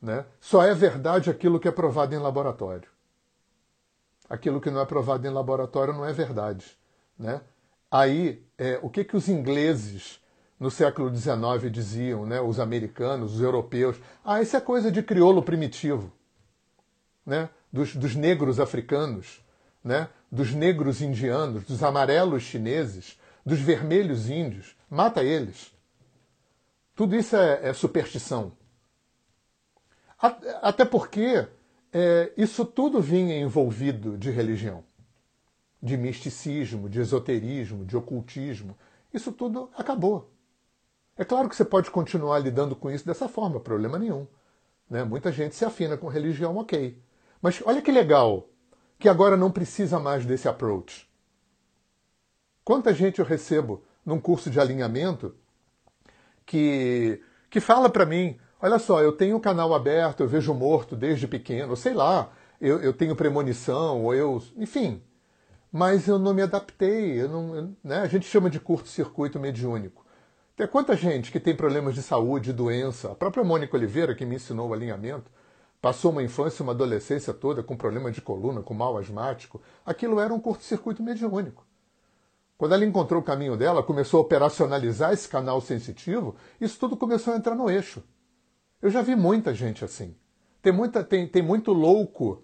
Né? 0.00 0.24
Só 0.40 0.62
é 0.62 0.74
verdade 0.74 1.30
aquilo 1.30 1.58
que 1.58 1.66
é 1.66 1.72
provado 1.72 2.14
em 2.14 2.18
laboratório. 2.18 2.88
Aquilo 4.28 4.60
que 4.60 4.70
não 4.70 4.80
é 4.80 4.84
provado 4.84 5.26
em 5.26 5.30
laboratório 5.30 5.94
não 5.94 6.04
é 6.04 6.12
verdade. 6.12 6.78
Né? 7.18 7.40
Aí, 7.90 8.44
é, 8.58 8.78
o 8.82 8.90
que, 8.90 9.02
que 9.02 9.16
os 9.16 9.28
ingleses 9.28 10.20
no 10.60 10.70
século 10.70 11.14
XIX 11.14 11.70
diziam, 11.70 12.26
né? 12.26 12.40
os 12.40 12.60
americanos, 12.60 13.34
os 13.34 13.40
europeus? 13.40 13.96
Ah, 14.24 14.42
isso 14.42 14.56
é 14.56 14.60
coisa 14.60 14.92
de 14.92 15.02
crioulo 15.02 15.42
primitivo, 15.42 16.12
né? 17.24 17.48
Dos, 17.76 17.94
dos 17.94 18.16
negros 18.16 18.58
africanos, 18.58 19.44
né? 19.84 20.08
dos 20.32 20.54
negros 20.54 21.02
indianos, 21.02 21.64
dos 21.64 21.82
amarelos 21.82 22.42
chineses, 22.42 23.20
dos 23.44 23.60
vermelhos 23.60 24.30
índios. 24.30 24.74
Mata 24.88 25.22
eles. 25.22 25.72
Tudo 26.94 27.14
isso 27.14 27.36
é, 27.36 27.68
é 27.68 27.72
superstição. 27.74 28.52
Até 30.62 30.86
porque 30.86 31.46
é, 31.92 32.32
isso 32.34 32.64
tudo 32.64 32.98
vinha 33.00 33.38
envolvido 33.38 34.16
de 34.16 34.30
religião, 34.30 34.82
de 35.82 35.98
misticismo, 35.98 36.88
de 36.88 37.00
esoterismo, 37.00 37.84
de 37.84 37.94
ocultismo. 37.94 38.74
Isso 39.12 39.30
tudo 39.30 39.70
acabou. 39.76 40.32
É 41.14 41.24
claro 41.24 41.48
que 41.50 41.56
você 41.56 41.64
pode 41.64 41.90
continuar 41.90 42.38
lidando 42.38 42.74
com 42.74 42.90
isso 42.90 43.04
dessa 43.04 43.28
forma, 43.28 43.60
problema 43.60 43.98
nenhum. 43.98 44.26
Né? 44.88 45.04
Muita 45.04 45.30
gente 45.30 45.54
se 45.54 45.64
afina 45.64 45.98
com 45.98 46.08
religião, 46.08 46.56
ok. 46.56 46.98
Mas 47.40 47.62
olha 47.64 47.82
que 47.82 47.92
legal 47.92 48.48
que 48.98 49.08
agora 49.08 49.36
não 49.36 49.50
precisa 49.50 49.98
mais 49.98 50.24
desse 50.24 50.48
approach. 50.48 51.08
Quanta 52.64 52.94
gente 52.94 53.18
eu 53.18 53.24
recebo 53.24 53.84
num 54.04 54.20
curso 54.20 54.50
de 54.50 54.58
alinhamento 54.58 55.34
que, 56.44 57.20
que 57.50 57.60
fala 57.60 57.90
para 57.90 58.06
mim, 58.06 58.38
Olha 58.60 58.78
só, 58.78 59.02
eu 59.02 59.12
tenho 59.12 59.36
um 59.36 59.40
canal 59.40 59.74
aberto, 59.74 60.22
eu 60.22 60.28
vejo 60.28 60.54
morto 60.54 60.96
desde 60.96 61.28
pequeno, 61.28 61.76
sei 61.76 61.92
lá, 61.92 62.32
eu, 62.60 62.80
eu 62.80 62.92
tenho 62.92 63.14
premonição, 63.14 64.02
ou 64.04 64.14
eu. 64.14 64.42
Enfim. 64.56 65.02
Mas 65.70 66.08
eu 66.08 66.18
não 66.18 66.32
me 66.32 66.42
adaptei. 66.42 67.20
Eu 67.20 67.28
não, 67.28 67.76
né? 67.84 67.98
A 68.00 68.06
gente 68.06 68.26
chama 68.26 68.48
de 68.48 68.58
curto-circuito 68.58 69.38
mediúnico. 69.38 70.06
Tem 70.56 70.66
quanta 70.66 70.96
gente 70.96 71.30
que 71.30 71.38
tem 71.38 71.54
problemas 71.54 71.94
de 71.94 72.02
saúde, 72.02 72.52
doença. 72.52 73.12
A 73.12 73.14
própria 73.14 73.44
Mônica 73.44 73.76
Oliveira, 73.76 74.14
que 74.14 74.24
me 74.24 74.36
ensinou 74.36 74.70
o 74.70 74.72
alinhamento, 74.72 75.30
passou 75.80 76.10
uma 76.10 76.22
infância, 76.22 76.62
uma 76.62 76.72
adolescência 76.72 77.32
toda 77.32 77.62
com 77.62 77.76
problema 77.76 78.10
de 78.10 78.20
coluna, 78.20 78.62
com 78.62 78.74
mal 78.74 78.96
asmático. 78.96 79.60
Aquilo 79.84 80.20
era 80.20 80.32
um 80.32 80.40
curto-circuito 80.40 81.02
mediúnico. 81.02 81.66
Quando 82.58 82.74
ela 82.74 82.84
encontrou 82.84 83.20
o 83.20 83.24
caminho 83.24 83.56
dela, 83.56 83.82
começou 83.82 84.18
a 84.18 84.22
operacionalizar 84.22 85.12
esse 85.12 85.28
canal 85.28 85.60
sensitivo, 85.60 86.36
isso 86.60 86.78
tudo 86.78 86.96
começou 86.96 87.34
a 87.34 87.36
entrar 87.36 87.54
no 87.54 87.70
eixo. 87.70 88.02
Eu 88.80 88.90
já 88.90 89.02
vi 89.02 89.14
muita 89.14 89.54
gente 89.54 89.84
assim. 89.84 90.16
Tem, 90.62 90.72
muita, 90.72 91.04
tem, 91.04 91.28
tem 91.28 91.42
muito 91.42 91.72
louco 91.72 92.42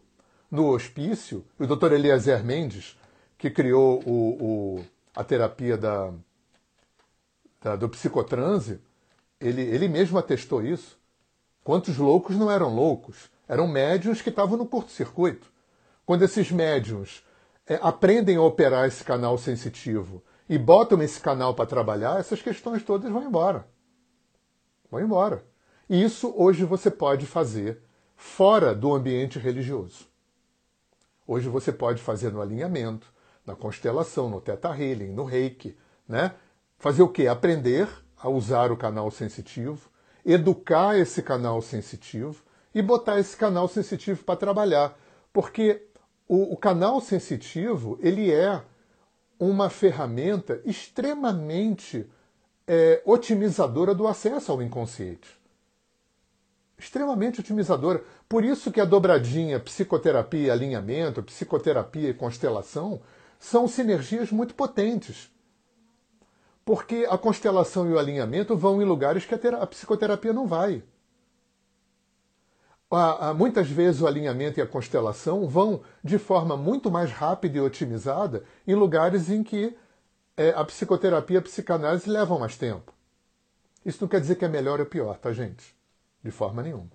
no 0.50 0.68
hospício. 0.68 1.44
O 1.58 1.66
Dr. 1.66 1.92
Eliezer 1.92 2.44
Mendes, 2.44 2.96
que 3.38 3.50
criou 3.50 4.02
o, 4.06 4.76
o, 4.78 4.84
a 5.16 5.24
terapia 5.24 5.76
da, 5.78 6.12
da, 7.60 7.76
do 7.76 7.88
psicotranse, 7.88 8.80
ele, 9.40 9.62
ele 9.62 9.88
mesmo 9.88 10.18
atestou 10.18 10.62
isso. 10.62 11.00
Quantos 11.64 11.96
loucos 11.96 12.36
não 12.36 12.50
eram 12.50 12.74
loucos? 12.74 13.30
Eram 13.48 13.68
médiums 13.68 14.20
que 14.20 14.30
estavam 14.30 14.56
no 14.56 14.66
curto-circuito. 14.66 15.50
Quando 16.04 16.22
esses 16.22 16.50
médiums 16.50 17.24
é, 17.66 17.78
aprendem 17.80 18.36
a 18.36 18.42
operar 18.42 18.86
esse 18.86 19.04
canal 19.04 19.38
sensitivo 19.38 20.22
e 20.48 20.58
botam 20.58 21.00
esse 21.02 21.20
canal 21.20 21.54
para 21.54 21.66
trabalhar, 21.66 22.18
essas 22.18 22.42
questões 22.42 22.82
todas 22.82 23.10
vão 23.10 23.22
embora. 23.22 23.66
Vão 24.90 25.00
embora. 25.00 25.44
E 25.88 26.02
isso 26.02 26.32
hoje 26.36 26.64
você 26.64 26.90
pode 26.90 27.26
fazer 27.26 27.82
fora 28.16 28.74
do 28.74 28.92
ambiente 28.92 29.38
religioso. 29.38 30.06
Hoje 31.26 31.48
você 31.48 31.72
pode 31.72 32.02
fazer 32.02 32.32
no 32.32 32.42
alinhamento, 32.42 33.12
na 33.46 33.54
constelação, 33.54 34.28
no 34.28 34.40
teta 34.40 34.68
healing, 34.76 35.12
no 35.12 35.24
reiki, 35.24 35.76
né? 36.08 36.34
Fazer 36.78 37.02
o 37.02 37.08
quê? 37.08 37.28
Aprender 37.28 37.88
a 38.16 38.28
usar 38.28 38.72
o 38.72 38.76
canal 38.76 39.10
sensitivo, 39.10 39.88
educar 40.24 40.96
esse 40.96 41.22
canal 41.22 41.60
sensitivo 41.60 42.42
e 42.74 42.80
botar 42.80 43.18
esse 43.18 43.36
canal 43.36 43.68
sensitivo 43.68 44.24
para 44.24 44.36
trabalhar. 44.36 44.98
Porque 45.32 45.86
o, 46.28 46.54
o 46.54 46.56
canal 46.56 47.00
sensitivo 47.00 47.98
ele 48.00 48.32
é 48.32 48.62
uma 49.38 49.68
ferramenta 49.68 50.60
extremamente 50.64 52.08
é, 52.66 53.02
otimizadora 53.04 53.94
do 53.94 54.06
acesso 54.06 54.52
ao 54.52 54.62
inconsciente. 54.62 55.28
Extremamente 56.78 57.40
otimizadora. 57.40 58.04
Por 58.28 58.44
isso 58.44 58.70
que 58.70 58.80
a 58.80 58.84
dobradinha 58.84 59.58
psicoterapia 59.58 60.48
e 60.48 60.50
alinhamento, 60.50 61.22
psicoterapia 61.22 62.10
e 62.10 62.14
constelação 62.14 63.00
são 63.38 63.66
sinergias 63.66 64.30
muito 64.30 64.54
potentes. 64.54 65.31
Porque 66.64 67.06
a 67.10 67.18
constelação 67.18 67.88
e 67.88 67.92
o 67.92 67.98
alinhamento 67.98 68.56
vão 68.56 68.80
em 68.80 68.84
lugares 68.84 69.24
que 69.24 69.34
a, 69.34 69.62
a 69.62 69.66
psicoterapia 69.66 70.32
não 70.32 70.46
vai. 70.46 70.82
muitas 73.36 73.68
vezes 73.68 74.00
o 74.00 74.06
alinhamento 74.06 74.60
e 74.60 74.62
a 74.62 74.66
constelação 74.66 75.48
vão 75.48 75.82
de 76.04 76.18
forma 76.18 76.56
muito 76.56 76.90
mais 76.90 77.10
rápida 77.10 77.58
e 77.58 77.60
otimizada 77.60 78.44
em 78.66 78.74
lugares 78.74 79.28
em 79.28 79.42
que 79.42 79.76
é, 80.36 80.50
a 80.50 80.64
psicoterapia 80.64 81.36
e 81.36 81.38
a 81.38 81.42
psicanálise 81.42 82.08
levam 82.08 82.38
mais 82.38 82.56
tempo. 82.56 82.92
Isso 83.84 83.98
não 84.00 84.08
quer 84.08 84.20
dizer 84.20 84.36
que 84.36 84.44
é 84.44 84.48
melhor 84.48 84.80
ou 84.80 84.86
pior, 84.86 85.18
tá, 85.18 85.32
gente? 85.32 85.76
De 86.22 86.30
forma 86.30 86.62
nenhuma. 86.62 86.90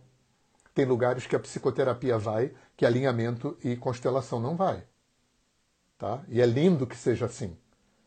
Tem 0.74 0.86
lugares 0.86 1.26
que 1.26 1.36
a 1.36 1.40
psicoterapia 1.40 2.18
vai, 2.18 2.54
que 2.76 2.86
alinhamento 2.86 3.58
e 3.64 3.76
constelação 3.76 4.40
não 4.40 4.56
vai. 4.56 4.84
Tá? 5.98 6.24
E 6.30 6.40
é 6.40 6.46
lindo 6.46 6.88
que 6.88 6.96
seja 6.96 7.26
assim. 7.26 7.58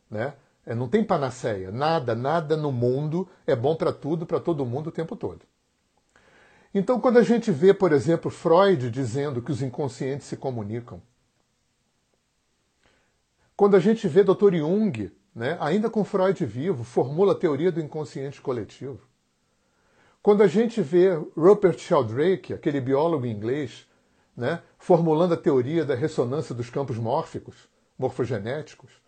Né? 0.08 0.32
É, 0.70 0.74
não 0.74 0.86
tem 0.86 1.02
panaceia. 1.02 1.72
Nada, 1.72 2.14
nada 2.14 2.56
no 2.56 2.70
mundo 2.70 3.28
é 3.44 3.56
bom 3.56 3.74
para 3.74 3.92
tudo, 3.92 4.24
para 4.24 4.38
todo 4.38 4.64
mundo 4.64 4.86
o 4.86 4.92
tempo 4.92 5.16
todo. 5.16 5.40
Então, 6.72 7.00
quando 7.00 7.18
a 7.18 7.24
gente 7.24 7.50
vê, 7.50 7.74
por 7.74 7.90
exemplo, 7.92 8.30
Freud 8.30 8.88
dizendo 8.88 9.42
que 9.42 9.50
os 9.50 9.62
inconscientes 9.62 10.28
se 10.28 10.36
comunicam, 10.36 11.02
quando 13.56 13.74
a 13.74 13.80
gente 13.80 14.06
vê 14.06 14.22
Dr. 14.22 14.54
Jung, 14.54 15.10
né, 15.34 15.58
ainda 15.60 15.90
com 15.90 16.04
Freud 16.04 16.46
vivo, 16.46 16.84
formula 16.84 17.32
a 17.32 17.36
teoria 17.36 17.72
do 17.72 17.80
inconsciente 17.80 18.40
coletivo. 18.40 19.00
Quando 20.22 20.44
a 20.44 20.46
gente 20.46 20.80
vê 20.80 21.14
Rupert 21.36 21.80
Sheldrake, 21.80 22.54
aquele 22.54 22.80
biólogo 22.80 23.26
inglês, 23.26 23.88
né, 24.36 24.62
formulando 24.78 25.34
a 25.34 25.36
teoria 25.36 25.84
da 25.84 25.96
ressonância 25.96 26.54
dos 26.54 26.70
campos 26.70 26.96
mórficos, 26.96 27.68
morfogenéticos, 27.98 29.00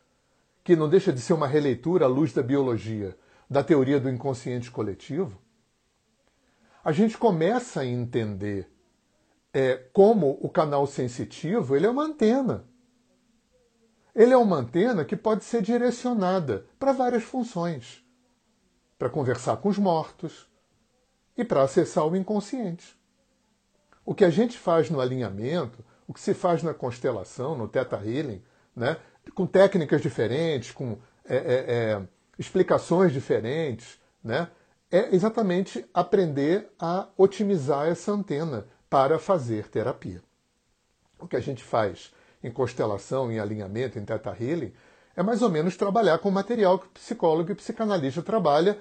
que 0.64 0.76
não 0.76 0.88
deixa 0.88 1.12
de 1.12 1.20
ser 1.20 1.32
uma 1.32 1.46
releitura 1.46 2.04
à 2.04 2.08
luz 2.08 2.32
da 2.32 2.42
biologia 2.42 3.16
da 3.48 3.62
teoria 3.62 4.00
do 4.00 4.08
inconsciente 4.08 4.70
coletivo, 4.70 5.38
a 6.82 6.90
gente 6.90 7.18
começa 7.18 7.80
a 7.80 7.86
entender 7.86 8.72
é, 9.52 9.76
como 9.92 10.38
o 10.40 10.48
canal 10.48 10.86
sensitivo 10.86 11.76
ele 11.76 11.86
é 11.86 11.90
uma 11.90 12.04
antena. 12.04 12.64
Ele 14.14 14.32
é 14.32 14.36
uma 14.36 14.56
antena 14.56 15.04
que 15.04 15.16
pode 15.16 15.44
ser 15.44 15.62
direcionada 15.62 16.66
para 16.78 16.92
várias 16.92 17.22
funções. 17.22 18.02
Para 18.98 19.10
conversar 19.10 19.56
com 19.58 19.68
os 19.68 19.78
mortos 19.78 20.48
e 21.36 21.44
para 21.44 21.62
acessar 21.62 22.06
o 22.06 22.16
inconsciente. 22.16 22.98
O 24.04 24.14
que 24.14 24.24
a 24.24 24.30
gente 24.30 24.58
faz 24.58 24.90
no 24.90 25.00
alinhamento, 25.00 25.84
o 26.06 26.12
que 26.12 26.20
se 26.20 26.34
faz 26.34 26.62
na 26.62 26.74
constelação, 26.74 27.56
no 27.56 27.68
Theta 27.68 27.96
Healing, 27.96 28.42
né, 28.74 28.98
com 29.34 29.46
técnicas 29.46 30.00
diferentes, 30.00 30.72
com 30.72 30.98
é, 31.24 31.36
é, 31.36 31.64
é, 31.68 32.02
explicações 32.38 33.12
diferentes, 33.12 34.00
né? 34.22 34.48
é 34.90 35.14
exatamente 35.14 35.84
aprender 35.94 36.68
a 36.78 37.08
otimizar 37.16 37.88
essa 37.88 38.12
antena 38.12 38.66
para 38.90 39.18
fazer 39.18 39.68
terapia. 39.68 40.22
O 41.18 41.26
que 41.26 41.36
a 41.36 41.40
gente 41.40 41.64
faz 41.64 42.12
em 42.42 42.50
constelação, 42.50 43.32
em 43.32 43.38
alinhamento, 43.38 43.98
em 43.98 44.04
Theta 44.04 44.36
Healing, 44.38 44.72
é 45.16 45.22
mais 45.22 45.40
ou 45.40 45.48
menos 45.48 45.76
trabalhar 45.76 46.18
com 46.18 46.28
o 46.28 46.32
material 46.32 46.78
que 46.78 46.86
o 46.86 46.90
psicólogo 46.90 47.52
e 47.52 47.54
psicanalista 47.54 48.22
trabalha 48.22 48.78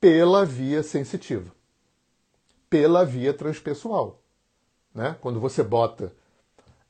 pela 0.00 0.44
via 0.44 0.82
sensitiva, 0.82 1.50
pela 2.70 3.04
via 3.04 3.32
transpessoal. 3.32 4.20
Né? 4.94 5.16
Quando 5.20 5.40
você 5.40 5.62
bota 5.62 6.12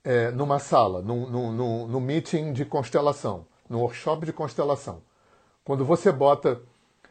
é, 0.08 0.30
numa 0.30 0.58
sala, 0.58 1.02
num, 1.02 1.28
num, 1.28 1.86
num, 1.86 2.00
meeting 2.00 2.54
de 2.54 2.64
constelação, 2.64 3.44
num 3.68 3.80
workshop 3.80 4.24
de 4.24 4.32
constelação, 4.32 5.02
quando 5.62 5.84
você 5.84 6.10
bota 6.10 6.62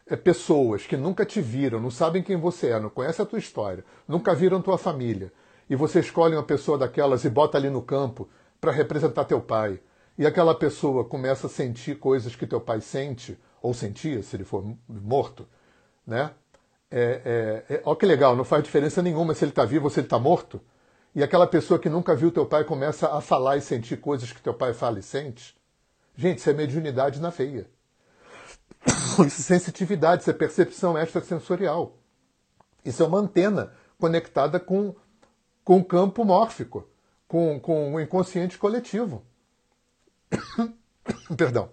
é, 0.04 0.16
pessoas 0.16 0.84
que 0.84 0.96
nunca 0.96 1.24
te 1.24 1.40
viram, 1.40 1.78
não 1.78 1.92
sabem 1.92 2.24
quem 2.24 2.36
você 2.36 2.70
é, 2.70 2.80
não 2.80 2.90
conhecem 2.90 3.22
a 3.22 3.26
tua 3.26 3.38
história, 3.38 3.84
nunca 4.08 4.34
viram 4.34 4.60
tua 4.60 4.76
família, 4.76 5.32
e 5.70 5.76
você 5.76 6.00
escolhe 6.00 6.34
uma 6.34 6.42
pessoa 6.42 6.76
daquelas 6.76 7.24
e 7.24 7.30
bota 7.30 7.56
ali 7.56 7.70
no 7.70 7.82
campo 7.82 8.28
para 8.60 8.72
representar 8.72 9.26
teu 9.26 9.40
pai, 9.40 9.78
e 10.18 10.26
aquela 10.26 10.52
pessoa 10.52 11.04
começa 11.04 11.46
a 11.46 11.50
sentir 11.50 12.00
coisas 12.00 12.34
que 12.34 12.48
teu 12.48 12.60
pai 12.60 12.80
sente, 12.80 13.38
ou 13.62 13.72
sentia, 13.72 14.24
se 14.24 14.34
ele 14.34 14.44
for 14.44 14.64
morto, 14.88 15.46
né? 16.04 16.32
É, 16.90 17.62
é, 17.70 17.74
é, 17.74 17.82
ó 17.84 17.94
que 17.94 18.04
legal, 18.04 18.34
não 18.34 18.44
faz 18.44 18.64
diferença 18.64 19.00
nenhuma 19.00 19.34
se 19.34 19.44
ele 19.44 19.52
está 19.52 19.64
vivo 19.64 19.84
ou 19.84 19.90
se 19.90 20.00
ele 20.00 20.06
está 20.06 20.18
morto 20.18 20.60
e 21.18 21.22
aquela 21.24 21.48
pessoa 21.48 21.80
que 21.80 21.88
nunca 21.88 22.14
viu 22.14 22.30
teu 22.30 22.46
pai 22.46 22.62
começa 22.62 23.12
a 23.12 23.20
falar 23.20 23.56
e 23.56 23.60
sentir 23.60 23.96
coisas 23.96 24.30
que 24.30 24.40
teu 24.40 24.54
pai 24.54 24.72
fala 24.72 25.00
e 25.00 25.02
sente, 25.02 25.52
gente, 26.16 26.38
isso 26.38 26.48
é 26.48 26.52
mediunidade 26.52 27.20
na 27.20 27.28
veia. 27.28 27.68
Isso 29.26 29.52
é 29.52 29.58
sensitividade, 29.58 30.22
isso 30.22 30.30
é 30.30 30.32
percepção 30.32 30.96
extrasensorial. 30.96 31.98
Isso 32.84 33.02
é 33.02 33.06
uma 33.06 33.18
antena 33.18 33.72
conectada 33.98 34.60
com, 34.60 34.94
com 35.64 35.78
o 35.78 35.84
campo 35.84 36.24
mórfico, 36.24 36.88
com, 37.26 37.58
com 37.58 37.94
o 37.94 38.00
inconsciente 38.00 38.56
coletivo. 38.56 39.24
Perdão. 41.36 41.68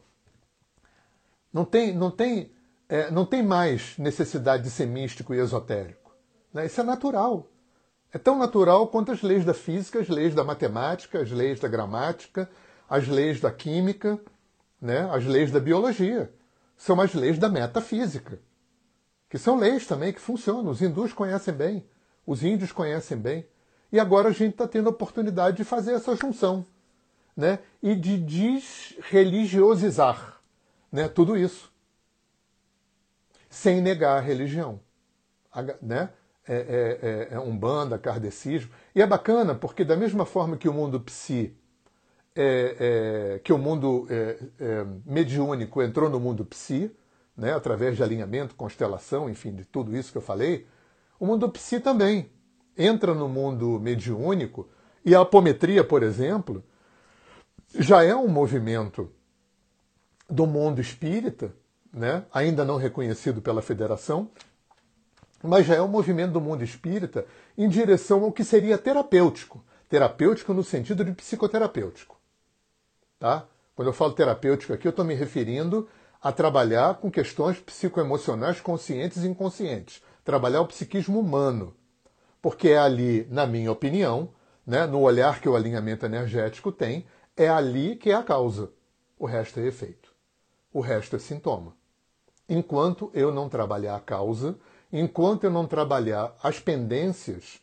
Não 1.53 1.63
tem, 1.63 1.93
não, 1.93 2.09
tem, 2.09 2.51
é, 2.89 3.11
não 3.11 3.27
tem 3.27 3.43
mais 3.43 3.95
necessidade 3.99 4.63
de 4.63 4.71
ser 4.71 4.87
místico 4.87 5.35
e 5.35 5.37
esotérico. 5.37 6.15
Né? 6.51 6.65
Isso 6.65 6.81
é 6.81 6.83
natural. 6.83 7.47
É 8.15 8.17
tão 8.17 8.35
natural 8.37 8.87
quanto 8.87 9.11
as 9.11 9.21
leis 9.21 9.43
da 9.43 9.53
física, 9.53 9.99
as 9.99 10.07
leis 10.07 10.33
da 10.33 10.41
matemática, 10.41 11.19
as 11.19 11.29
leis 11.29 11.59
da 11.59 11.67
gramática, 11.67 12.49
as 12.89 13.09
leis 13.09 13.41
da 13.41 13.51
química, 13.51 14.17
né? 14.81 15.05
as 15.11 15.25
leis 15.25 15.51
da 15.51 15.59
biologia. 15.59 16.33
São 16.77 17.01
as 17.01 17.13
leis 17.13 17.37
da 17.37 17.49
metafísica, 17.49 18.39
que 19.29 19.37
são 19.37 19.57
leis 19.57 19.85
também 19.85 20.13
que 20.13 20.21
funcionam. 20.21 20.71
Os 20.71 20.81
hindus 20.81 21.11
conhecem 21.11 21.53
bem, 21.53 21.85
os 22.25 22.41
índios 22.41 22.71
conhecem 22.71 23.17
bem. 23.17 23.45
E 23.91 23.99
agora 23.99 24.29
a 24.29 24.31
gente 24.31 24.51
está 24.51 24.65
tendo 24.65 24.87
a 24.87 24.91
oportunidade 24.91 25.57
de 25.57 25.65
fazer 25.65 25.91
essa 25.91 26.15
junção 26.15 26.65
né? 27.35 27.59
e 27.83 27.95
de 27.95 28.17
desreligiosizar 28.17 30.39
né? 30.89 31.09
tudo 31.09 31.35
isso, 31.35 31.69
sem 33.49 33.81
negar 33.81 34.17
a 34.17 34.21
religião. 34.21 34.79
Né? 35.81 36.09
É, 36.47 36.55
é, 36.55 37.33
é, 37.33 37.35
é 37.35 37.39
Umbanda, 37.39 37.97
Kardecismo. 37.97 38.71
E 38.93 39.01
é 39.01 39.07
bacana 39.07 39.55
porque, 39.55 39.83
da 39.83 39.95
mesma 39.95 40.25
forma 40.25 40.57
que 40.57 40.69
o 40.69 40.73
mundo 40.73 40.99
psi, 40.99 41.55
é, 42.35 42.75
é, 43.35 43.39
que 43.39 43.51
o 43.51 43.57
mundo 43.57 44.07
é, 44.09 44.85
mediúnico 45.05 45.81
entrou 45.81 46.09
no 46.09 46.19
mundo 46.19 46.45
psi, 46.45 46.91
né, 47.35 47.53
através 47.53 47.97
de 47.97 48.03
alinhamento, 48.03 48.55
constelação, 48.55 49.29
enfim, 49.29 49.53
de 49.53 49.65
tudo 49.65 49.95
isso 49.95 50.11
que 50.11 50.17
eu 50.17 50.21
falei, 50.21 50.65
o 51.19 51.25
mundo 51.25 51.49
psi 51.49 51.79
também 51.79 52.29
entra 52.77 53.13
no 53.13 53.27
mundo 53.27 53.79
mediúnico 53.79 54.69
e 55.03 55.13
a 55.13 55.21
apometria, 55.21 55.83
por 55.83 56.03
exemplo, 56.03 56.63
já 57.77 58.03
é 58.03 58.15
um 58.15 58.27
movimento 58.27 59.11
do 60.29 60.45
mundo 60.47 60.79
espírita, 60.79 61.53
né, 61.93 62.25
ainda 62.33 62.65
não 62.65 62.77
reconhecido 62.77 63.41
pela 63.41 63.61
federação, 63.61 64.29
mas 65.45 65.65
já 65.65 65.75
é 65.75 65.81
um 65.81 65.87
movimento 65.87 66.33
do 66.33 66.41
mundo 66.41 66.63
espírita 66.63 67.25
em 67.57 67.69
direção 67.69 68.23
ao 68.23 68.31
que 68.31 68.43
seria 68.43 68.77
terapêutico. 68.77 69.63
Terapêutico 69.87 70.53
no 70.53 70.63
sentido 70.63 71.05
de 71.05 71.11
psicoterapêutico. 71.11 72.19
Tá? 73.19 73.45
Quando 73.75 73.89
eu 73.89 73.93
falo 73.93 74.13
terapêutico 74.13 74.73
aqui, 74.73 74.87
eu 74.87 74.91
estou 74.91 75.05
me 75.05 75.13
referindo 75.13 75.87
a 76.21 76.31
trabalhar 76.31 76.95
com 76.95 77.11
questões 77.11 77.59
psicoemocionais 77.59 78.59
conscientes 78.59 79.23
e 79.23 79.27
inconscientes. 79.27 80.01
Trabalhar 80.23 80.61
o 80.61 80.67
psiquismo 80.67 81.19
humano. 81.19 81.75
Porque 82.41 82.69
é 82.69 82.77
ali, 82.77 83.27
na 83.29 83.45
minha 83.45 83.71
opinião, 83.71 84.29
né, 84.65 84.85
no 84.85 85.01
olhar 85.01 85.39
que 85.39 85.47
o 85.47 85.55
alinhamento 85.55 86.05
energético 86.05 86.71
tem, 86.71 87.05
é 87.37 87.47
ali 87.47 87.95
que 87.95 88.11
é 88.11 88.15
a 88.15 88.23
causa. 88.23 88.71
O 89.19 89.25
resto 89.25 89.59
é 89.59 89.67
efeito. 89.67 90.13
O 90.73 90.79
resto 90.79 91.15
é 91.15 91.19
sintoma. 91.19 91.75
Enquanto 92.47 93.09
eu 93.13 93.31
não 93.31 93.49
trabalhar 93.49 93.95
a 93.95 93.99
causa, 93.99 94.57
enquanto 94.97 95.43
eu 95.43 95.51
não 95.51 95.67
trabalhar 95.67 96.33
as 96.41 96.59
pendências 96.59 97.59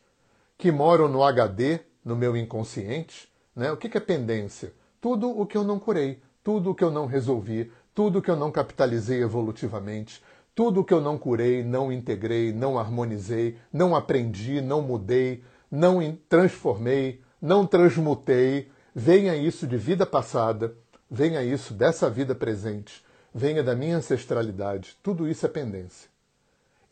que 0.59 0.71
moram 0.71 1.09
no 1.09 1.25
HD, 1.25 1.81
no 2.05 2.15
meu 2.15 2.37
inconsciente, 2.37 3.27
né? 3.57 3.73
o 3.73 3.77
que 3.77 3.97
é 3.97 4.01
pendência? 4.01 4.75
Tudo 5.01 5.31
o 5.31 5.47
que 5.47 5.57
eu 5.57 5.65
não 5.65 5.79
curei, 5.79 6.21
tudo 6.45 6.71
o 6.71 6.75
que 6.75 6.85
eu 6.85 6.91
não 6.91 7.07
resolvi, 7.07 7.73
tudo 7.95 8.19
o 8.19 8.23
que 8.23 8.31
eu 8.31 8.37
não 8.37 8.53
capitalizei 8.53 9.23
evolutivamente, 9.23 10.23
Tudo 10.55 10.85
que 10.85 10.93
eu 10.93 11.01
não 11.01 11.17
curei, 11.17 11.65
não 11.65 11.91
integrei, 11.91 12.53
não 12.53 12.79
harmonizei, 12.79 13.57
não 13.73 13.97
aprendi, 13.97 14.61
não 14.61 14.83
mudei, 14.83 15.43
não 15.71 15.99
transformei, 16.29 17.23
não 17.41 17.67
transmutei, 17.67 18.71
venha 18.95 19.35
isso 19.35 19.67
de 19.67 19.79
vida 19.79 20.05
passada, 20.05 20.77
venha 21.11 21.43
isso 21.43 21.73
dessa 21.73 22.11
vida 22.11 22.35
presente, 22.35 23.03
venha 23.35 23.63
da 23.63 23.75
minha 23.75 23.97
ancestralidade. 23.97 24.99
Tudo 25.03 25.27
isso 25.27 25.47
é 25.47 25.49
pendência. 25.49 26.12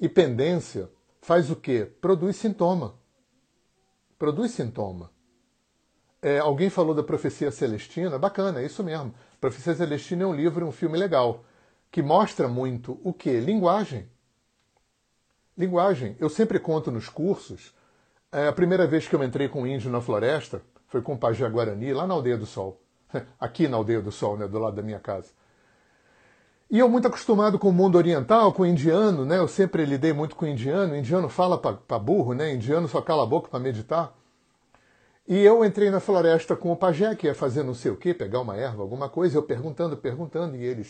E 0.01 0.09
pendência 0.09 0.88
faz 1.20 1.51
o 1.51 1.57
quê? 1.57 1.84
Produz 2.01 2.36
sintoma. 2.36 2.94
Produz 4.18 4.53
sintoma. 4.53 5.11
É, 6.22 6.38
alguém 6.38 6.70
falou 6.70 6.94
da 6.94 7.03
profecia 7.03 7.51
celestina, 7.51 8.18
bacana, 8.18 8.61
é 8.61 8.66
isso 8.66 8.82
mesmo. 8.82 9.14
Profecia 9.40 9.74
Celestina 9.74 10.24
é 10.24 10.26
um 10.26 10.34
livro, 10.34 10.66
um 10.66 10.72
filme 10.72 10.98
legal, 10.98 11.44
que 11.90 12.03
mostra 12.03 12.46
muito 12.46 13.01
o 13.03 13.12
que? 13.12 13.40
Linguagem. 13.40 14.07
Linguagem. 15.57 16.16
Eu 16.18 16.28
sempre 16.28 16.59
conto 16.59 16.90
nos 16.90 17.09
cursos. 17.09 17.74
É, 18.30 18.48
a 18.48 18.53
primeira 18.53 18.86
vez 18.86 19.09
que 19.09 19.14
eu 19.14 19.24
entrei 19.24 19.48
com 19.48 19.62
um 19.62 19.66
índio 19.66 19.90
na 19.90 20.01
floresta 20.01 20.62
foi 20.86 21.01
com 21.01 21.14
o 21.14 21.18
Pajé 21.18 21.48
Guarani, 21.48 21.92
lá 21.92 22.07
na 22.07 22.14
Aldeia 22.14 22.36
do 22.36 22.46
Sol. 22.46 22.80
Aqui 23.40 23.66
na 23.66 23.78
Aldeia 23.78 24.03
do 24.03 24.12
Sol, 24.12 24.36
né, 24.36 24.46
do 24.46 24.59
lado 24.59 24.76
da 24.76 24.82
minha 24.82 25.01
casa. 25.01 25.32
E 26.71 26.79
eu 26.79 26.89
muito 26.89 27.09
acostumado 27.09 27.59
com 27.59 27.68
o 27.68 27.73
mundo 27.73 27.97
oriental, 27.97 28.53
com 28.53 28.62
o 28.62 28.66
indiano, 28.66 29.25
né? 29.25 29.39
Eu 29.39 29.49
sempre 29.49 29.85
lidei 29.85 30.12
muito 30.12 30.37
com 30.37 30.45
o 30.45 30.49
indiano. 30.49 30.93
O 30.93 30.97
indiano 30.97 31.29
fala 31.29 31.59
para 31.59 31.99
burro, 31.99 32.33
né? 32.33 32.53
O 32.53 32.55
indiano 32.55 32.87
só 32.87 33.03
cala 33.03 33.25
a 33.25 33.27
boca 33.27 33.49
para 33.49 33.59
meditar. 33.59 34.14
E 35.27 35.39
eu 35.39 35.64
entrei 35.64 35.91
na 35.91 36.01
floresta 36.01 36.57
com 36.57 36.73
o 36.73 36.77
pajé, 36.77 37.14
que 37.14 37.27
ia 37.27 37.35
fazer 37.35 37.62
não 37.62 37.75
sei 37.75 37.91
o 37.91 37.97
quê, 37.97 38.14
pegar 38.14 38.41
uma 38.41 38.57
erva, 38.57 38.83
alguma 38.83 39.09
coisa, 39.09 39.39
eu 39.39 39.43
perguntando, 39.43 39.97
perguntando, 39.97 40.57
e 40.57 40.64
ele, 40.64 40.85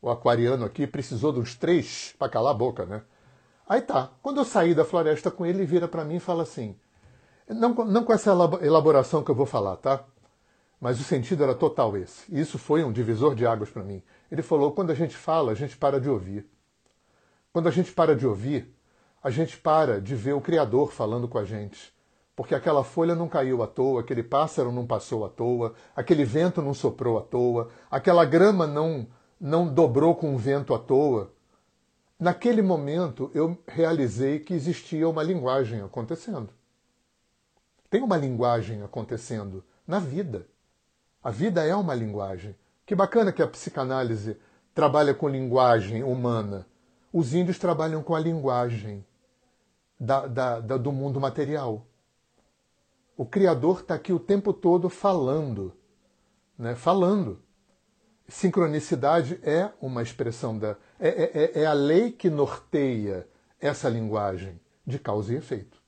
o 0.00 0.08
aquariano 0.08 0.64
aqui, 0.64 0.86
precisou 0.86 1.32
de 1.32 1.40
uns 1.40 1.54
três 1.54 2.14
para 2.18 2.30
calar 2.30 2.52
a 2.54 2.56
boca, 2.56 2.86
né? 2.86 3.02
Aí 3.68 3.82
tá, 3.82 4.12
quando 4.22 4.38
eu 4.38 4.44
saí 4.44 4.74
da 4.74 4.84
floresta 4.84 5.30
com 5.30 5.44
ele, 5.44 5.58
ele 5.58 5.66
vira 5.66 5.88
para 5.88 6.04
mim 6.04 6.16
e 6.16 6.20
fala 6.20 6.42
assim, 6.42 6.74
não, 7.48 7.74
não 7.74 8.04
com 8.04 8.12
essa 8.12 8.30
elaboração 8.62 9.22
que 9.22 9.30
eu 9.30 9.34
vou 9.34 9.46
falar, 9.46 9.76
tá? 9.76 10.04
Mas 10.80 11.00
o 11.00 11.04
sentido 11.04 11.42
era 11.42 11.54
total 11.54 11.96
esse. 11.96 12.34
E 12.34 12.40
isso 12.40 12.58
foi 12.58 12.84
um 12.84 12.92
divisor 12.92 13.34
de 13.34 13.46
águas 13.46 13.70
para 13.70 13.82
mim. 13.82 14.02
Ele 14.30 14.42
falou: 14.42 14.72
quando 14.72 14.90
a 14.90 14.94
gente 14.94 15.16
fala, 15.16 15.52
a 15.52 15.54
gente 15.54 15.76
para 15.76 16.00
de 16.00 16.08
ouvir. 16.08 16.46
Quando 17.52 17.68
a 17.68 17.72
gente 17.72 17.92
para 17.92 18.14
de 18.14 18.26
ouvir, 18.26 18.72
a 19.22 19.30
gente 19.30 19.56
para 19.56 20.00
de 20.00 20.14
ver 20.14 20.34
o 20.34 20.40
Criador 20.40 20.92
falando 20.92 21.26
com 21.26 21.38
a 21.38 21.44
gente 21.44 21.96
porque 22.36 22.54
aquela 22.54 22.84
folha 22.84 23.14
não 23.14 23.30
caiu 23.30 23.62
à 23.62 23.66
toa, 23.66 24.02
aquele 24.02 24.22
pássaro 24.22 24.70
não 24.70 24.86
passou 24.86 25.24
à 25.24 25.28
toa, 25.28 25.74
aquele 25.96 26.22
vento 26.22 26.60
não 26.60 26.74
soprou 26.74 27.16
à 27.16 27.22
toa, 27.22 27.70
aquela 27.90 28.26
grama 28.26 28.66
não, 28.66 29.06
não 29.40 29.66
dobrou 29.66 30.14
com 30.14 30.34
o 30.34 30.38
vento 30.38 30.74
à 30.74 30.78
toa. 30.78 31.32
Naquele 32.20 32.60
momento 32.60 33.30
eu 33.34 33.58
realizei 33.66 34.38
que 34.38 34.52
existia 34.52 35.08
uma 35.08 35.22
linguagem 35.22 35.80
acontecendo. 35.80 36.50
Tem 37.88 38.02
uma 38.02 38.18
linguagem 38.18 38.82
acontecendo 38.82 39.64
na 39.86 39.98
vida. 39.98 40.46
A 41.24 41.30
vida 41.30 41.64
é 41.64 41.74
uma 41.74 41.94
linguagem. 41.94 42.54
Que 42.86 42.94
bacana 42.94 43.32
que 43.32 43.42
a 43.42 43.48
psicanálise 43.48 44.38
trabalha 44.72 45.12
com 45.12 45.28
linguagem 45.28 46.04
humana. 46.04 46.64
Os 47.12 47.34
índios 47.34 47.58
trabalham 47.58 48.00
com 48.00 48.14
a 48.14 48.20
linguagem 48.20 49.04
da, 49.98 50.26
da, 50.26 50.60
da, 50.60 50.76
do 50.76 50.92
mundo 50.92 51.20
material. 51.20 51.84
O 53.16 53.26
Criador 53.26 53.80
está 53.80 53.96
aqui 53.96 54.12
o 54.12 54.20
tempo 54.20 54.52
todo 54.52 54.88
falando, 54.88 55.76
né? 56.56 56.76
falando. 56.76 57.42
Sincronicidade 58.28 59.40
é 59.42 59.72
uma 59.80 60.02
expressão 60.02 60.56
da. 60.56 60.76
É, 61.00 61.08
é, 61.08 61.30
é, 61.32 61.62
é 61.62 61.66
a 61.66 61.72
lei 61.72 62.12
que 62.12 62.30
norteia 62.30 63.26
essa 63.60 63.88
linguagem 63.88 64.60
de 64.86 64.98
causa 64.98 65.32
e 65.32 65.36
efeito. 65.36 65.82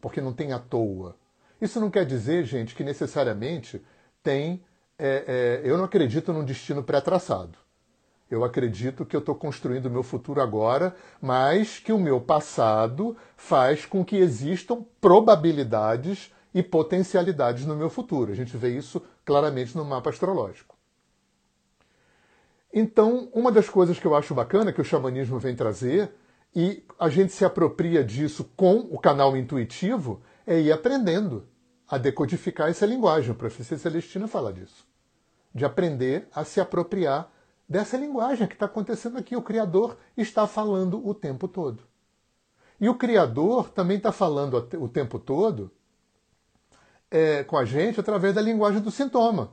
Porque 0.00 0.20
não 0.20 0.32
tem 0.32 0.52
à 0.52 0.58
toa. 0.58 1.16
Isso 1.60 1.80
não 1.80 1.90
quer 1.90 2.06
dizer, 2.06 2.44
gente, 2.44 2.74
que 2.74 2.84
necessariamente 2.84 3.84
tem. 4.22 4.64
É, 4.98 5.60
é, 5.64 5.68
eu 5.68 5.76
não 5.76 5.84
acredito 5.84 6.32
num 6.32 6.44
destino 6.44 6.82
pré-traçado. 6.82 7.58
Eu 8.30 8.42
acredito 8.42 9.04
que 9.04 9.14
eu 9.14 9.20
estou 9.20 9.34
construindo 9.34 9.86
o 9.86 9.90
meu 9.90 10.02
futuro 10.02 10.40
agora, 10.40 10.96
mas 11.20 11.78
que 11.78 11.92
o 11.92 11.98
meu 11.98 12.20
passado 12.20 13.16
faz 13.36 13.84
com 13.84 14.04
que 14.04 14.16
existam 14.16 14.84
probabilidades 15.00 16.32
e 16.54 16.62
potencialidades 16.62 17.66
no 17.66 17.76
meu 17.76 17.90
futuro. 17.90 18.32
A 18.32 18.34
gente 18.34 18.56
vê 18.56 18.76
isso 18.76 19.02
claramente 19.24 19.76
no 19.76 19.84
mapa 19.84 20.10
astrológico. 20.10 20.74
Então, 22.72 23.28
uma 23.32 23.52
das 23.52 23.68
coisas 23.68 23.98
que 23.98 24.06
eu 24.06 24.16
acho 24.16 24.34
bacana 24.34 24.72
que 24.72 24.80
o 24.80 24.84
xamanismo 24.84 25.38
vem 25.38 25.54
trazer, 25.54 26.12
e 26.54 26.84
a 26.98 27.08
gente 27.08 27.32
se 27.32 27.44
apropria 27.44 28.02
disso 28.02 28.50
com 28.56 28.78
o 28.90 28.98
canal 28.98 29.36
intuitivo, 29.36 30.22
é 30.46 30.60
ir 30.60 30.72
aprendendo 30.72 31.46
a 31.88 31.98
decodificar 31.98 32.68
essa 32.68 32.86
linguagem. 32.86 33.30
A 33.30 33.34
profecia 33.34 33.78
celestina 33.78 34.26
fala 34.26 34.52
disso. 34.52 34.86
De 35.54 35.64
aprender 35.64 36.28
a 36.34 36.44
se 36.44 36.60
apropriar 36.60 37.30
dessa 37.68 37.96
linguagem 37.96 38.46
que 38.46 38.54
está 38.54 38.66
acontecendo 38.66 39.18
aqui. 39.18 39.36
O 39.36 39.42
Criador 39.42 39.96
está 40.16 40.46
falando 40.46 41.06
o 41.06 41.14
tempo 41.14 41.46
todo. 41.48 41.82
E 42.80 42.88
o 42.88 42.94
Criador 42.94 43.70
também 43.70 43.96
está 43.98 44.12
falando 44.12 44.56
o 44.78 44.88
tempo 44.88 45.18
todo 45.18 45.70
é, 47.10 47.44
com 47.44 47.56
a 47.56 47.64
gente 47.64 48.00
através 48.00 48.34
da 48.34 48.42
linguagem 48.42 48.80
do 48.80 48.90
sintoma. 48.90 49.52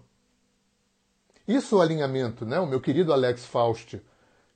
Isso 1.47 1.77
o 1.77 1.81
alinhamento, 1.81 2.45
né? 2.45 2.59
O 2.59 2.65
meu 2.65 2.81
querido 2.81 3.13
Alex 3.13 3.45
Faust, 3.45 4.01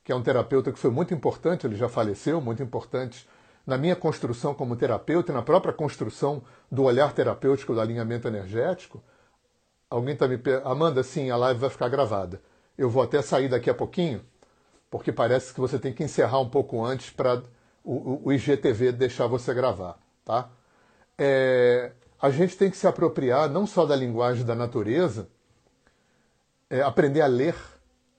que 0.04 0.12
é 0.12 0.16
um 0.16 0.24
terapeuta 0.24 0.72
que 0.72 0.80
foi 0.80 0.90
muito 0.90 1.14
importante, 1.14 1.68
ele 1.68 1.76
já 1.76 1.90
faleceu, 1.90 2.42
muito 2.42 2.64
importante 2.64 3.28
na 3.66 3.78
minha 3.78 3.96
construção 3.96 4.54
como 4.54 4.76
terapeuta 4.76 5.32
e 5.32 5.36
na 5.36 5.42
própria 5.42 5.74
construção 5.74 6.44
do 6.72 6.84
olhar 6.84 7.14
terapêutico 7.14 7.74
do 7.74 7.82
alinhamento 7.82 8.28
energético. 8.28 9.04
Alguém 9.90 10.14
está 10.14 10.28
me 10.28 10.40
Amanda, 10.64 11.02
sim, 11.04 11.30
a 11.30 11.38
live 11.38 11.60
vai 11.60 11.70
ficar 11.70 11.90
gravada. 11.90 12.42
Eu 12.78 12.90
vou 12.90 13.02
até 13.02 13.22
sair 13.22 13.48
daqui 13.48 13.70
a 13.70 13.74
pouquinho, 13.74 14.22
porque 14.92 15.12
parece 15.12 15.54
que 15.54 15.60
você 15.60 15.80
tem 15.80 15.94
que 15.94 16.04
encerrar 16.04 16.40
um 16.40 16.50
pouco 16.50 16.84
antes 16.84 17.10
para 17.10 17.42
o, 17.84 18.28
o, 18.28 18.34
IGTV 18.34 18.92
deixar 18.92 19.28
você 19.28 19.54
gravar, 19.54 19.98
tá? 20.24 20.50
É, 21.18 21.92
a 22.22 22.30
gente 22.30 22.58
tem 22.58 22.70
que 22.70 22.78
se 22.78 22.88
apropriar 22.88 23.50
não 23.50 23.66
só 23.66 23.86
da 23.86 23.96
linguagem 23.96 24.46
da 24.46 24.56
natureza, 24.56 25.30
é, 26.70 26.82
aprender 26.82 27.22
a 27.22 27.28
ler 27.28 27.56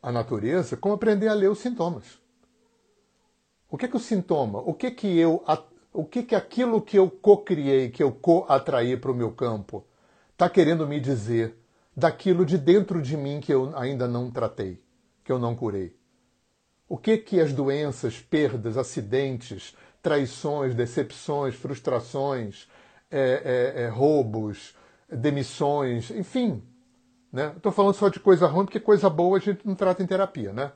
a 0.03 0.13
natureza, 0.13 0.77
como 0.77 0.95
aprender 0.95 1.29
a 1.29 1.35
ler 1.35 1.51
os 1.51 1.59
sintomas. 1.59 2.26
O 3.69 3.77
que 3.77 3.87
é 3.87 3.89
que 3.89 3.97
o 3.97 4.01
sintoma? 4.01 4.61
O 4.61 4.73
que 4.73 4.87
é 4.87 4.91
que 4.91 5.19
eu, 5.19 5.45
o 5.93 6.05
que 6.05 6.21
é 6.21 6.23
que 6.23 6.35
aquilo 6.35 6.81
que 6.81 6.99
eu 6.99 7.11
co-criei, 7.11 7.91
que 7.91 8.03
eu 8.03 8.13
co-atraí 8.13 8.97
para 8.97 9.11
o 9.11 9.15
meu 9.15 9.33
campo, 9.33 9.85
está 10.33 10.49
querendo 10.49 10.87
me 10.87 11.01
dizer 11.01 11.57
daquilo 11.97 12.45
de 12.45 12.59
dentro 12.59 13.01
de 13.01 13.17
mim 13.17 13.41
que 13.41 13.53
eu 13.53 13.77
ainda 13.77 14.07
não 14.07 14.31
tratei, 14.31 14.83
que 15.25 15.33
eu 15.33 15.39
não 15.39 15.57
curei? 15.57 15.97
O 16.89 16.97
que 16.97 17.13
é 17.13 17.19
que 17.19 17.41
as 17.41 17.53
doenças, 17.53 18.21
perdas, 18.21 18.77
acidentes, 18.77 19.75
traições, 20.01 20.75
decepções, 20.75 21.57
frustrações, 21.57 22.69
é, 23.11 23.75
é, 23.77 23.83
é, 23.83 23.89
roubos, 23.89 24.77
demissões, 25.11 26.11
enfim. 26.13 26.63
Né? 27.33 27.53
Estou 27.57 27.73
falando 27.73 27.95
só 27.95 28.09
de 28.09 28.21
coisa 28.21 28.47
ruim, 28.47 28.65
porque 28.65 28.79
coisa 28.79 29.11
boa 29.11 29.39
a 29.39 29.41
gente 29.41 29.67
não 29.67 29.75
trata 29.75 30.03
em 30.03 30.07
terapia. 30.07 30.53
Né? 30.53 30.71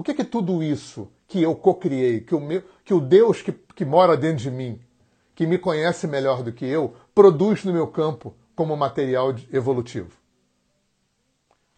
O 0.00 0.02
que 0.02 0.12
é 0.12 0.14
que 0.14 0.24
tudo 0.24 0.62
isso 0.62 1.12
que 1.28 1.42
eu 1.42 1.54
cocriei, 1.54 2.22
que 2.22 2.34
o, 2.34 2.40
meu, 2.40 2.64
que 2.82 2.94
o 2.94 3.02
Deus 3.02 3.42
que, 3.42 3.52
que 3.52 3.84
mora 3.84 4.16
dentro 4.16 4.44
de 4.44 4.50
mim, 4.50 4.80
que 5.34 5.46
me 5.46 5.58
conhece 5.58 6.06
melhor 6.06 6.42
do 6.42 6.54
que 6.54 6.64
eu, 6.64 6.96
produz 7.14 7.66
no 7.66 7.72
meu 7.74 7.86
campo 7.86 8.34
como 8.56 8.74
material 8.74 9.34
evolutivo? 9.52 10.10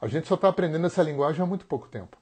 A 0.01 0.07
gente 0.07 0.29
só 0.29 0.37
está 0.37 0.47
aprendendo 0.47 0.87
essa 0.87 1.03
linguagem 1.03 1.43
há 1.43 1.47
muito 1.47 1.67
pouco 1.67 1.89
tempo. 1.89 2.17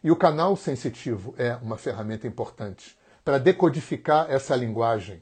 E 0.00 0.12
o 0.12 0.16
canal 0.16 0.54
sensitivo 0.54 1.34
é 1.36 1.56
uma 1.56 1.76
ferramenta 1.76 2.28
importante 2.28 2.96
para 3.24 3.38
decodificar 3.38 4.30
essa 4.30 4.54
linguagem 4.54 5.20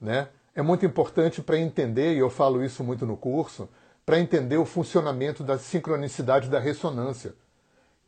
né? 0.00 0.28
É 0.54 0.62
muito 0.62 0.86
importante 0.86 1.42
para 1.42 1.58
entender, 1.58 2.14
e 2.14 2.18
eu 2.18 2.30
falo 2.30 2.64
isso 2.64 2.84
muito 2.84 3.04
no 3.04 3.16
curso, 3.16 3.68
para 4.06 4.20
entender 4.20 4.58
o 4.58 4.64
funcionamento 4.64 5.42
da 5.42 5.58
sincronicidade 5.58 6.48
da 6.48 6.60
ressonância, 6.60 7.34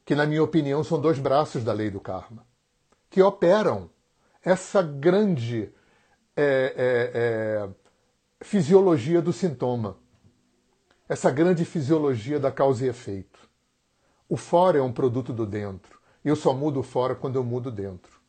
que, 0.04 0.14
na 0.14 0.26
minha 0.26 0.42
opinião, 0.42 0.84
são 0.84 1.00
dois 1.00 1.18
braços 1.18 1.64
da 1.64 1.72
lei 1.72 1.90
do 1.90 2.00
karma, 2.00 2.46
que 3.08 3.22
operam 3.22 3.90
essa 4.42 4.82
grande 4.82 5.72
é, 6.36 6.74
é, 6.76 7.10
é, 7.14 7.68
fisiologia 8.42 9.22
do 9.22 9.32
sintoma, 9.32 9.96
essa 11.08 11.30
grande 11.30 11.64
fisiologia 11.64 12.38
da 12.38 12.50
causa 12.50 12.84
e 12.84 12.88
efeito. 12.88 13.48
O 14.28 14.36
fora 14.36 14.78
é 14.78 14.82
um 14.82 14.92
produto 14.92 15.32
do 15.32 15.46
dentro, 15.46 15.98
e 16.24 16.28
eu 16.28 16.36
só 16.36 16.52
mudo 16.52 16.80
o 16.80 16.82
fora 16.82 17.14
quando 17.14 17.36
eu 17.36 17.44
mudo 17.44 17.70
dentro. 17.70 18.20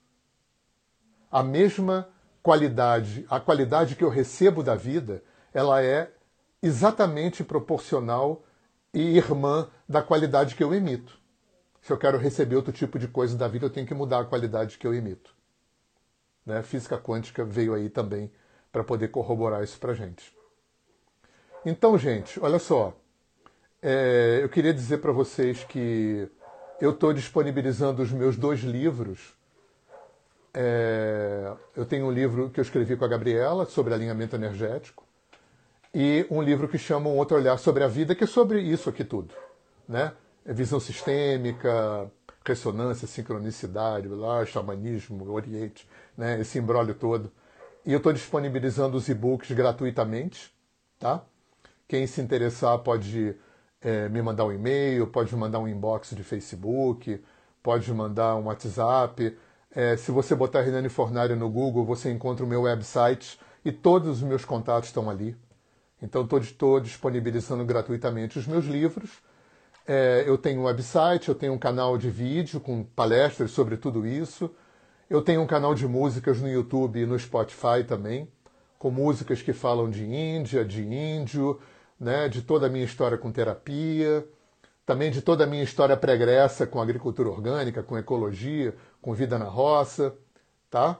A 1.31 1.43
mesma 1.43 2.07
qualidade, 2.41 3.25
a 3.29 3.39
qualidade 3.39 3.95
que 3.95 4.03
eu 4.03 4.09
recebo 4.09 4.63
da 4.63 4.75
vida, 4.75 5.23
ela 5.53 5.81
é 5.81 6.11
exatamente 6.61 7.43
proporcional 7.43 8.43
e 8.93 9.17
irmã 9.17 9.69
da 9.87 10.01
qualidade 10.01 10.55
que 10.55 10.63
eu 10.63 10.73
emito. 10.73 11.24
Se 11.85 11.93
eu 11.93 11.99
quero 11.99 12.17
receber 12.17 12.55
outro 12.55 12.73
tipo 12.73 12.97
de 12.97 13.07
coisa 13.07 13.37
da 13.37 13.47
vida, 13.47 13.67
eu 13.67 13.69
tenho 13.69 13.85
que 13.85 13.93
mudar 13.93 14.21
a 14.21 14.25
qualidade 14.25 14.75
que 14.75 14.87
eu 14.87 14.93
emito. 14.95 15.35
Né? 16.43 16.63
Física 16.63 16.97
quântica 16.97 17.45
veio 17.45 17.75
aí 17.75 17.91
também 17.91 18.31
para 18.71 18.83
poder 18.83 19.09
corroborar 19.09 19.63
isso 19.63 19.77
para 19.77 19.93
gente. 19.93 20.35
Então, 21.63 21.95
gente, 21.95 22.39
olha 22.39 22.57
só. 22.57 22.91
É, 23.83 24.39
eu 24.41 24.49
queria 24.49 24.73
dizer 24.73 24.97
para 24.97 25.11
vocês 25.11 25.63
que 25.63 26.27
eu 26.81 26.89
estou 26.89 27.13
disponibilizando 27.13 28.01
os 28.01 28.11
meus 28.11 28.35
dois 28.35 28.61
livros. 28.61 29.35
É, 30.55 31.53
eu 31.75 31.85
tenho 31.85 32.07
um 32.07 32.11
livro 32.11 32.49
que 32.49 32.59
eu 32.59 32.63
escrevi 32.63 32.97
com 32.97 33.05
a 33.05 33.07
Gabriela 33.07 33.63
sobre 33.67 33.93
alinhamento 33.93 34.35
energético 34.35 35.03
e 35.93 36.25
um 36.31 36.41
livro 36.41 36.67
que 36.67 36.79
chama 36.79 37.11
Um 37.11 37.17
Outro 37.17 37.37
Olhar 37.37 37.59
sobre 37.59 37.83
a 37.83 37.87
Vida, 37.87 38.15
que 38.15 38.23
é 38.23 38.27
sobre 38.27 38.59
isso 38.59 38.89
aqui 38.89 39.03
tudo. 39.03 39.35
Né? 39.87 40.11
É 40.45 40.53
visão 40.53 40.79
sistêmica, 40.79 42.11
ressonância, 42.45 43.07
sincronicidade, 43.07 44.07
lá, 44.07 44.45
xamanismo, 44.45 45.31
oriente, 45.31 45.87
né? 46.15 46.39
esse 46.39 46.59
embrólio 46.59 46.93
todo. 46.93 47.31
E 47.85 47.91
eu 47.91 47.97
estou 47.97 48.13
disponibilizando 48.13 48.95
os 48.97 49.09
e-books 49.09 49.51
gratuitamente, 49.51 50.53
tá? 50.99 51.23
Quem 51.87 52.07
se 52.07 52.21
interessar 52.21 52.77
pode 52.79 53.35
é, 53.81 54.09
me 54.09 54.21
mandar 54.21 54.45
um 54.45 54.51
e-mail, 54.51 55.07
pode 55.07 55.35
mandar 55.35 55.59
um 55.59 55.67
inbox 55.67 56.15
de 56.15 56.23
Facebook, 56.23 57.23
pode 57.61 57.91
mandar 57.93 58.35
um 58.35 58.45
WhatsApp. 58.45 59.37
É, 59.69 59.97
se 59.97 60.11
você 60.11 60.33
botar 60.33 60.61
Renane 60.61 60.89
Fornari 60.89 61.35
no 61.35 61.49
Google, 61.49 61.85
você 61.85 62.11
encontra 62.11 62.43
o 62.43 62.47
meu 62.47 62.63
website 62.63 63.39
e 63.63 63.71
todos 63.71 64.17
os 64.17 64.23
meus 64.23 64.45
contatos 64.45 64.89
estão 64.89 65.09
ali. 65.09 65.35
Então 66.01 66.27
estou 66.39 66.79
disponibilizando 66.79 67.63
gratuitamente 67.65 68.39
os 68.39 68.47
meus 68.47 68.65
livros. 68.65 69.11
É, 69.87 70.23
eu 70.25 70.37
tenho 70.37 70.61
um 70.61 70.63
website, 70.63 71.29
eu 71.29 71.35
tenho 71.35 71.53
um 71.53 71.59
canal 71.59 71.97
de 71.97 72.09
vídeo 72.09 72.59
com 72.59 72.83
palestras 72.83 73.51
sobre 73.51 73.77
tudo 73.77 74.05
isso. 74.05 74.49
Eu 75.09 75.21
tenho 75.21 75.41
um 75.41 75.47
canal 75.47 75.75
de 75.75 75.87
músicas 75.87 76.41
no 76.41 76.49
YouTube 76.49 76.99
e 76.99 77.05
no 77.05 77.17
Spotify 77.19 77.83
também, 77.87 78.27
com 78.79 78.89
músicas 78.89 79.41
que 79.41 79.53
falam 79.53 79.89
de 79.89 80.03
Índia, 80.03 80.65
de 80.65 80.81
índio, 80.83 81.59
né, 81.99 82.27
de 82.27 82.41
toda 82.41 82.65
a 82.65 82.69
minha 82.69 82.83
história 82.83 83.17
com 83.17 83.31
terapia, 83.31 84.27
também 84.85 85.11
de 85.11 85.21
toda 85.21 85.43
a 85.43 85.47
minha 85.47 85.63
história 85.63 85.95
pregressa 85.95 86.65
com 86.65 86.81
agricultura 86.81 87.29
orgânica, 87.29 87.83
com 87.83 87.97
ecologia, 87.97 88.75
com 89.01 89.13
vida 89.13 89.37
na 89.37 89.45
roça, 89.45 90.15
tá? 90.69 90.99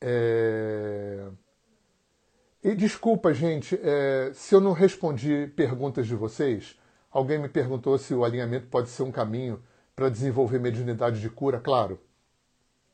É... 0.00 1.26
E 2.62 2.74
desculpa, 2.74 3.32
gente, 3.34 3.78
é... 3.82 4.30
se 4.34 4.54
eu 4.54 4.60
não 4.60 4.72
respondi 4.72 5.48
perguntas 5.56 6.06
de 6.06 6.14
vocês, 6.14 6.76
alguém 7.16 7.38
me 7.38 7.48
perguntou 7.48 7.96
se 7.96 8.12
o 8.12 8.24
alinhamento 8.24 8.66
pode 8.66 8.90
ser 8.90 9.02
um 9.02 9.10
caminho 9.10 9.62
para 9.94 10.10
desenvolver 10.10 10.58
mediunidade 10.58 11.18
de 11.18 11.30
cura. 11.30 11.58
Claro, 11.58 11.98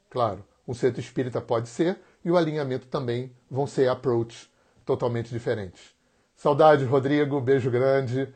claro, 0.08 0.44
um 0.66 0.72
centro 0.72 1.00
espírita 1.00 1.40
pode 1.40 1.68
ser 1.68 1.98
e 2.24 2.30
o 2.30 2.36
alinhamento 2.36 2.86
também 2.86 3.32
vão 3.50 3.66
ser 3.66 3.88
approach 3.88 4.48
totalmente 4.86 5.30
diferentes. 5.30 5.92
Saudade, 6.36 6.84
Rodrigo, 6.84 7.40
beijo 7.40 7.68
grande. 7.68 8.32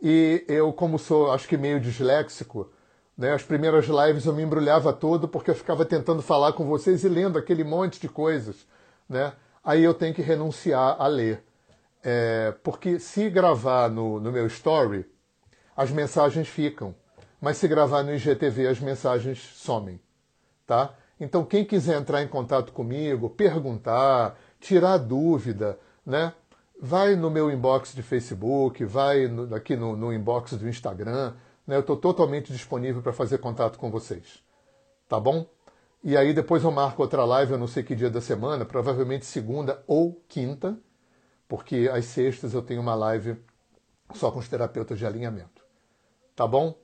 E 0.00 0.42
eu, 0.48 0.72
como 0.72 0.98
sou, 0.98 1.30
acho 1.30 1.46
que 1.46 1.58
meio 1.58 1.78
disléxico, 1.78 2.72
né, 3.16 3.34
as 3.34 3.42
primeiras 3.42 3.84
lives 3.86 4.24
eu 4.24 4.32
me 4.32 4.42
embrulhava 4.42 4.90
todo 4.90 5.28
porque 5.28 5.50
eu 5.50 5.54
ficava 5.54 5.84
tentando 5.84 6.22
falar 6.22 6.54
com 6.54 6.64
vocês 6.64 7.04
e 7.04 7.08
lendo 7.10 7.38
aquele 7.38 7.62
monte 7.62 8.00
de 8.00 8.08
coisas. 8.08 8.66
Né? 9.06 9.34
Aí 9.62 9.84
eu 9.84 9.92
tenho 9.92 10.14
que 10.14 10.22
renunciar 10.22 10.96
a 10.98 11.06
ler. 11.06 11.44
É, 12.02 12.54
porque 12.62 12.98
se 12.98 13.28
gravar 13.28 13.90
no, 13.90 14.18
no 14.18 14.32
meu 14.32 14.46
story, 14.46 15.04
as 15.76 15.90
mensagens 15.90 16.48
ficam. 16.48 16.94
Mas 17.40 17.58
se 17.58 17.68
gravar 17.68 18.02
no 18.02 18.14
IGTV, 18.14 18.66
as 18.68 18.80
mensagens 18.80 19.38
somem. 19.38 20.00
Tá? 20.66 20.94
Então, 21.20 21.44
quem 21.44 21.64
quiser 21.64 22.00
entrar 22.00 22.22
em 22.22 22.28
contato 22.28 22.72
comigo, 22.72 23.30
perguntar, 23.30 24.38
tirar 24.58 24.98
dúvida, 24.98 25.78
né? 26.04 26.32
vai 26.80 27.16
no 27.16 27.30
meu 27.30 27.50
inbox 27.50 27.94
de 27.94 28.02
Facebook, 28.02 28.84
vai 28.84 29.26
no, 29.26 29.54
aqui 29.54 29.76
no, 29.76 29.96
no, 29.96 30.12
inbox 30.12 30.52
do 30.54 30.68
Instagram. 30.68 31.34
Né? 31.66 31.76
Eu 31.76 31.80
estou 31.80 31.96
totalmente 31.96 32.52
disponível 32.52 33.02
para 33.02 33.12
fazer 33.12 33.38
contato 33.38 33.78
com 33.78 33.90
vocês. 33.90 34.42
Tá 35.08 35.18
bom? 35.18 35.46
E 36.02 36.16
aí 36.16 36.32
depois 36.32 36.62
eu 36.62 36.70
marco 36.70 37.02
outra 37.02 37.24
live, 37.24 37.52
eu 37.52 37.58
não 37.58 37.66
sei 37.66 37.82
que 37.82 37.94
dia 37.94 38.10
da 38.10 38.20
semana, 38.20 38.64
provavelmente 38.64 39.26
segunda 39.26 39.82
ou 39.86 40.22
quinta, 40.28 40.78
porque 41.48 41.90
às 41.92 42.04
sextas 42.06 42.54
eu 42.54 42.62
tenho 42.62 42.80
uma 42.80 42.94
live 42.94 43.36
só 44.14 44.30
com 44.30 44.38
os 44.38 44.48
terapeutas 44.48 44.98
de 44.98 45.06
alinhamento. 45.06 45.55
Tá 46.36 46.46
bom? 46.46 46.78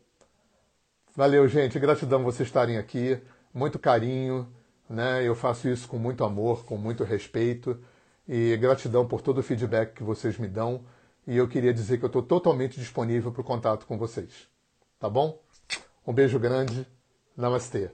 Valeu, 1.15 1.47
gente. 1.47 1.79
Gratidão 1.79 2.25
vocês 2.25 2.49
estarem 2.49 2.79
aqui. 2.79 3.21
Muito 3.53 3.79
carinho. 3.79 4.51
Né? 4.89 5.23
Eu 5.23 5.35
faço 5.35 5.69
isso 5.69 5.87
com 5.87 5.99
muito 5.99 6.25
amor, 6.25 6.65
com 6.65 6.79
muito 6.79 7.05
respeito 7.05 7.79
e 8.27 8.57
gratidão 8.57 9.07
por 9.07 9.21
todo 9.21 9.39
o 9.39 9.43
feedback 9.43 9.95
que 9.95 10.03
vocês 10.03 10.39
me 10.39 10.49
dão. 10.49 10.85
E 11.27 11.37
eu 11.37 11.47
queria 11.47 11.73
dizer 11.73 11.99
que 11.99 12.05
eu 12.05 12.09
estou 12.09 12.23
totalmente 12.23 12.81
disponível 12.81 13.31
para 13.31 13.43
o 13.43 13.45
contato 13.45 13.87
com 13.87 13.99
vocês. 13.99 14.49
Tá 14.99 15.09
bom? 15.09 15.39
Um 16.07 16.15
beijo 16.15 16.39
grande. 16.39 16.87
Namastê. 17.37 17.91